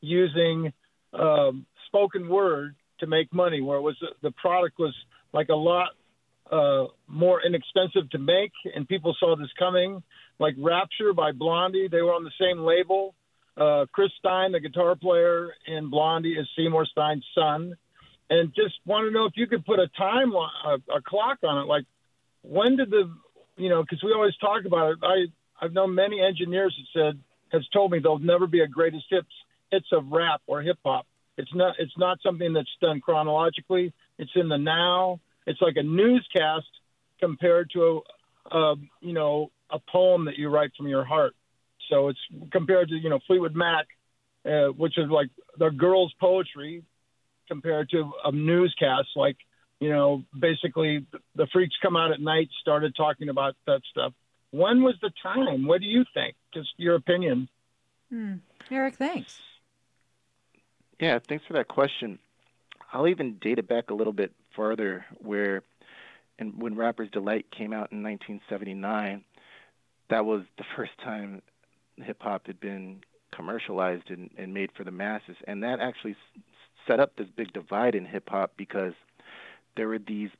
using 0.00 0.72
um, 1.12 1.66
spoken 1.86 2.28
word 2.28 2.76
to 3.00 3.06
make 3.06 3.32
money, 3.32 3.60
where 3.60 3.78
it 3.78 3.82
was 3.82 3.96
the 4.22 4.30
product 4.32 4.78
was 4.78 4.94
like 5.32 5.48
a 5.48 5.54
lot 5.54 5.88
uh, 6.52 6.84
more 7.08 7.40
inexpensive 7.44 8.10
to 8.10 8.18
make, 8.18 8.52
and 8.74 8.86
people 8.86 9.16
saw 9.18 9.34
this 9.36 9.48
coming. 9.58 10.02
Like 10.38 10.54
Rapture 10.58 11.12
by 11.14 11.32
Blondie, 11.32 11.88
they 11.88 12.02
were 12.02 12.14
on 12.14 12.24
the 12.24 12.30
same 12.40 12.60
label. 12.60 13.14
Uh, 13.56 13.86
Chris 13.92 14.10
Stein, 14.18 14.52
the 14.52 14.60
guitar 14.60 14.94
player 14.96 15.50
in 15.66 15.90
Blondie, 15.90 16.32
is 16.32 16.46
Seymour 16.56 16.86
Stein's 16.86 17.24
son. 17.34 17.74
And 18.30 18.54
just 18.54 18.74
want 18.86 19.06
to 19.06 19.10
know 19.10 19.26
if 19.26 19.32
you 19.34 19.46
could 19.48 19.66
put 19.66 19.80
a 19.80 19.88
time, 19.98 20.32
a, 20.32 20.74
a 20.94 21.02
clock 21.04 21.38
on 21.42 21.58
it. 21.58 21.66
Like, 21.66 21.84
when 22.42 22.76
did 22.76 22.90
the, 22.90 23.12
you 23.56 23.68
know, 23.68 23.82
because 23.82 24.02
we 24.04 24.12
always 24.12 24.36
talk 24.36 24.64
about 24.66 24.92
it. 24.92 24.98
I 25.02 25.64
I've 25.64 25.72
known 25.72 25.94
many 25.94 26.20
engineers 26.20 26.74
that 26.78 26.98
said 26.98 27.20
has 27.52 27.66
told 27.72 27.90
me 27.90 27.98
there'll 27.98 28.18
never 28.18 28.46
be 28.46 28.60
a 28.60 28.68
greatest 28.68 29.04
hits 29.10 29.28
hits 29.70 29.86
of 29.92 30.10
rap 30.10 30.40
or 30.46 30.62
hip 30.62 30.78
hop. 30.84 31.06
It's 31.36 31.54
not 31.54 31.76
it's 31.78 31.96
not 31.96 32.18
something 32.22 32.52
that's 32.52 32.70
done 32.80 33.00
chronologically. 33.00 33.92
It's 34.18 34.32
in 34.34 34.48
the 34.48 34.58
now. 34.58 35.20
It's 35.46 35.60
like 35.60 35.76
a 35.76 35.82
newscast 35.82 36.66
compared 37.18 37.70
to 37.74 38.02
a, 38.50 38.56
a 38.56 38.74
you 39.00 39.12
know 39.12 39.50
a 39.70 39.78
poem 39.78 40.26
that 40.26 40.36
you 40.36 40.48
write 40.48 40.70
from 40.76 40.88
your 40.88 41.04
heart. 41.04 41.34
So 41.88 42.08
it's 42.08 42.18
compared 42.52 42.88
to 42.90 42.94
you 42.94 43.08
know 43.08 43.20
Fleetwood 43.26 43.54
Mac, 43.54 43.86
uh, 44.44 44.68
which 44.76 44.98
is 44.98 45.08
like 45.10 45.30
the 45.58 45.70
girls' 45.70 46.12
poetry, 46.20 46.84
compared 47.48 47.90
to 47.90 48.12
a 48.24 48.32
newscast 48.32 49.08
like 49.16 49.36
you 49.80 49.90
know 49.90 50.24
basically 50.38 51.06
the 51.34 51.46
freaks 51.52 51.74
come 51.82 51.96
out 51.96 52.12
at 52.12 52.20
night 52.20 52.48
started 52.60 52.94
talking 52.94 53.28
about 53.28 53.56
that 53.66 53.80
stuff. 53.90 54.12
When 54.52 54.82
was 54.82 54.94
the 55.00 55.10
time? 55.22 55.66
What 55.66 55.80
do 55.80 55.86
you 55.86 56.04
think? 56.12 56.34
Just 56.52 56.70
your 56.76 56.96
opinion. 56.96 57.48
Hmm. 58.10 58.34
Eric, 58.70 58.96
thanks. 58.96 59.38
Yeah, 60.98 61.18
thanks 61.26 61.44
for 61.46 61.54
that 61.54 61.68
question. 61.68 62.18
I'll 62.92 63.06
even 63.08 63.36
date 63.40 63.58
it 63.58 63.68
back 63.68 63.90
a 63.90 63.94
little 63.94 64.12
bit 64.12 64.32
further, 64.54 65.04
where 65.18 65.62
and 66.38 66.60
when 66.60 66.74
Rapper's 66.74 67.10
Delight 67.10 67.46
came 67.50 67.72
out 67.72 67.92
in 67.92 68.02
1979, 68.02 69.22
that 70.08 70.24
was 70.24 70.42
the 70.58 70.64
first 70.74 70.92
time 71.04 71.42
hip 71.96 72.16
hop 72.20 72.46
had 72.46 72.58
been 72.58 73.02
commercialized 73.32 74.10
and, 74.10 74.30
and 74.36 74.52
made 74.52 74.70
for 74.72 74.82
the 74.84 74.90
masses, 74.90 75.36
and 75.46 75.62
that 75.62 75.80
actually 75.80 76.12
s- 76.12 76.42
set 76.86 76.98
up 76.98 77.14
this 77.16 77.28
big 77.36 77.52
divide 77.52 77.94
in 77.94 78.04
hip 78.04 78.28
hop 78.28 78.52
because 78.56 78.94
there 79.76 79.86
were 79.86 79.98
these 79.98 80.30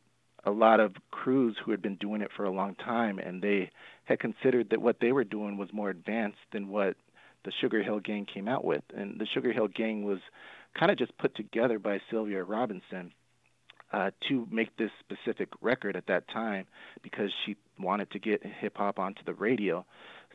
a 0.45 0.51
lot 0.51 0.81
of 0.81 0.93
crews 1.11 1.57
who 1.63 1.71
had 1.71 1.83
been 1.83 1.97
doing 1.97 2.23
it 2.23 2.31
for 2.37 2.45
a 2.45 2.51
long 2.51 2.75
time, 2.77 3.19
and 3.19 3.43
they 3.43 3.71
had 4.05 4.21
considered 4.21 4.71
that 4.71 4.81
what 4.81 4.97
they 5.01 5.13
were 5.13 5.25
doing 5.25 5.57
was 5.57 5.73
more 5.73 5.91
advanced 5.91 6.39
than 6.53 6.69
what 6.69 6.97
the 7.45 7.53
Sugar 7.61 7.83
Hill 7.83 8.01
Gang 8.01 8.27
came 8.33 8.49
out 8.49 8.65
with. 8.65 8.83
And 8.95 9.21
the 9.21 9.27
Sugar 9.33 9.53
Hill 9.53 9.69
Gang 9.69 10.05
was 10.05 10.19
kind 10.79 10.91
of 10.91 10.99
just 10.99 11.17
put 11.19 11.35
together 11.35 11.79
by 11.79 12.01
Sylvia 12.11 12.43
Robinson 12.43 13.13
uh, 13.93 14.11
to 14.29 14.47
make 14.51 14.77
this 14.77 14.91
specific 15.01 15.49
record 15.61 15.97
at 15.97 16.07
that 16.07 16.29
time 16.29 16.67
because 17.03 17.31
she 17.45 17.57
wanted 17.79 18.11
to 18.13 18.19
get 18.19 18.43
hip 18.45 18.77
hop 18.77 18.99
onto 18.99 19.23
the 19.25 19.35
radio. 19.35 19.85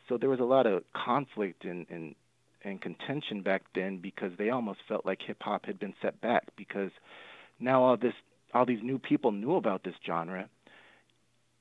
So 0.08 0.18
there 0.18 0.30
was 0.30 0.40
a 0.40 0.44
lot 0.44 0.66
of 0.66 0.82
conflict 0.94 1.64
and, 1.64 1.86
and 1.90 2.14
and 2.64 2.80
contention 2.80 3.42
back 3.42 3.62
then 3.74 3.98
because 3.98 4.32
they 4.38 4.50
almost 4.50 4.80
felt 4.88 5.06
like 5.06 5.20
hip 5.24 5.36
hop 5.40 5.66
had 5.66 5.78
been 5.78 5.94
set 6.02 6.20
back 6.20 6.42
because 6.56 6.90
now 7.60 7.82
all 7.82 7.96
this 7.96 8.14
all 8.54 8.66
these 8.66 8.82
new 8.82 8.98
people 8.98 9.32
knew 9.32 9.56
about 9.56 9.84
this 9.84 9.94
genre 10.06 10.48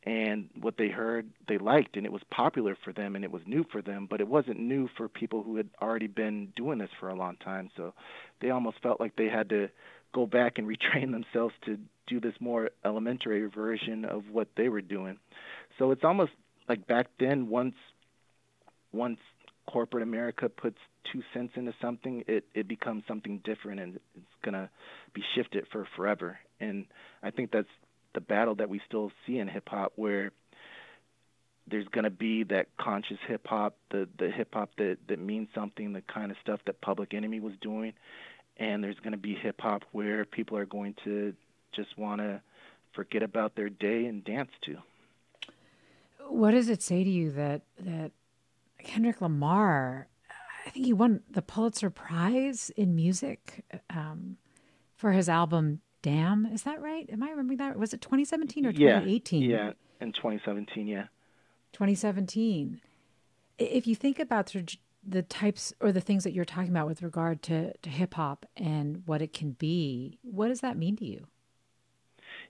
and 0.06 0.50
what 0.62 0.76
they 0.78 0.90
heard 0.90 1.28
they 1.48 1.58
liked 1.58 1.98
and 1.98 2.06
it 2.06 2.12
was 2.12 2.22
popular 2.30 2.78
for 2.84 2.94
them 2.94 3.16
and 3.16 3.26
it 3.26 3.32
was 3.32 3.42
new 3.48 3.66
for 3.72 3.82
them 3.82 4.08
but 4.10 4.22
it 4.22 4.28
wasn't 4.28 4.60
new 4.60 4.88
for 4.98 5.08
people 5.08 5.42
who 5.42 5.58
had 5.58 5.70
already 5.82 6.08
been 6.08 6.54
doing 6.56 6.78
this 6.78 6.90
for 7.00 7.10
a 7.10 7.16
long 7.16 7.36
time. 7.38 7.70
So 7.76 7.94
they 8.42 8.52
almost 8.52 8.78
felt 8.84 9.00
like 9.00 9.16
they 9.16 9.30
had 9.30 9.50
to 9.50 9.70
go 10.14 10.26
back 10.26 10.58
and 10.58 10.68
retrain 10.96 11.12
themselves 11.12 11.56
to 11.66 11.78
do 12.08 12.20
this 12.20 12.36
more 12.40 12.70
elementary 12.84 13.48
version 13.50 14.06
of 14.06 14.24
what 14.32 14.48
they 14.56 14.70
were 14.70 14.82
doing. 14.82 15.18
So 15.80 15.92
it's 15.92 16.04
almost 16.04 16.32
like 16.70 16.88
back 16.88 17.08
then 17.20 17.50
once 17.50 17.76
once 18.92 19.20
corporate 19.68 20.04
america 20.04 20.48
puts 20.48 20.78
two 21.12 21.22
cents 21.34 21.52
into 21.56 21.74
something 21.82 22.24
it 22.28 22.46
it 22.54 22.68
becomes 22.68 23.04
something 23.08 23.42
different 23.44 23.80
and 23.80 23.96
it's 23.96 24.26
going 24.44 24.54
to 24.54 24.70
be 25.14 25.22
shifted 25.36 25.66
for 25.72 25.88
forever 25.96 26.38
and 26.60 26.86
i 27.24 27.30
think 27.30 27.52
that's 27.52 27.70
the 28.14 28.22
battle 28.22 28.56
that 28.56 28.70
we 28.70 28.82
still 28.88 29.12
see 29.26 29.38
in 29.38 29.48
hip 29.48 29.68
hop 29.70 29.92
where 29.96 30.32
there's 31.68 31.88
going 31.88 32.04
to 32.04 32.10
be 32.10 32.44
that 32.44 32.68
conscious 32.78 33.18
hip 33.28 33.46
hop, 33.48 33.76
the 33.90 34.08
the 34.18 34.30
hip 34.30 34.54
hop 34.54 34.70
that 34.78 34.98
that 35.08 35.20
means 35.20 35.50
something, 35.56 35.94
the 35.94 36.02
kind 36.02 36.32
of 36.32 36.38
stuff 36.42 36.60
that 36.66 36.82
Public 36.82 37.14
Enemy 37.14 37.40
was 37.40 37.54
doing, 37.62 37.94
and 38.58 38.84
there's 38.84 39.00
going 39.00 39.14
to 39.14 39.18
be 39.18 39.36
hip 39.36 39.60
hop 39.60 39.84
where 39.92 40.26
people 40.26 40.58
are 40.58 40.66
going 40.66 40.96
to 41.04 41.34
just 41.76 41.98
want 41.98 42.22
to 42.22 42.42
forget 42.94 43.24
about 43.24 43.56
their 43.56 43.70
day 43.70 44.06
and 44.06 44.24
dance 44.24 44.52
to. 44.64 44.78
What 46.28 46.52
does 46.52 46.70
it 46.70 46.82
say 46.82 47.04
to 47.04 47.10
you 47.10 47.32
that 47.32 47.64
that 47.80 48.12
Kendrick 48.84 49.22
Lamar? 49.22 50.08
I 50.66 50.70
think 50.70 50.86
he 50.86 50.94
won 50.94 51.22
the 51.30 51.44
Pulitzer 51.44 51.92
Prize 51.92 52.72
in 52.76 52.96
music 52.96 53.64
um, 53.92 54.38
for 54.96 55.12
his 55.12 55.30
album 55.30 55.82
Damn. 56.06 56.46
Is 56.46 56.62
that 56.64 56.84
right? 56.84 57.10
Am 57.12 57.24
I 57.24 57.32
remembering 57.32 57.58
that? 57.58 57.80
Was 57.80 57.92
it 57.92 58.00
2017 58.00 58.68
or 58.68 58.72
2018? 58.72 59.42
Yeah, 59.42 59.58
yeah, 59.58 59.72
in 60.00 60.12
2017, 60.12 60.88
yeah. 60.88 61.06
2017. 61.74 62.80
If 63.58 63.88
you 63.88 63.96
think 63.96 64.20
about 64.20 64.46
the, 64.46 64.68
the 65.04 65.24
types 65.24 65.74
or 65.80 65.92
the 65.92 66.02
things 66.02 66.24
that 66.24 66.32
you're 66.32 66.46
talking 66.46 66.70
about 66.70 66.86
with 66.86 67.02
regard 67.02 67.42
to, 67.44 67.74
to 67.76 67.90
hip 67.90 68.14
hop 68.14 68.46
and 68.56 69.02
what 69.08 69.24
it 69.24 69.34
can 69.34 69.54
be, 69.54 70.20
what 70.22 70.50
does 70.50 70.62
that 70.62 70.78
mean 70.78 70.96
to 70.98 71.06
you? 71.06 71.26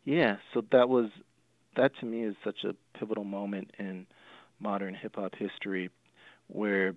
Yeah, 0.03 0.35
so 0.53 0.61
that 0.73 0.89
was 0.89 1.09
that 1.77 1.93
to 2.01 2.05
me 2.05 2.25
is 2.25 2.35
such 2.43 2.65
a 2.65 2.75
pivotal 2.99 3.23
moment 3.23 3.71
in 3.79 4.05
modern 4.59 4.95
hip 4.95 5.15
hop 5.15 5.33
history 5.33 5.89
where 6.47 6.93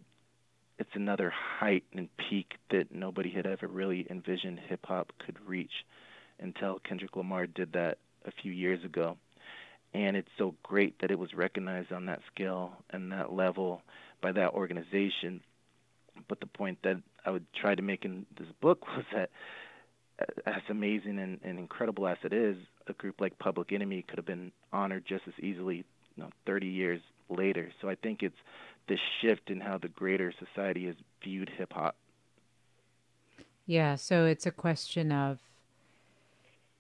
it's 0.81 0.91
another 0.95 1.33
height 1.61 1.85
and 1.93 2.09
peak 2.17 2.55
that 2.73 2.93
nobody 2.93 3.31
had 3.31 3.47
ever 3.47 3.69
really 3.69 4.09
envisioned 4.11 4.59
hip 4.69 4.85
hop 4.87 5.13
could 5.25 5.37
reach 5.47 5.85
until 6.41 6.78
Kendrick 6.80 7.16
Lamar 7.16 7.47
did 7.47 7.72
that 7.72 7.99
a 8.24 8.30
few 8.30 8.53
years 8.53 8.84
ago. 8.84 9.16
And 9.95 10.16
it's 10.16 10.30
so 10.36 10.55
great 10.62 11.01
that 11.01 11.11
it 11.11 11.18
was 11.18 11.34
recognized 11.34 11.93
on 11.93 12.07
that 12.07 12.20
scale 12.32 12.72
and 12.91 13.11
that 13.12 13.32
level 13.32 13.82
by 14.20 14.32
that 14.32 14.53
organization. 14.53 15.41
But 16.28 16.41
the 16.41 16.47
point 16.47 16.78
that 16.82 17.01
I 17.24 17.30
would 17.30 17.47
try 17.55 17.74
to 17.74 17.82
make 17.82 18.05
in 18.05 18.26
this 18.39 18.49
book 18.61 18.86
was 18.97 19.05
that 19.14 19.30
as 20.47 20.62
amazing 20.68 21.18
and, 21.18 21.39
and 21.43 21.59
incredible 21.59 22.07
as 22.07 22.18
it 22.24 22.32
is, 22.32 22.57
a 22.86 22.93
group 22.93 23.20
like 23.20 23.39
Public 23.39 23.72
Enemy 23.72 24.03
could 24.03 24.18
have 24.18 24.26
been 24.26 24.53
honored 24.72 25.05
just 25.07 25.24
as 25.26 25.34
easily, 25.41 25.84
you 26.16 26.22
know, 26.22 26.30
30 26.47 26.66
years 26.66 27.01
later. 27.28 27.70
So 27.80 27.89
I 27.89 27.95
think 27.95 28.22
it's 28.22 28.36
this 28.89 28.99
shift 29.20 29.51
in 29.51 29.61
how 29.61 29.78
the 29.78 29.89
greater 29.89 30.32
society 30.39 30.86
has 30.86 30.97
viewed 31.22 31.51
hip 31.57 31.72
hop. 31.72 31.97
Yeah, 33.66 33.97
so 33.97 34.24
it's 34.24 34.47
a 34.47 34.51
question 34.51 35.12
of 35.12 35.39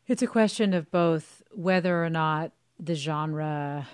it's 0.08 0.22
a 0.22 0.26
question 0.26 0.74
of 0.74 0.90
both 0.90 1.42
whether 1.52 2.04
or 2.04 2.10
not 2.10 2.52
the 2.80 2.94
genre 2.94 3.86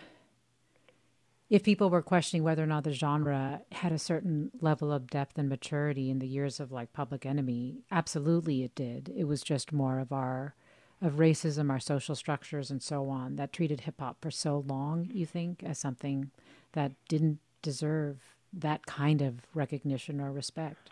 if 1.51 1.63
people 1.63 1.91
were 1.91 2.03
questioning 2.03 2.43
whether 2.43 2.63
or 2.63 2.67
not 2.67 2.85
the 2.85 2.93
genre 2.93 3.61
had 3.73 3.93
a 3.93 3.99
certain 3.99 4.51
level 4.61 4.93
of 4.93 5.09
depth 5.09 5.39
and 5.39 5.49
maturity 5.49 6.11
in 6.11 6.19
the 6.19 6.27
years 6.27 6.59
of 6.59 6.73
like 6.73 6.93
Public 6.93 7.27
Enemy, 7.27 7.77
absolutely 7.93 8.65
it 8.65 8.75
did. 8.75 9.13
It 9.15 9.25
was 9.25 9.43
just 9.43 9.73
more 9.73 10.01
of 10.01 10.11
our 10.11 10.55
of 11.03 11.15
racism, 11.15 11.71
our 11.71 11.81
social 11.81 12.15
structures 12.15 12.71
and 12.71 12.83
so 12.83 13.09
on 13.11 13.37
that 13.37 13.53
treated 13.53 13.83
hip 13.83 14.01
hop 14.01 14.17
for 14.23 14.31
so 14.31 14.65
long, 14.67 15.11
you 15.13 15.27
think, 15.27 15.63
as 15.63 15.79
something 15.79 16.31
that 16.73 16.93
didn't 17.09 17.41
deserve 17.61 18.17
that 18.53 18.87
kind 18.87 19.21
of 19.21 19.41
recognition 19.55 20.21
or 20.21 20.33
respect. 20.33 20.91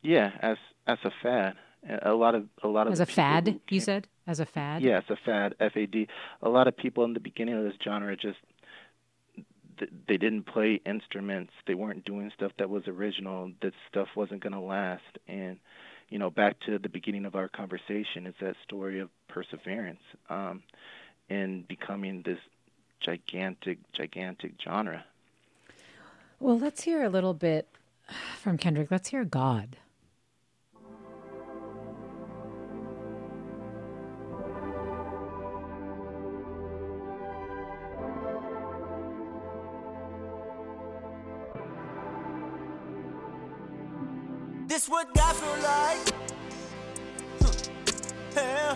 Yeah, 0.00 0.30
as 0.40 0.58
as 0.86 0.98
a 1.04 1.10
fad. 1.22 1.54
A 2.02 2.14
lot 2.14 2.34
of 2.34 2.46
a 2.62 2.68
lot 2.68 2.86
of 2.86 2.92
As 2.92 3.00
a 3.00 3.06
fad, 3.06 3.60
you 3.68 3.80
said? 3.80 4.06
As 4.26 4.40
a 4.40 4.46
fad? 4.46 4.82
Yes, 4.82 5.04
a 5.08 5.16
fad, 5.16 5.54
F 5.60 5.76
A 5.76 5.86
D. 5.86 6.08
A 6.42 6.48
lot 6.48 6.66
of 6.66 6.76
people 6.76 7.04
in 7.04 7.14
the 7.14 7.20
beginning 7.20 7.54
of 7.54 7.64
this 7.64 7.74
genre 7.82 8.16
just 8.16 8.38
they 10.08 10.16
didn't 10.16 10.44
play 10.44 10.80
instruments. 10.86 11.52
They 11.66 11.74
weren't 11.74 12.04
doing 12.04 12.32
stuff 12.34 12.52
that 12.58 12.70
was 12.70 12.88
original. 12.88 13.52
That 13.60 13.74
stuff 13.88 14.08
wasn't 14.16 14.42
going 14.42 14.54
to 14.54 14.60
last. 14.60 15.02
And 15.28 15.58
you 16.08 16.18
know, 16.18 16.30
back 16.30 16.58
to 16.60 16.78
the 16.78 16.88
beginning 16.88 17.24
of 17.24 17.34
our 17.34 17.48
conversation, 17.48 18.26
it's 18.26 18.38
that 18.40 18.56
story 18.64 19.00
of 19.00 19.10
perseverance 19.28 20.00
um, 20.30 20.62
and 21.28 21.66
becoming 21.66 22.22
this 22.22 22.38
gigantic, 23.00 23.78
gigantic 23.92 24.52
genre. 24.62 25.04
Well, 26.38 26.58
let's 26.58 26.82
hear 26.82 27.02
a 27.02 27.08
little 27.08 27.34
bit 27.34 27.68
from 28.40 28.56
Kendrick. 28.56 28.90
Let's 28.90 29.08
hear 29.08 29.24
God. 29.24 29.76
This 44.76 44.90
what 44.90 45.14
God 45.14 45.34
feel 45.36 45.56
like. 45.62 45.98
Huh. 47.40 47.52
Yeah. 48.36 48.74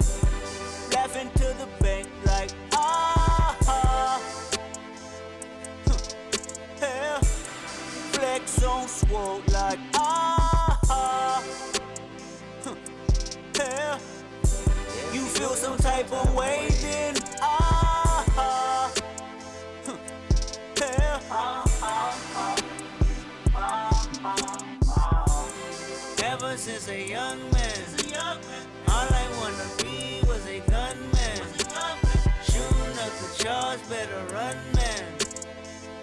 Laughing 0.95 1.31
to 1.35 1.45
the 1.61 1.69
bank 1.79 2.09
like 2.25 2.51
ah. 2.73 3.55
ah. 3.67 4.23
Huh. 5.87 5.99
Yeah. 6.81 7.19
Flex 8.13 8.65
on 8.65 8.89
swole 8.89 9.43
like 9.53 9.79
ah. 9.93 10.81
ah. 10.89 11.45
Huh. 12.65 12.75
Yeah. 13.59 13.99
You 15.13 15.21
feel 15.21 15.51
some 15.51 15.77
type 15.77 16.11
of 16.11 16.35
way 16.35 16.69
then 16.81 17.20
a 26.91 27.09
young 27.09 27.39
man, 27.53 27.79
all 28.89 29.09
I 29.09 29.27
wanna 29.39 29.69
be 29.79 30.21
was 30.27 30.45
a 30.47 30.59
gunman. 30.69 31.39
Shooting 32.43 32.99
up 32.99 33.13
the 33.23 33.45
charge 33.45 33.81
better 33.89 34.35
run, 34.35 34.57
man. 34.75 35.05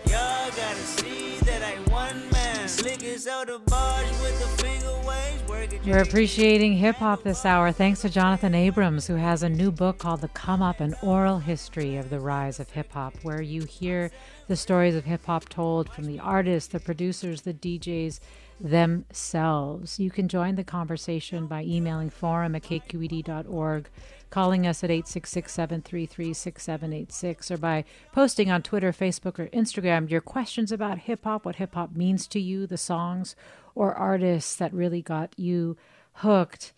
Y'all 0.06 0.50
gotta 0.56 0.86
see 0.96 1.40
that 1.40 1.62
I 1.62 1.76
one 1.92 2.30
man. 2.32 2.70
Slick 2.70 3.04
as 3.04 3.28
out 3.28 3.48
the 3.48 3.60
barge 3.60 4.10
with 4.22 4.40
the 4.40 4.64
finger 4.64 4.96
waves. 5.06 5.44
We're 5.86 6.02
appreciating 6.02 6.74
hip 6.74 6.96
hop 6.96 7.24
this 7.24 7.46
hour 7.46 7.72
thanks 7.72 8.02
to 8.02 8.10
Jonathan 8.10 8.56
Abrams, 8.56 9.08
who 9.08 9.16
has 9.16 9.44
a 9.44 9.50
new 9.50 9.72
book 9.72 9.98
called 9.98 10.22
The 10.22 10.30
Come 10.30 10.62
Up 10.62 10.80
An 10.80 10.96
Oral 11.02 11.40
History 11.40 11.98
of 11.98 12.10
the 12.10 12.20
Rise 12.20 12.60
of 12.60 12.70
Hip 12.72 12.94
Hop, 12.94 13.14
where 13.24 13.42
you 13.42 13.64
hear 13.64 14.12
the 14.48 14.56
stories 14.56 14.96
of 14.96 15.06
hip 15.06 15.26
hop 15.26 15.50
told 15.50 15.90
from 15.90 16.06
the 16.06 16.20
artists, 16.20 16.70
the 16.70 16.80
producers, 16.80 17.42
the 17.42 17.54
DJs 17.54 18.20
themselves. 18.60 20.00
You 20.00 20.12
can 20.12 20.28
join 20.28 20.56
the 20.56 20.64
conversation 20.64 21.48
by 21.48 21.64
emailing 21.64 22.10
forum 22.10 22.56
at 22.56 22.64
kqed.org, 22.64 23.90
calling 24.30 24.68
us 24.68 24.84
at 24.84 24.92
866 24.92 25.52
733 25.52 26.34
6786, 26.34 27.52
or 27.52 27.58
by 27.58 27.86
posting 28.12 28.52
on 28.52 28.62
Twitter, 28.62 28.92
Facebook, 28.92 29.40
or 29.40 29.48
Instagram 29.48 30.10
your 30.10 30.22
questions 30.22 30.72
about 30.72 31.00
hip 31.00 31.24
hop, 31.24 31.46
what 31.46 31.58
hip 31.58 31.76
hop 31.76 31.96
means 31.96 32.28
to 32.28 32.40
you, 32.40 32.68
the 32.68 32.78
songs 32.78 33.36
or 33.76 33.94
artists 33.94 34.56
that 34.56 34.74
really 34.74 35.02
got 35.02 35.34
you 35.38 35.78
hooked. 36.14 36.74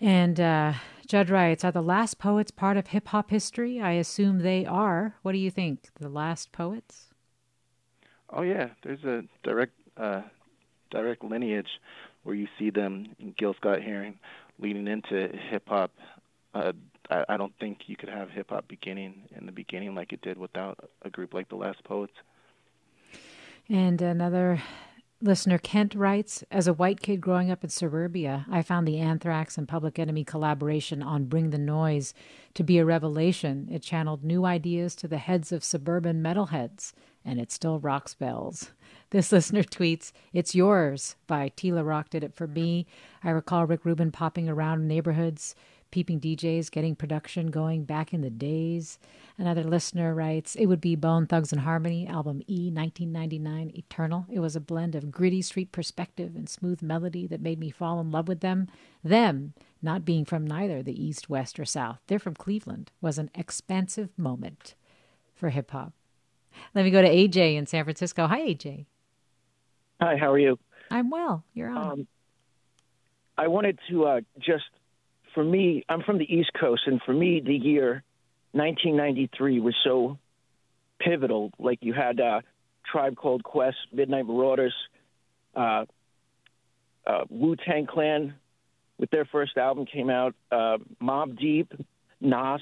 And 0.00 0.38
uh, 0.40 0.74
Judd 1.06 1.30
writes, 1.30 1.64
Are 1.64 1.72
the 1.72 1.82
last 1.82 2.18
poets 2.18 2.50
part 2.50 2.76
of 2.76 2.88
hip 2.88 3.08
hop 3.08 3.30
history? 3.30 3.80
I 3.80 3.92
assume 3.92 4.40
they 4.40 4.66
are. 4.66 5.14
What 5.22 5.32
do 5.32 5.38
you 5.38 5.50
think? 5.50 5.88
The 6.00 6.08
last 6.08 6.52
poets? 6.52 7.06
Oh 8.28 8.42
yeah, 8.42 8.70
there's 8.82 9.04
a 9.04 9.22
direct 9.44 9.72
uh, 9.96 10.22
direct 10.90 11.24
lineage 11.24 11.80
where 12.22 12.34
you 12.34 12.48
see 12.58 12.70
them 12.70 13.14
in 13.18 13.34
Gil 13.38 13.54
Scott 13.54 13.82
Heron 13.82 14.18
leading 14.58 14.88
into 14.88 15.28
hip 15.50 15.64
hop. 15.68 15.92
Uh, 16.54 16.72
I, 17.10 17.24
I 17.30 17.36
don't 17.36 17.52
think 17.60 17.80
you 17.86 17.96
could 17.96 18.08
have 18.08 18.30
hip 18.30 18.50
hop 18.50 18.66
beginning 18.68 19.22
in 19.36 19.46
the 19.46 19.52
beginning 19.52 19.94
like 19.94 20.12
it 20.12 20.22
did 20.22 20.38
without 20.38 20.88
a 21.02 21.10
group 21.10 21.34
like 21.34 21.48
the 21.48 21.56
Last 21.56 21.82
Poets. 21.84 22.14
And 23.68 24.00
another 24.00 24.62
listener, 25.20 25.58
Kent, 25.58 25.94
writes 25.94 26.44
As 26.50 26.66
a 26.66 26.72
white 26.72 27.00
kid 27.00 27.20
growing 27.20 27.50
up 27.50 27.64
in 27.64 27.70
suburbia, 27.70 28.46
I 28.50 28.62
found 28.62 28.86
the 28.86 28.98
Anthrax 28.98 29.58
and 29.58 29.68
Public 29.68 29.98
Enemy 29.98 30.24
collaboration 30.24 31.02
on 31.02 31.24
Bring 31.24 31.50
the 31.50 31.58
Noise 31.58 32.14
to 32.54 32.62
be 32.62 32.78
a 32.78 32.84
revelation. 32.84 33.68
It 33.70 33.82
channeled 33.82 34.24
new 34.24 34.44
ideas 34.44 34.94
to 34.96 35.08
the 35.08 35.18
heads 35.18 35.52
of 35.52 35.64
suburban 35.64 36.22
metalheads, 36.22 36.92
and 37.24 37.40
it 37.40 37.50
still 37.50 37.78
rocks 37.78 38.14
bells. 38.14 38.70
This 39.10 39.30
listener 39.30 39.62
tweets, 39.62 40.10
It's 40.32 40.56
yours 40.56 41.14
by 41.28 41.52
T 41.54 41.70
La 41.70 41.82
Rock 41.82 42.10
did 42.10 42.24
it 42.24 42.34
for 42.34 42.48
me. 42.48 42.86
I 43.22 43.30
recall 43.30 43.64
Rick 43.64 43.84
Rubin 43.84 44.10
popping 44.10 44.48
around 44.48 44.88
neighborhoods, 44.88 45.54
peeping 45.92 46.20
DJs, 46.20 46.72
getting 46.72 46.96
production 46.96 47.52
going 47.52 47.84
back 47.84 48.12
in 48.12 48.22
the 48.22 48.30
days. 48.30 48.98
Another 49.38 49.62
listener 49.62 50.12
writes, 50.12 50.56
It 50.56 50.66
would 50.66 50.80
be 50.80 50.96
Bone 50.96 51.28
Thugs 51.28 51.52
and 51.52 51.60
Harmony, 51.60 52.08
album 52.08 52.42
E, 52.48 52.68
1999, 52.72 53.70
Eternal. 53.76 54.26
It 54.28 54.40
was 54.40 54.56
a 54.56 54.60
blend 54.60 54.96
of 54.96 55.12
gritty 55.12 55.40
street 55.40 55.70
perspective 55.70 56.34
and 56.34 56.48
smooth 56.48 56.82
melody 56.82 57.28
that 57.28 57.40
made 57.40 57.60
me 57.60 57.70
fall 57.70 58.00
in 58.00 58.10
love 58.10 58.26
with 58.26 58.40
them. 58.40 58.66
Them, 59.04 59.54
not 59.80 60.04
being 60.04 60.24
from 60.24 60.44
neither 60.44 60.82
the 60.82 61.00
East, 61.00 61.30
West, 61.30 61.60
or 61.60 61.64
South, 61.64 62.00
they're 62.08 62.18
from 62.18 62.34
Cleveland, 62.34 62.90
was 63.00 63.18
an 63.18 63.30
expansive 63.36 64.10
moment 64.18 64.74
for 65.36 65.50
hip 65.50 65.70
hop. 65.70 65.92
Let 66.74 66.84
me 66.84 66.90
go 66.90 67.02
to 67.02 67.08
AJ 67.08 67.54
in 67.54 67.66
San 67.66 67.84
Francisco. 67.84 68.26
Hi, 68.26 68.40
AJ. 68.40 68.86
Hi, 70.00 70.16
how 70.16 70.30
are 70.32 70.38
you? 70.38 70.58
I'm 70.90 71.10
well. 71.10 71.42
You're 71.54 71.70
on. 71.70 71.90
Um, 71.90 72.06
I 73.38 73.48
wanted 73.48 73.78
to 73.90 74.04
uh, 74.04 74.20
just, 74.38 74.64
for 75.34 75.42
me, 75.42 75.84
I'm 75.88 76.02
from 76.02 76.18
the 76.18 76.24
East 76.24 76.50
Coast, 76.58 76.82
and 76.86 77.00
for 77.04 77.12
me, 77.12 77.40
the 77.44 77.54
year 77.54 78.02
1993 78.52 79.60
was 79.60 79.74
so 79.82 80.18
pivotal. 80.98 81.50
Like 81.58 81.78
you 81.82 81.92
had 81.94 82.20
uh, 82.20 82.42
Tribe 82.90 83.16
Called 83.16 83.42
Quest, 83.42 83.76
Midnight 83.92 84.26
Marauders, 84.26 84.74
uh, 85.54 85.86
uh, 87.06 87.24
Wu 87.28 87.56
Tang 87.56 87.86
Clan 87.86 88.34
with 88.98 89.10
their 89.10 89.24
first 89.26 89.56
album 89.56 89.86
came 89.86 90.10
out, 90.10 90.34
uh, 90.50 90.78
Mobb 91.02 91.38
Deep, 91.38 91.72
Nas. 92.20 92.60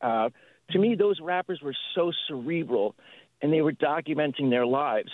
Uh, 0.00 0.30
to 0.70 0.78
me, 0.78 0.94
those 0.94 1.20
rappers 1.20 1.60
were 1.62 1.74
so 1.94 2.12
cerebral, 2.28 2.94
and 3.40 3.52
they 3.52 3.60
were 3.60 3.72
documenting 3.72 4.50
their 4.50 4.66
lives. 4.66 5.10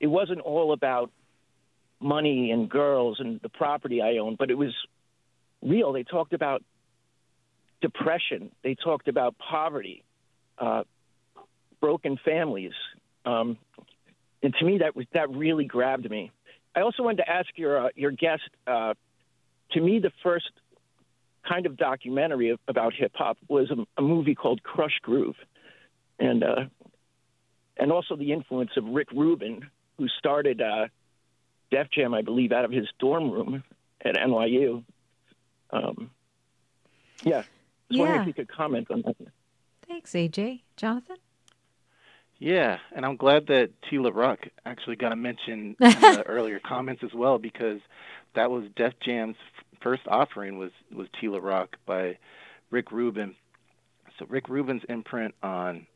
It 0.00 0.06
wasn't 0.06 0.40
all 0.40 0.72
about 0.72 1.10
money 2.00 2.50
and 2.50 2.68
girls 2.68 3.18
and 3.20 3.40
the 3.42 3.50
property 3.50 4.00
I 4.00 4.16
owned, 4.16 4.38
but 4.38 4.50
it 4.50 4.56
was 4.56 4.74
real. 5.62 5.92
They 5.92 6.02
talked 6.02 6.32
about 6.32 6.62
depression. 7.80 8.50
They 8.64 8.74
talked 8.74 9.08
about 9.08 9.36
poverty, 9.38 10.02
uh, 10.58 10.84
broken 11.80 12.18
families, 12.24 12.72
um, 13.24 13.58
and 14.42 14.54
to 14.58 14.64
me 14.64 14.78
that 14.78 14.96
was 14.96 15.06
that 15.12 15.30
really 15.30 15.64
grabbed 15.64 16.10
me. 16.10 16.30
I 16.74 16.80
also 16.80 17.02
wanted 17.02 17.18
to 17.18 17.28
ask 17.28 17.48
your 17.56 17.86
uh, 17.86 17.88
your 17.94 18.10
guest. 18.10 18.42
Uh, 18.66 18.94
to 19.72 19.80
me, 19.80 19.98
the 19.98 20.12
first 20.22 20.50
kind 21.46 21.66
of 21.66 21.76
documentary 21.76 22.50
of, 22.50 22.58
about 22.68 22.94
hip 22.94 23.12
hop 23.14 23.38
was 23.48 23.70
a, 23.70 24.00
a, 24.00 24.02
movie 24.02 24.34
called 24.34 24.62
Krush 24.62 25.00
Groove, 25.02 25.36
and 26.18 26.42
uh, 26.42 26.64
and 27.76 27.92
also 27.92 28.16
the 28.16 28.32
influence 28.32 28.70
of 28.76 28.84
Rick 28.84 29.10
Rubin, 29.12 29.68
who 30.00 30.08
started 30.08 30.62
uh, 30.62 30.86
Def 31.70 31.90
Jam, 31.90 32.14
I 32.14 32.22
believe, 32.22 32.52
out 32.52 32.64
of 32.64 32.70
his 32.72 32.88
dorm 32.98 33.30
room 33.30 33.62
at 34.02 34.14
NYU. 34.16 34.82
Um, 35.70 36.10
yeah, 37.22 37.36
I 37.36 37.38
was 37.38 37.44
Yeah. 37.90 37.98
wondering 38.00 38.20
if 38.22 38.26
you 38.28 38.32
could 38.34 38.48
comment 38.48 38.90
on 38.90 39.02
that. 39.02 39.16
Thanks, 39.86 40.12
AJ. 40.12 40.62
Jonathan? 40.78 41.16
Yeah, 42.38 42.78
and 42.96 43.04
I'm 43.04 43.16
glad 43.16 43.48
that 43.48 43.70
T 43.90 43.98
La 43.98 44.08
Rock 44.10 44.38
actually 44.64 44.96
got 44.96 45.12
a 45.12 45.16
mention 45.16 45.76
in 45.80 46.00
the 46.00 46.24
earlier 46.26 46.58
comments 46.58 47.02
as 47.04 47.12
well 47.12 47.36
because 47.36 47.80
that 48.34 48.50
was 48.50 48.64
Def 48.76 48.94
Jam's 49.04 49.36
first 49.82 50.02
offering 50.08 50.56
was 50.56 50.70
was 50.90 51.08
T 51.20 51.28
La 51.28 51.38
Rock 51.40 51.76
by 51.84 52.16
Rick 52.70 52.90
Rubin. 52.90 53.34
So 54.18 54.24
Rick 54.30 54.48
Rubin's 54.48 54.82
imprint 54.88 55.34
on 55.42 55.86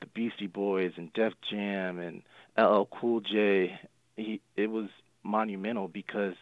the 0.00 0.06
Beastie 0.08 0.46
Boys 0.48 0.92
and 0.98 1.10
Def 1.14 1.32
Jam 1.50 1.98
and 1.98 2.20
LL 2.58 2.84
Cool 2.84 3.20
J, 3.20 3.78
he 4.16 4.40
it 4.56 4.68
was 4.68 4.88
monumental 5.22 5.88
because 5.88 6.34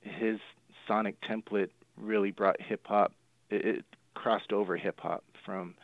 his 0.00 0.38
sonic 0.86 1.16
template 1.22 1.70
really 1.96 2.30
brought 2.30 2.60
hip 2.60 2.86
hop. 2.86 3.12
It, 3.50 3.64
it 3.64 3.84
crossed 4.14 4.52
over 4.52 4.76
hip 4.76 5.00
hop 5.00 5.24
from 5.44 5.74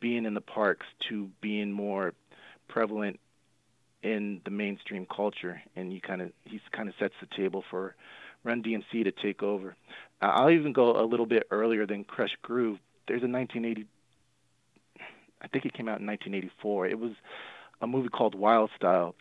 being 0.00 0.26
in 0.26 0.34
the 0.34 0.40
parks 0.40 0.86
to 1.08 1.30
being 1.40 1.72
more 1.72 2.12
prevalent 2.68 3.18
in 4.02 4.40
the 4.44 4.50
mainstream 4.50 5.06
culture, 5.06 5.62
and 5.76 5.92
you 5.92 6.00
kind 6.00 6.20
of 6.20 6.30
he 6.44 6.60
kind 6.72 6.88
of 6.88 6.94
sets 6.98 7.14
the 7.20 7.28
table 7.36 7.64
for 7.70 7.94
Run 8.44 8.62
DMC 8.62 9.04
to 9.04 9.10
take 9.10 9.42
over. 9.42 9.74
I'll 10.20 10.50
even 10.50 10.74
go 10.74 11.00
a 11.00 11.06
little 11.06 11.24
bit 11.24 11.44
earlier 11.50 11.86
than 11.86 12.04
Krush 12.04 12.36
Groove. 12.42 12.78
There's 13.08 13.22
a 13.22 13.28
1980, 13.28 13.86
I 15.40 15.48
think 15.48 15.64
it 15.64 15.72
came 15.72 15.88
out 15.88 16.00
in 16.00 16.06
1984. 16.06 16.88
It 16.88 16.98
was 16.98 17.12
a 17.84 17.86
movie 17.86 18.08
called 18.08 18.34
Wild 18.34 18.70
Style, 18.76 19.14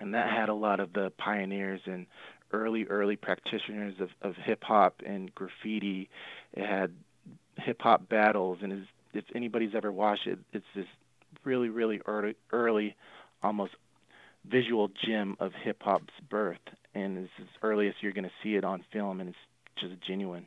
and 0.00 0.14
that 0.14 0.30
had 0.30 0.48
a 0.48 0.54
lot 0.54 0.78
of 0.80 0.92
the 0.92 1.10
pioneers 1.18 1.80
and 1.84 2.06
early 2.52 2.84
early 2.86 3.16
practitioners 3.16 3.94
of, 4.00 4.10
of 4.22 4.36
hip 4.36 4.62
hop 4.62 5.02
and 5.04 5.34
graffiti. 5.34 6.08
It 6.54 6.64
had 6.64 6.92
hip 7.58 7.82
hop 7.82 8.08
battles, 8.08 8.58
and 8.62 8.86
if 9.12 9.24
anybody's 9.34 9.74
ever 9.74 9.90
watched 9.90 10.26
it, 10.26 10.38
it's 10.52 10.64
this 10.74 10.86
really 11.44 11.68
really 11.68 12.00
early 12.06 12.36
early, 12.52 12.94
almost 13.42 13.72
visual 14.48 14.88
gem 15.04 15.36
of 15.40 15.52
hip 15.52 15.82
hop's 15.82 16.14
birth, 16.30 16.56
and 16.94 17.18
it's 17.18 17.32
as 17.40 17.46
early 17.62 17.88
as 17.88 17.94
you're 18.00 18.12
going 18.12 18.24
to 18.24 18.30
see 18.42 18.54
it 18.54 18.64
on 18.64 18.84
film, 18.92 19.20
and 19.20 19.30
it's 19.30 19.38
just 19.80 20.00
genuine. 20.06 20.46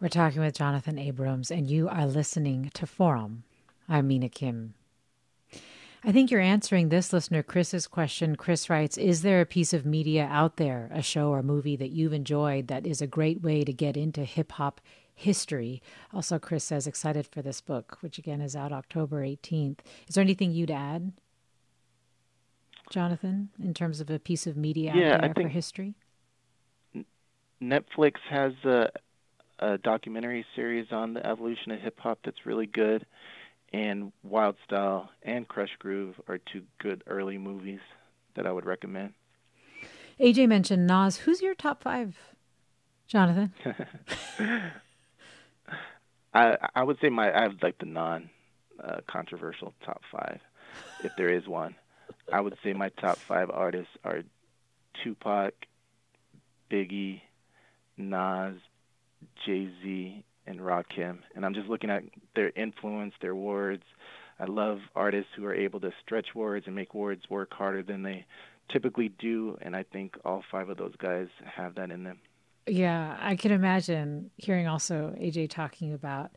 We're 0.00 0.08
talking 0.08 0.40
with 0.40 0.56
Jonathan 0.56 0.98
Abrams, 0.98 1.50
and 1.50 1.70
you 1.70 1.88
are 1.88 2.06
listening 2.06 2.70
to 2.74 2.86
Forum. 2.86 3.44
I'm 3.86 4.08
Mina 4.08 4.30
Kim. 4.30 4.74
I 6.06 6.12
think 6.12 6.30
you're 6.30 6.40
answering 6.40 6.88
this 6.90 7.12
listener, 7.14 7.42
Chris's 7.42 7.86
question. 7.86 8.36
Chris 8.36 8.68
writes 8.68 8.98
Is 8.98 9.22
there 9.22 9.40
a 9.40 9.46
piece 9.46 9.72
of 9.72 9.86
media 9.86 10.28
out 10.30 10.56
there, 10.56 10.90
a 10.92 11.00
show 11.02 11.30
or 11.30 11.42
movie 11.42 11.76
that 11.76 11.90
you've 11.90 12.12
enjoyed 12.12 12.68
that 12.68 12.86
is 12.86 13.00
a 13.00 13.06
great 13.06 13.40
way 13.42 13.64
to 13.64 13.72
get 13.72 13.96
into 13.96 14.24
hip 14.24 14.52
hop 14.52 14.80
history? 15.14 15.82
Also, 16.12 16.38
Chris 16.38 16.64
says, 16.64 16.86
excited 16.86 17.26
for 17.26 17.40
this 17.40 17.60
book, 17.62 17.98
which 18.02 18.18
again 18.18 18.42
is 18.42 18.54
out 18.54 18.70
October 18.72 19.22
18th. 19.24 19.78
Is 20.06 20.14
there 20.14 20.22
anything 20.22 20.52
you'd 20.52 20.70
add, 20.70 21.12
Jonathan, 22.90 23.48
in 23.58 23.72
terms 23.72 24.00
of 24.00 24.10
a 24.10 24.18
piece 24.18 24.46
of 24.46 24.58
media 24.58 24.92
Yeah, 24.94 25.14
out 25.14 25.24
I 25.24 25.28
there 25.28 25.34
for 25.34 25.40
think- 25.40 25.52
history? 25.52 25.94
Netflix 27.62 28.16
has 28.28 28.52
a, 28.64 28.90
a 29.58 29.78
documentary 29.78 30.44
series 30.54 30.88
on 30.90 31.14
the 31.14 31.26
evolution 31.26 31.72
of 31.72 31.80
hip 31.80 31.98
hop 31.98 32.18
that's 32.22 32.44
really 32.44 32.66
good, 32.66 33.06
and 33.74 34.12
Wild 34.22 34.54
Style 34.64 35.10
and 35.24 35.48
Krush 35.48 35.76
Groove 35.80 36.20
are 36.28 36.38
two 36.38 36.62
good 36.80 37.02
early 37.08 37.38
movies 37.38 37.80
that 38.36 38.46
I 38.46 38.52
would 38.52 38.64
recommend. 38.64 39.14
AJ 40.20 40.46
mentioned 40.46 40.86
Nas. 40.86 41.16
Who's 41.16 41.42
your 41.42 41.56
top 41.56 41.82
five, 41.82 42.16
Jonathan? 43.08 43.52
I 46.32 46.56
I 46.74 46.84
would 46.84 46.98
say 47.00 47.08
my 47.08 47.36
I 47.36 47.42
have 47.42 47.56
like 47.62 47.78
the 47.78 47.86
non 47.86 48.30
a 48.78 49.02
controversial 49.02 49.74
top 49.84 50.02
five, 50.12 50.38
if 51.02 51.10
there 51.16 51.34
is 51.34 51.48
one. 51.48 51.74
I 52.32 52.40
would 52.40 52.56
say 52.62 52.74
my 52.74 52.90
top 52.90 53.18
five 53.18 53.50
artists 53.50 53.92
are 54.04 54.22
Tupac, 55.02 55.52
Biggie, 56.70 57.22
Nas, 57.96 58.54
Jay 59.44 59.68
Z, 59.82 60.24
and 60.46 60.60
Rakim. 60.60 61.18
And 61.34 61.44
I'm 61.44 61.54
just 61.54 61.68
looking 61.68 61.90
at 61.90 62.02
their 62.34 62.50
influence, 62.50 63.14
their 63.20 63.34
words. 63.34 63.82
I 64.38 64.44
love 64.44 64.78
artists 64.96 65.30
who 65.36 65.44
are 65.44 65.54
able 65.54 65.80
to 65.80 65.90
stretch 66.04 66.34
words 66.34 66.66
and 66.66 66.74
make 66.74 66.94
words 66.94 67.22
work 67.30 67.52
harder 67.52 67.82
than 67.82 68.02
they 68.02 68.26
typically 68.70 69.10
do. 69.18 69.56
And 69.62 69.76
I 69.76 69.84
think 69.84 70.16
all 70.24 70.42
five 70.50 70.68
of 70.68 70.76
those 70.76 70.94
guys 70.96 71.28
have 71.44 71.76
that 71.76 71.90
in 71.90 72.04
them. 72.04 72.18
Yeah, 72.66 73.16
I 73.20 73.36
can 73.36 73.52
imagine 73.52 74.30
hearing 74.38 74.66
also 74.66 75.14
AJ 75.20 75.50
talking 75.50 75.92
about 75.92 76.30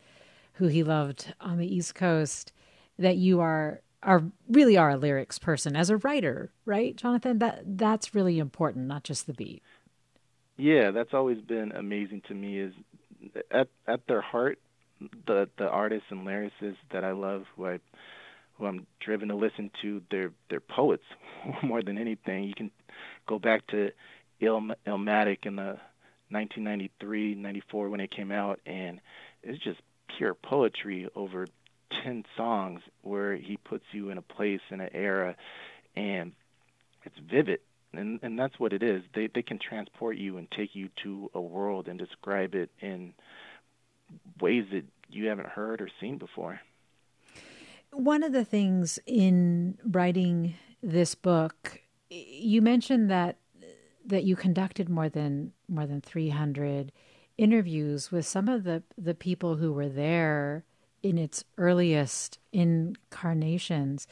who 0.53 0.67
he 0.67 0.83
loved 0.83 1.33
on 1.39 1.57
the 1.57 1.73
East 1.73 1.95
Coast. 1.95 2.51
That 2.99 3.15
you 3.15 3.39
are 3.39 3.81
are 4.03 4.23
really 4.49 4.77
are 4.77 4.91
a 4.91 4.97
lyrics 4.97 5.39
person 5.39 5.75
as 5.75 5.89
a 5.89 5.97
writer, 5.97 6.51
right, 6.65 6.95
Jonathan? 6.95 7.39
That 7.39 7.77
that's 7.77 8.13
really 8.13 8.39
important, 8.39 8.87
not 8.87 9.03
just 9.03 9.27
the 9.27 9.33
beat. 9.33 9.63
Yeah, 10.57 10.91
that's 10.91 11.13
always 11.13 11.39
been 11.39 11.71
amazing 11.71 12.23
to 12.27 12.33
me. 12.33 12.59
Is 12.59 12.73
at 13.51 13.67
at 13.87 14.07
their 14.07 14.21
heart, 14.21 14.59
the 15.25 15.49
the 15.57 15.67
artists 15.67 16.07
and 16.09 16.25
lyricists 16.25 16.77
that 16.91 17.03
I 17.03 17.11
love, 17.11 17.43
who 17.55 17.67
I 17.67 17.79
who 18.57 18.65
I'm 18.65 18.87
driven 18.99 19.29
to 19.29 19.35
listen 19.35 19.71
to, 19.81 20.01
they're 20.09 20.31
they're 20.49 20.59
poets 20.59 21.03
more 21.63 21.81
than 21.81 21.97
anything. 21.97 22.43
You 22.43 22.53
can 22.55 22.71
go 23.27 23.39
back 23.39 23.67
to 23.67 23.91
Il- 24.39 24.75
Illmatic 24.85 25.45
in 25.45 25.55
the 25.55 25.77
1993, 26.29 27.35
94 27.35 27.89
when 27.89 27.99
it 27.99 28.11
came 28.11 28.31
out, 28.31 28.59
and 28.65 28.99
it's 29.43 29.63
just 29.63 29.79
pure 30.17 30.33
poetry 30.33 31.07
over 31.15 31.47
10 32.03 32.25
songs 32.35 32.81
where 33.01 33.35
he 33.35 33.57
puts 33.57 33.85
you 33.91 34.09
in 34.09 34.17
a 34.17 34.21
place 34.21 34.59
in 34.69 34.81
an 34.81 34.89
era, 34.93 35.35
and 35.95 36.33
it's 37.03 37.15
vivid. 37.31 37.59
And 37.97 38.19
and 38.21 38.37
that's 38.37 38.59
what 38.59 38.73
it 38.73 38.83
is. 38.83 39.01
They 39.15 39.27
they 39.33 39.41
can 39.41 39.59
transport 39.59 40.17
you 40.17 40.37
and 40.37 40.49
take 40.51 40.75
you 40.75 40.89
to 41.03 41.31
a 41.33 41.41
world 41.41 41.87
and 41.87 41.97
describe 41.97 42.53
it 42.53 42.69
in 42.79 43.13
ways 44.39 44.65
that 44.71 44.85
you 45.09 45.27
haven't 45.27 45.49
heard 45.49 45.81
or 45.81 45.89
seen 45.99 46.17
before. 46.17 46.61
One 47.91 48.23
of 48.23 48.33
the 48.33 48.45
things 48.45 48.99
in 49.05 49.77
writing 49.83 50.55
this 50.83 51.15
book, 51.15 51.81
you 52.09 52.61
mentioned 52.61 53.09
that 53.09 53.37
that 54.05 54.23
you 54.23 54.35
conducted 54.35 54.89
more 54.89 55.09
than 55.09 55.53
more 55.67 55.87
than 55.87 56.01
300 56.01 56.91
interviews 57.37 58.11
with 58.11 58.25
some 58.25 58.47
of 58.47 58.63
the 58.63 58.83
the 58.97 59.15
people 59.15 59.55
who 59.55 59.73
were 59.73 59.89
there 59.89 60.63
in 61.03 61.17
its 61.17 61.43
earliest 61.57 62.39
incarnations. 62.51 64.07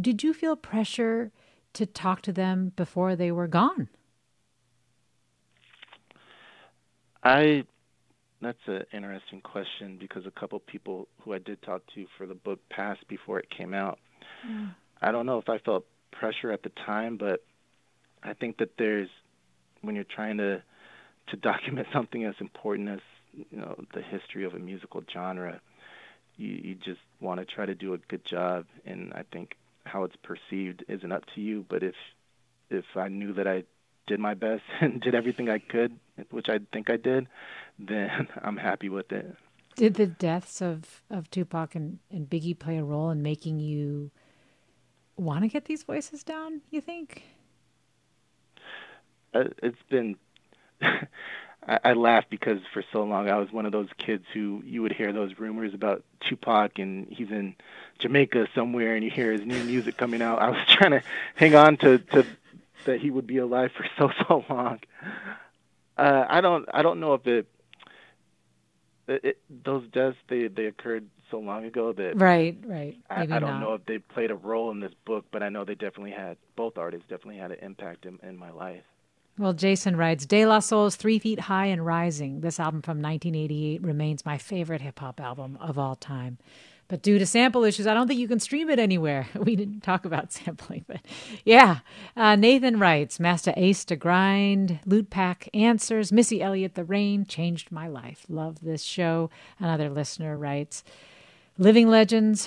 Did 0.00 0.22
you 0.22 0.34
feel 0.34 0.56
pressure 0.56 1.32
to 1.74 1.86
talk 1.86 2.22
to 2.22 2.32
them 2.32 2.72
before 2.76 3.16
they 3.16 3.30
were 3.30 3.48
gone? 3.48 3.88
I 7.22 7.64
that's 8.42 8.58
an 8.66 8.82
interesting 8.92 9.40
question 9.40 9.96
because 9.98 10.26
a 10.26 10.30
couple 10.30 10.58
people 10.58 11.08
who 11.22 11.32
I 11.32 11.38
did 11.38 11.62
talk 11.62 11.82
to 11.94 12.06
for 12.18 12.26
the 12.26 12.34
book 12.34 12.60
passed 12.68 13.06
before 13.08 13.38
it 13.38 13.48
came 13.48 13.72
out. 13.72 13.98
Mm. 14.46 14.74
I 15.00 15.12
don't 15.12 15.24
know 15.24 15.38
if 15.38 15.48
I 15.48 15.58
felt 15.58 15.86
pressure 16.12 16.52
at 16.52 16.62
the 16.62 16.70
time, 16.84 17.16
but 17.16 17.42
I 18.22 18.34
think 18.34 18.58
that 18.58 18.70
there's 18.78 19.08
when 19.80 19.94
you're 19.94 20.04
trying 20.04 20.38
to 20.38 20.62
to 21.28 21.36
document 21.42 21.88
something 21.92 22.24
as 22.24 22.34
important 22.40 22.88
as 22.88 23.00
you 23.32 23.58
know 23.58 23.74
the 23.94 24.02
history 24.02 24.44
of 24.44 24.54
a 24.54 24.58
musical 24.58 25.02
genre, 25.12 25.60
you, 26.36 26.48
you 26.48 26.74
just 26.74 27.00
want 27.20 27.40
to 27.40 27.46
try 27.46 27.66
to 27.66 27.74
do 27.74 27.94
a 27.94 27.98
good 28.08 28.24
job. 28.24 28.66
And 28.84 29.12
I 29.14 29.24
think 29.32 29.56
how 29.84 30.04
it's 30.04 30.16
perceived 30.16 30.84
isn't 30.88 31.12
up 31.12 31.24
to 31.34 31.40
you. 31.40 31.64
But 31.68 31.82
if 31.82 31.94
if 32.70 32.84
I 32.96 33.08
knew 33.08 33.32
that 33.34 33.46
I 33.46 33.64
did 34.06 34.20
my 34.20 34.34
best 34.34 34.62
and 34.80 35.00
did 35.00 35.14
everything 35.14 35.48
I 35.48 35.58
could, 35.58 35.98
which 36.30 36.48
I 36.48 36.60
think 36.72 36.90
I 36.90 36.96
did, 36.96 37.28
then 37.78 38.28
I'm 38.42 38.56
happy 38.56 38.88
with 38.88 39.12
it. 39.12 39.36
Did 39.76 39.94
the 39.94 40.06
deaths 40.06 40.62
of, 40.62 41.02
of 41.10 41.28
Tupac 41.30 41.74
and, 41.74 41.98
and 42.08 42.30
Biggie 42.30 42.56
play 42.56 42.78
a 42.78 42.84
role 42.84 43.10
in 43.10 43.22
making 43.22 43.58
you 43.58 44.12
want 45.16 45.42
to 45.42 45.48
get 45.48 45.64
these 45.64 45.82
voices 45.82 46.22
down, 46.22 46.60
you 46.70 46.80
think? 46.80 47.24
Uh, 49.34 49.44
it's 49.62 49.82
been 49.90 50.16
I, 51.66 51.80
I 51.84 51.92
laugh 51.94 52.24
because 52.28 52.58
for 52.72 52.84
so 52.92 53.04
long 53.04 53.28
I 53.28 53.38
was 53.38 53.52
one 53.52 53.66
of 53.66 53.72
those 53.72 53.88
kids 53.98 54.24
who 54.32 54.62
you 54.64 54.82
would 54.82 54.92
hear 54.92 55.12
those 55.12 55.38
rumors 55.38 55.74
about 55.74 56.04
Tupac 56.20 56.78
and 56.78 57.06
he's 57.08 57.30
in 57.30 57.54
Jamaica 57.98 58.48
somewhere 58.54 58.94
and 58.94 59.04
you 59.04 59.10
hear 59.10 59.32
his 59.32 59.42
new 59.42 59.62
music 59.64 59.96
coming 59.96 60.22
out. 60.22 60.40
I 60.40 60.50
was 60.50 60.60
trying 60.68 60.92
to 60.92 61.02
hang 61.34 61.54
on 61.54 61.76
to 61.78 61.98
to 61.98 62.26
that 62.84 63.00
he 63.00 63.10
would 63.10 63.26
be 63.26 63.38
alive 63.38 63.72
for 63.76 63.86
so 63.98 64.10
so 64.28 64.44
long. 64.48 64.80
Uh, 65.96 66.24
I 66.28 66.40
don't 66.40 66.68
I 66.72 66.82
don't 66.82 67.00
know 67.00 67.14
if 67.14 67.26
it, 67.26 67.46
it, 69.06 69.38
those 69.64 69.86
deaths 69.88 70.16
they 70.28 70.48
they 70.48 70.66
occurred 70.66 71.06
so 71.30 71.38
long 71.38 71.64
ago 71.64 71.92
that 71.92 72.20
right 72.20 72.56
right 72.66 72.96
I, 73.08 73.22
I, 73.22 73.26
don't 73.26 73.42
not. 73.42 73.60
know 73.60 73.74
if 73.74 73.86
they 73.86 73.98
played 73.98 74.30
a 74.30 74.34
role 74.34 74.70
in 74.70 74.80
this 74.80 74.92
book, 75.04 75.24
but 75.30 75.42
I 75.42 75.48
know 75.48 75.64
they 75.64 75.74
definitely 75.74 76.12
had 76.12 76.36
both 76.56 76.78
artists 76.78 77.06
definitely 77.08 77.38
had 77.38 77.52
an 77.52 77.58
impact 77.62 78.06
in, 78.06 78.18
in 78.22 78.36
my 78.36 78.50
life. 78.50 78.82
Well, 79.36 79.52
Jason 79.52 79.96
writes 79.96 80.26
De 80.26 80.46
La 80.46 80.60
Soul's 80.60 80.94
Three 80.94 81.18
Feet 81.18 81.40
High 81.40 81.66
and 81.66 81.84
Rising. 81.84 82.40
This 82.40 82.60
album 82.60 82.82
from 82.82 83.02
1988 83.02 83.82
remains 83.82 84.24
my 84.24 84.38
favorite 84.38 84.80
hip 84.80 85.00
hop 85.00 85.20
album 85.20 85.58
of 85.60 85.76
all 85.76 85.96
time. 85.96 86.38
But 86.86 87.02
due 87.02 87.18
to 87.18 87.26
sample 87.26 87.64
issues, 87.64 87.88
I 87.88 87.94
don't 87.94 88.06
think 88.06 88.20
you 88.20 88.28
can 88.28 88.38
stream 88.38 88.70
it 88.70 88.78
anywhere. 88.78 89.26
We 89.44 89.56
didn't 89.56 89.80
talk 89.80 90.04
about 90.04 90.32
sampling, 90.32 90.84
but 90.86 91.00
yeah. 91.44 91.80
Uh, 92.16 92.36
Nathan 92.36 92.78
writes 92.78 93.18
Masta 93.18 93.52
Ace 93.56 93.84
to 93.86 93.96
Grind, 93.96 94.78
Loot 94.86 95.10
Pack 95.10 95.48
Answers, 95.52 96.12
Missy 96.12 96.40
Elliott 96.40 96.76
The 96.76 96.84
Rain 96.84 97.26
changed 97.26 97.72
my 97.72 97.88
life. 97.88 98.26
Love 98.28 98.60
this 98.60 98.84
show. 98.84 99.30
Another 99.58 99.90
listener 99.90 100.36
writes 100.36 100.84
Living 101.58 101.88
Legends, 101.88 102.46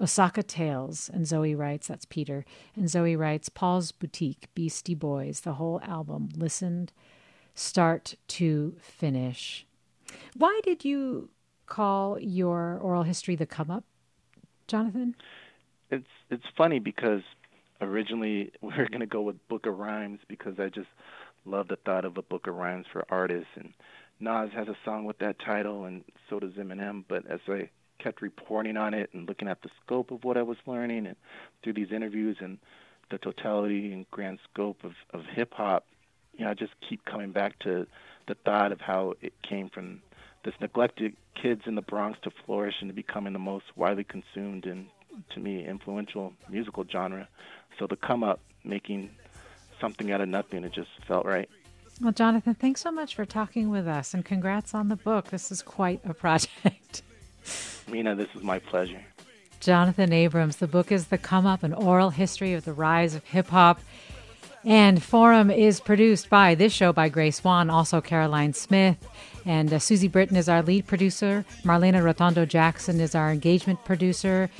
Osaka 0.00 0.42
Tales. 0.42 1.10
And 1.12 1.26
Zoe 1.26 1.54
writes, 1.54 1.88
that's 1.88 2.04
Peter. 2.04 2.44
And 2.76 2.88
Zoe 2.88 3.16
writes, 3.16 3.48
Paul's 3.48 3.92
Boutique, 3.92 4.48
Beastie 4.54 4.94
Boys, 4.94 5.40
the 5.40 5.54
whole 5.54 5.80
album, 5.82 6.30
listened 6.36 6.92
start 7.54 8.14
to 8.28 8.76
finish. 8.80 9.66
Why 10.36 10.60
did 10.62 10.84
you 10.84 11.30
call 11.66 12.18
your 12.20 12.78
oral 12.78 13.02
history 13.02 13.36
the 13.36 13.46
come 13.46 13.70
up, 13.70 13.84
Jonathan? 14.66 15.14
It's 15.90 16.06
it's 16.30 16.44
funny 16.56 16.78
because 16.78 17.22
originally 17.80 18.52
we 18.60 18.68
were 18.76 18.88
going 18.88 19.00
to 19.00 19.06
go 19.06 19.22
with 19.22 19.36
Book 19.48 19.66
of 19.66 19.78
Rhymes 19.78 20.20
because 20.28 20.58
I 20.58 20.68
just 20.68 20.88
love 21.44 21.68
the 21.68 21.76
thought 21.76 22.04
of 22.04 22.16
a 22.16 22.22
book 22.22 22.46
of 22.46 22.54
rhymes 22.54 22.86
for 22.92 23.04
artists 23.08 23.48
and 23.56 23.72
Nas 24.20 24.50
has 24.54 24.68
a 24.68 24.76
song 24.84 25.04
with 25.04 25.18
that 25.18 25.36
title 25.38 25.84
and 25.84 26.04
so 26.28 26.38
does 26.38 26.52
Eminem 26.52 27.04
but 27.08 27.24
as 27.30 27.40
I 27.48 27.70
kept 27.98 28.22
reporting 28.22 28.76
on 28.76 28.94
it 28.94 29.10
and 29.12 29.28
looking 29.28 29.48
at 29.48 29.62
the 29.62 29.70
scope 29.84 30.10
of 30.10 30.24
what 30.24 30.36
I 30.36 30.42
was 30.42 30.56
learning 30.66 31.06
and 31.06 31.16
through 31.62 31.74
these 31.74 31.92
interviews 31.92 32.36
and 32.40 32.58
the 33.10 33.18
totality 33.18 33.92
and 33.92 34.10
grand 34.10 34.38
scope 34.52 34.84
of, 34.84 34.92
of 35.12 35.24
hip 35.34 35.54
hop, 35.54 35.84
you 36.36 36.44
know, 36.44 36.50
I 36.50 36.54
just 36.54 36.72
keep 36.88 37.04
coming 37.04 37.32
back 37.32 37.58
to 37.60 37.86
the 38.26 38.34
thought 38.44 38.72
of 38.72 38.80
how 38.80 39.14
it 39.22 39.32
came 39.42 39.70
from 39.70 40.02
this 40.44 40.54
neglected 40.60 41.16
kids 41.40 41.62
in 41.66 41.74
the 41.74 41.82
Bronx 41.82 42.18
to 42.22 42.30
flourish 42.46 42.76
into 42.80 42.94
becoming 42.94 43.32
the 43.32 43.38
most 43.38 43.64
widely 43.76 44.04
consumed 44.04 44.66
and 44.66 44.86
to 45.30 45.40
me 45.40 45.66
influential 45.66 46.32
musical 46.48 46.84
genre. 46.90 47.28
So 47.78 47.86
the 47.86 47.96
come 47.96 48.22
up 48.22 48.40
making 48.64 49.10
something 49.80 50.12
out 50.12 50.20
of 50.20 50.28
nothing, 50.28 50.64
it 50.64 50.72
just 50.72 50.90
felt 51.06 51.26
right. 51.26 51.48
Well, 52.00 52.12
Jonathan, 52.12 52.54
thanks 52.54 52.80
so 52.80 52.92
much 52.92 53.16
for 53.16 53.24
talking 53.24 53.70
with 53.70 53.88
us 53.88 54.14
and 54.14 54.24
congrats 54.24 54.74
on 54.74 54.88
the 54.88 54.96
book. 54.96 55.30
This 55.30 55.50
is 55.50 55.62
quite 55.62 56.00
a 56.04 56.14
project. 56.14 57.02
Mina, 57.88 58.14
this 58.14 58.28
is 58.34 58.42
my 58.42 58.58
pleasure. 58.58 59.02
Jonathan 59.60 60.12
Abrams. 60.12 60.56
The 60.56 60.68
book 60.68 60.92
is 60.92 61.08
The 61.08 61.18
Come 61.18 61.46
Up, 61.46 61.62
an 61.62 61.72
oral 61.72 62.10
history 62.10 62.54
of 62.54 62.64
the 62.64 62.72
rise 62.72 63.14
of 63.14 63.24
hip 63.24 63.48
hop. 63.48 63.80
And 64.64 65.02
Forum 65.02 65.50
is 65.50 65.80
produced 65.80 66.28
by 66.28 66.54
this 66.54 66.72
show 66.72 66.92
by 66.92 67.08
Grace 67.08 67.36
Swan, 67.36 67.70
also 67.70 68.00
Caroline 68.00 68.52
Smith. 68.52 68.96
And 69.46 69.72
uh, 69.72 69.78
Susie 69.78 70.08
Britton 70.08 70.36
is 70.36 70.48
our 70.48 70.62
lead 70.62 70.86
producer. 70.86 71.44
Marlena 71.64 72.02
Rotondo 72.02 72.46
Jackson 72.46 73.00
is 73.00 73.14
our 73.14 73.30
engagement 73.30 73.84
producer. 73.84 74.50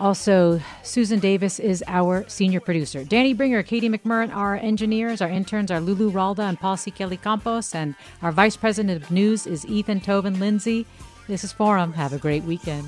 Also, 0.00 0.60
Susan 0.82 1.20
Davis 1.20 1.60
is 1.60 1.84
our 1.86 2.28
senior 2.28 2.58
producer. 2.58 3.04
Danny 3.04 3.34
Bringer, 3.34 3.62
Katie 3.62 3.88
McMurran, 3.88 4.34
are 4.34 4.54
our 4.54 4.56
engineers. 4.56 5.20
Our 5.20 5.28
interns 5.28 5.70
are 5.70 5.80
Lulu 5.80 6.10
Ralda 6.10 6.40
and 6.40 6.58
Paul 6.58 6.76
C. 6.76 6.90
Kelly 6.90 7.18
Campos. 7.18 7.74
And 7.74 7.94
our 8.20 8.32
vice 8.32 8.56
president 8.56 9.02
of 9.02 9.10
news 9.12 9.46
is 9.46 9.64
Ethan 9.66 10.00
Tobin 10.00 10.40
Lindsay. 10.40 10.86
This 11.32 11.44
is 11.44 11.52
Forum. 11.54 11.94
Have 11.94 12.12
a 12.12 12.18
great 12.18 12.44
weekend. 12.44 12.84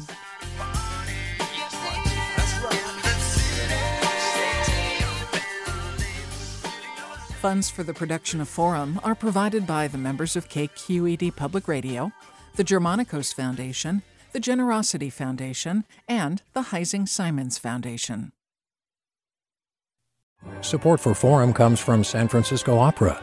Funds 7.40 7.70
for 7.70 7.82
the 7.82 7.94
production 7.94 8.42
of 8.42 8.48
Forum 8.50 9.00
are 9.02 9.14
provided 9.14 9.66
by 9.66 9.88
the 9.88 9.96
members 9.96 10.36
of 10.36 10.50
KQED 10.50 11.34
Public 11.34 11.66
Radio, 11.66 12.12
the 12.56 12.64
Germanicos 12.64 13.32
Foundation, 13.32 14.02
the 14.32 14.40
Generosity 14.40 15.08
Foundation, 15.08 15.84
and 16.06 16.42
the 16.52 16.64
Heising 16.64 17.08
Simons 17.08 17.56
Foundation. 17.56 18.32
Support 20.60 21.00
for 21.00 21.14
Forum 21.14 21.54
comes 21.54 21.80
from 21.80 22.04
San 22.04 22.28
Francisco 22.28 22.76
Opera. 22.76 23.22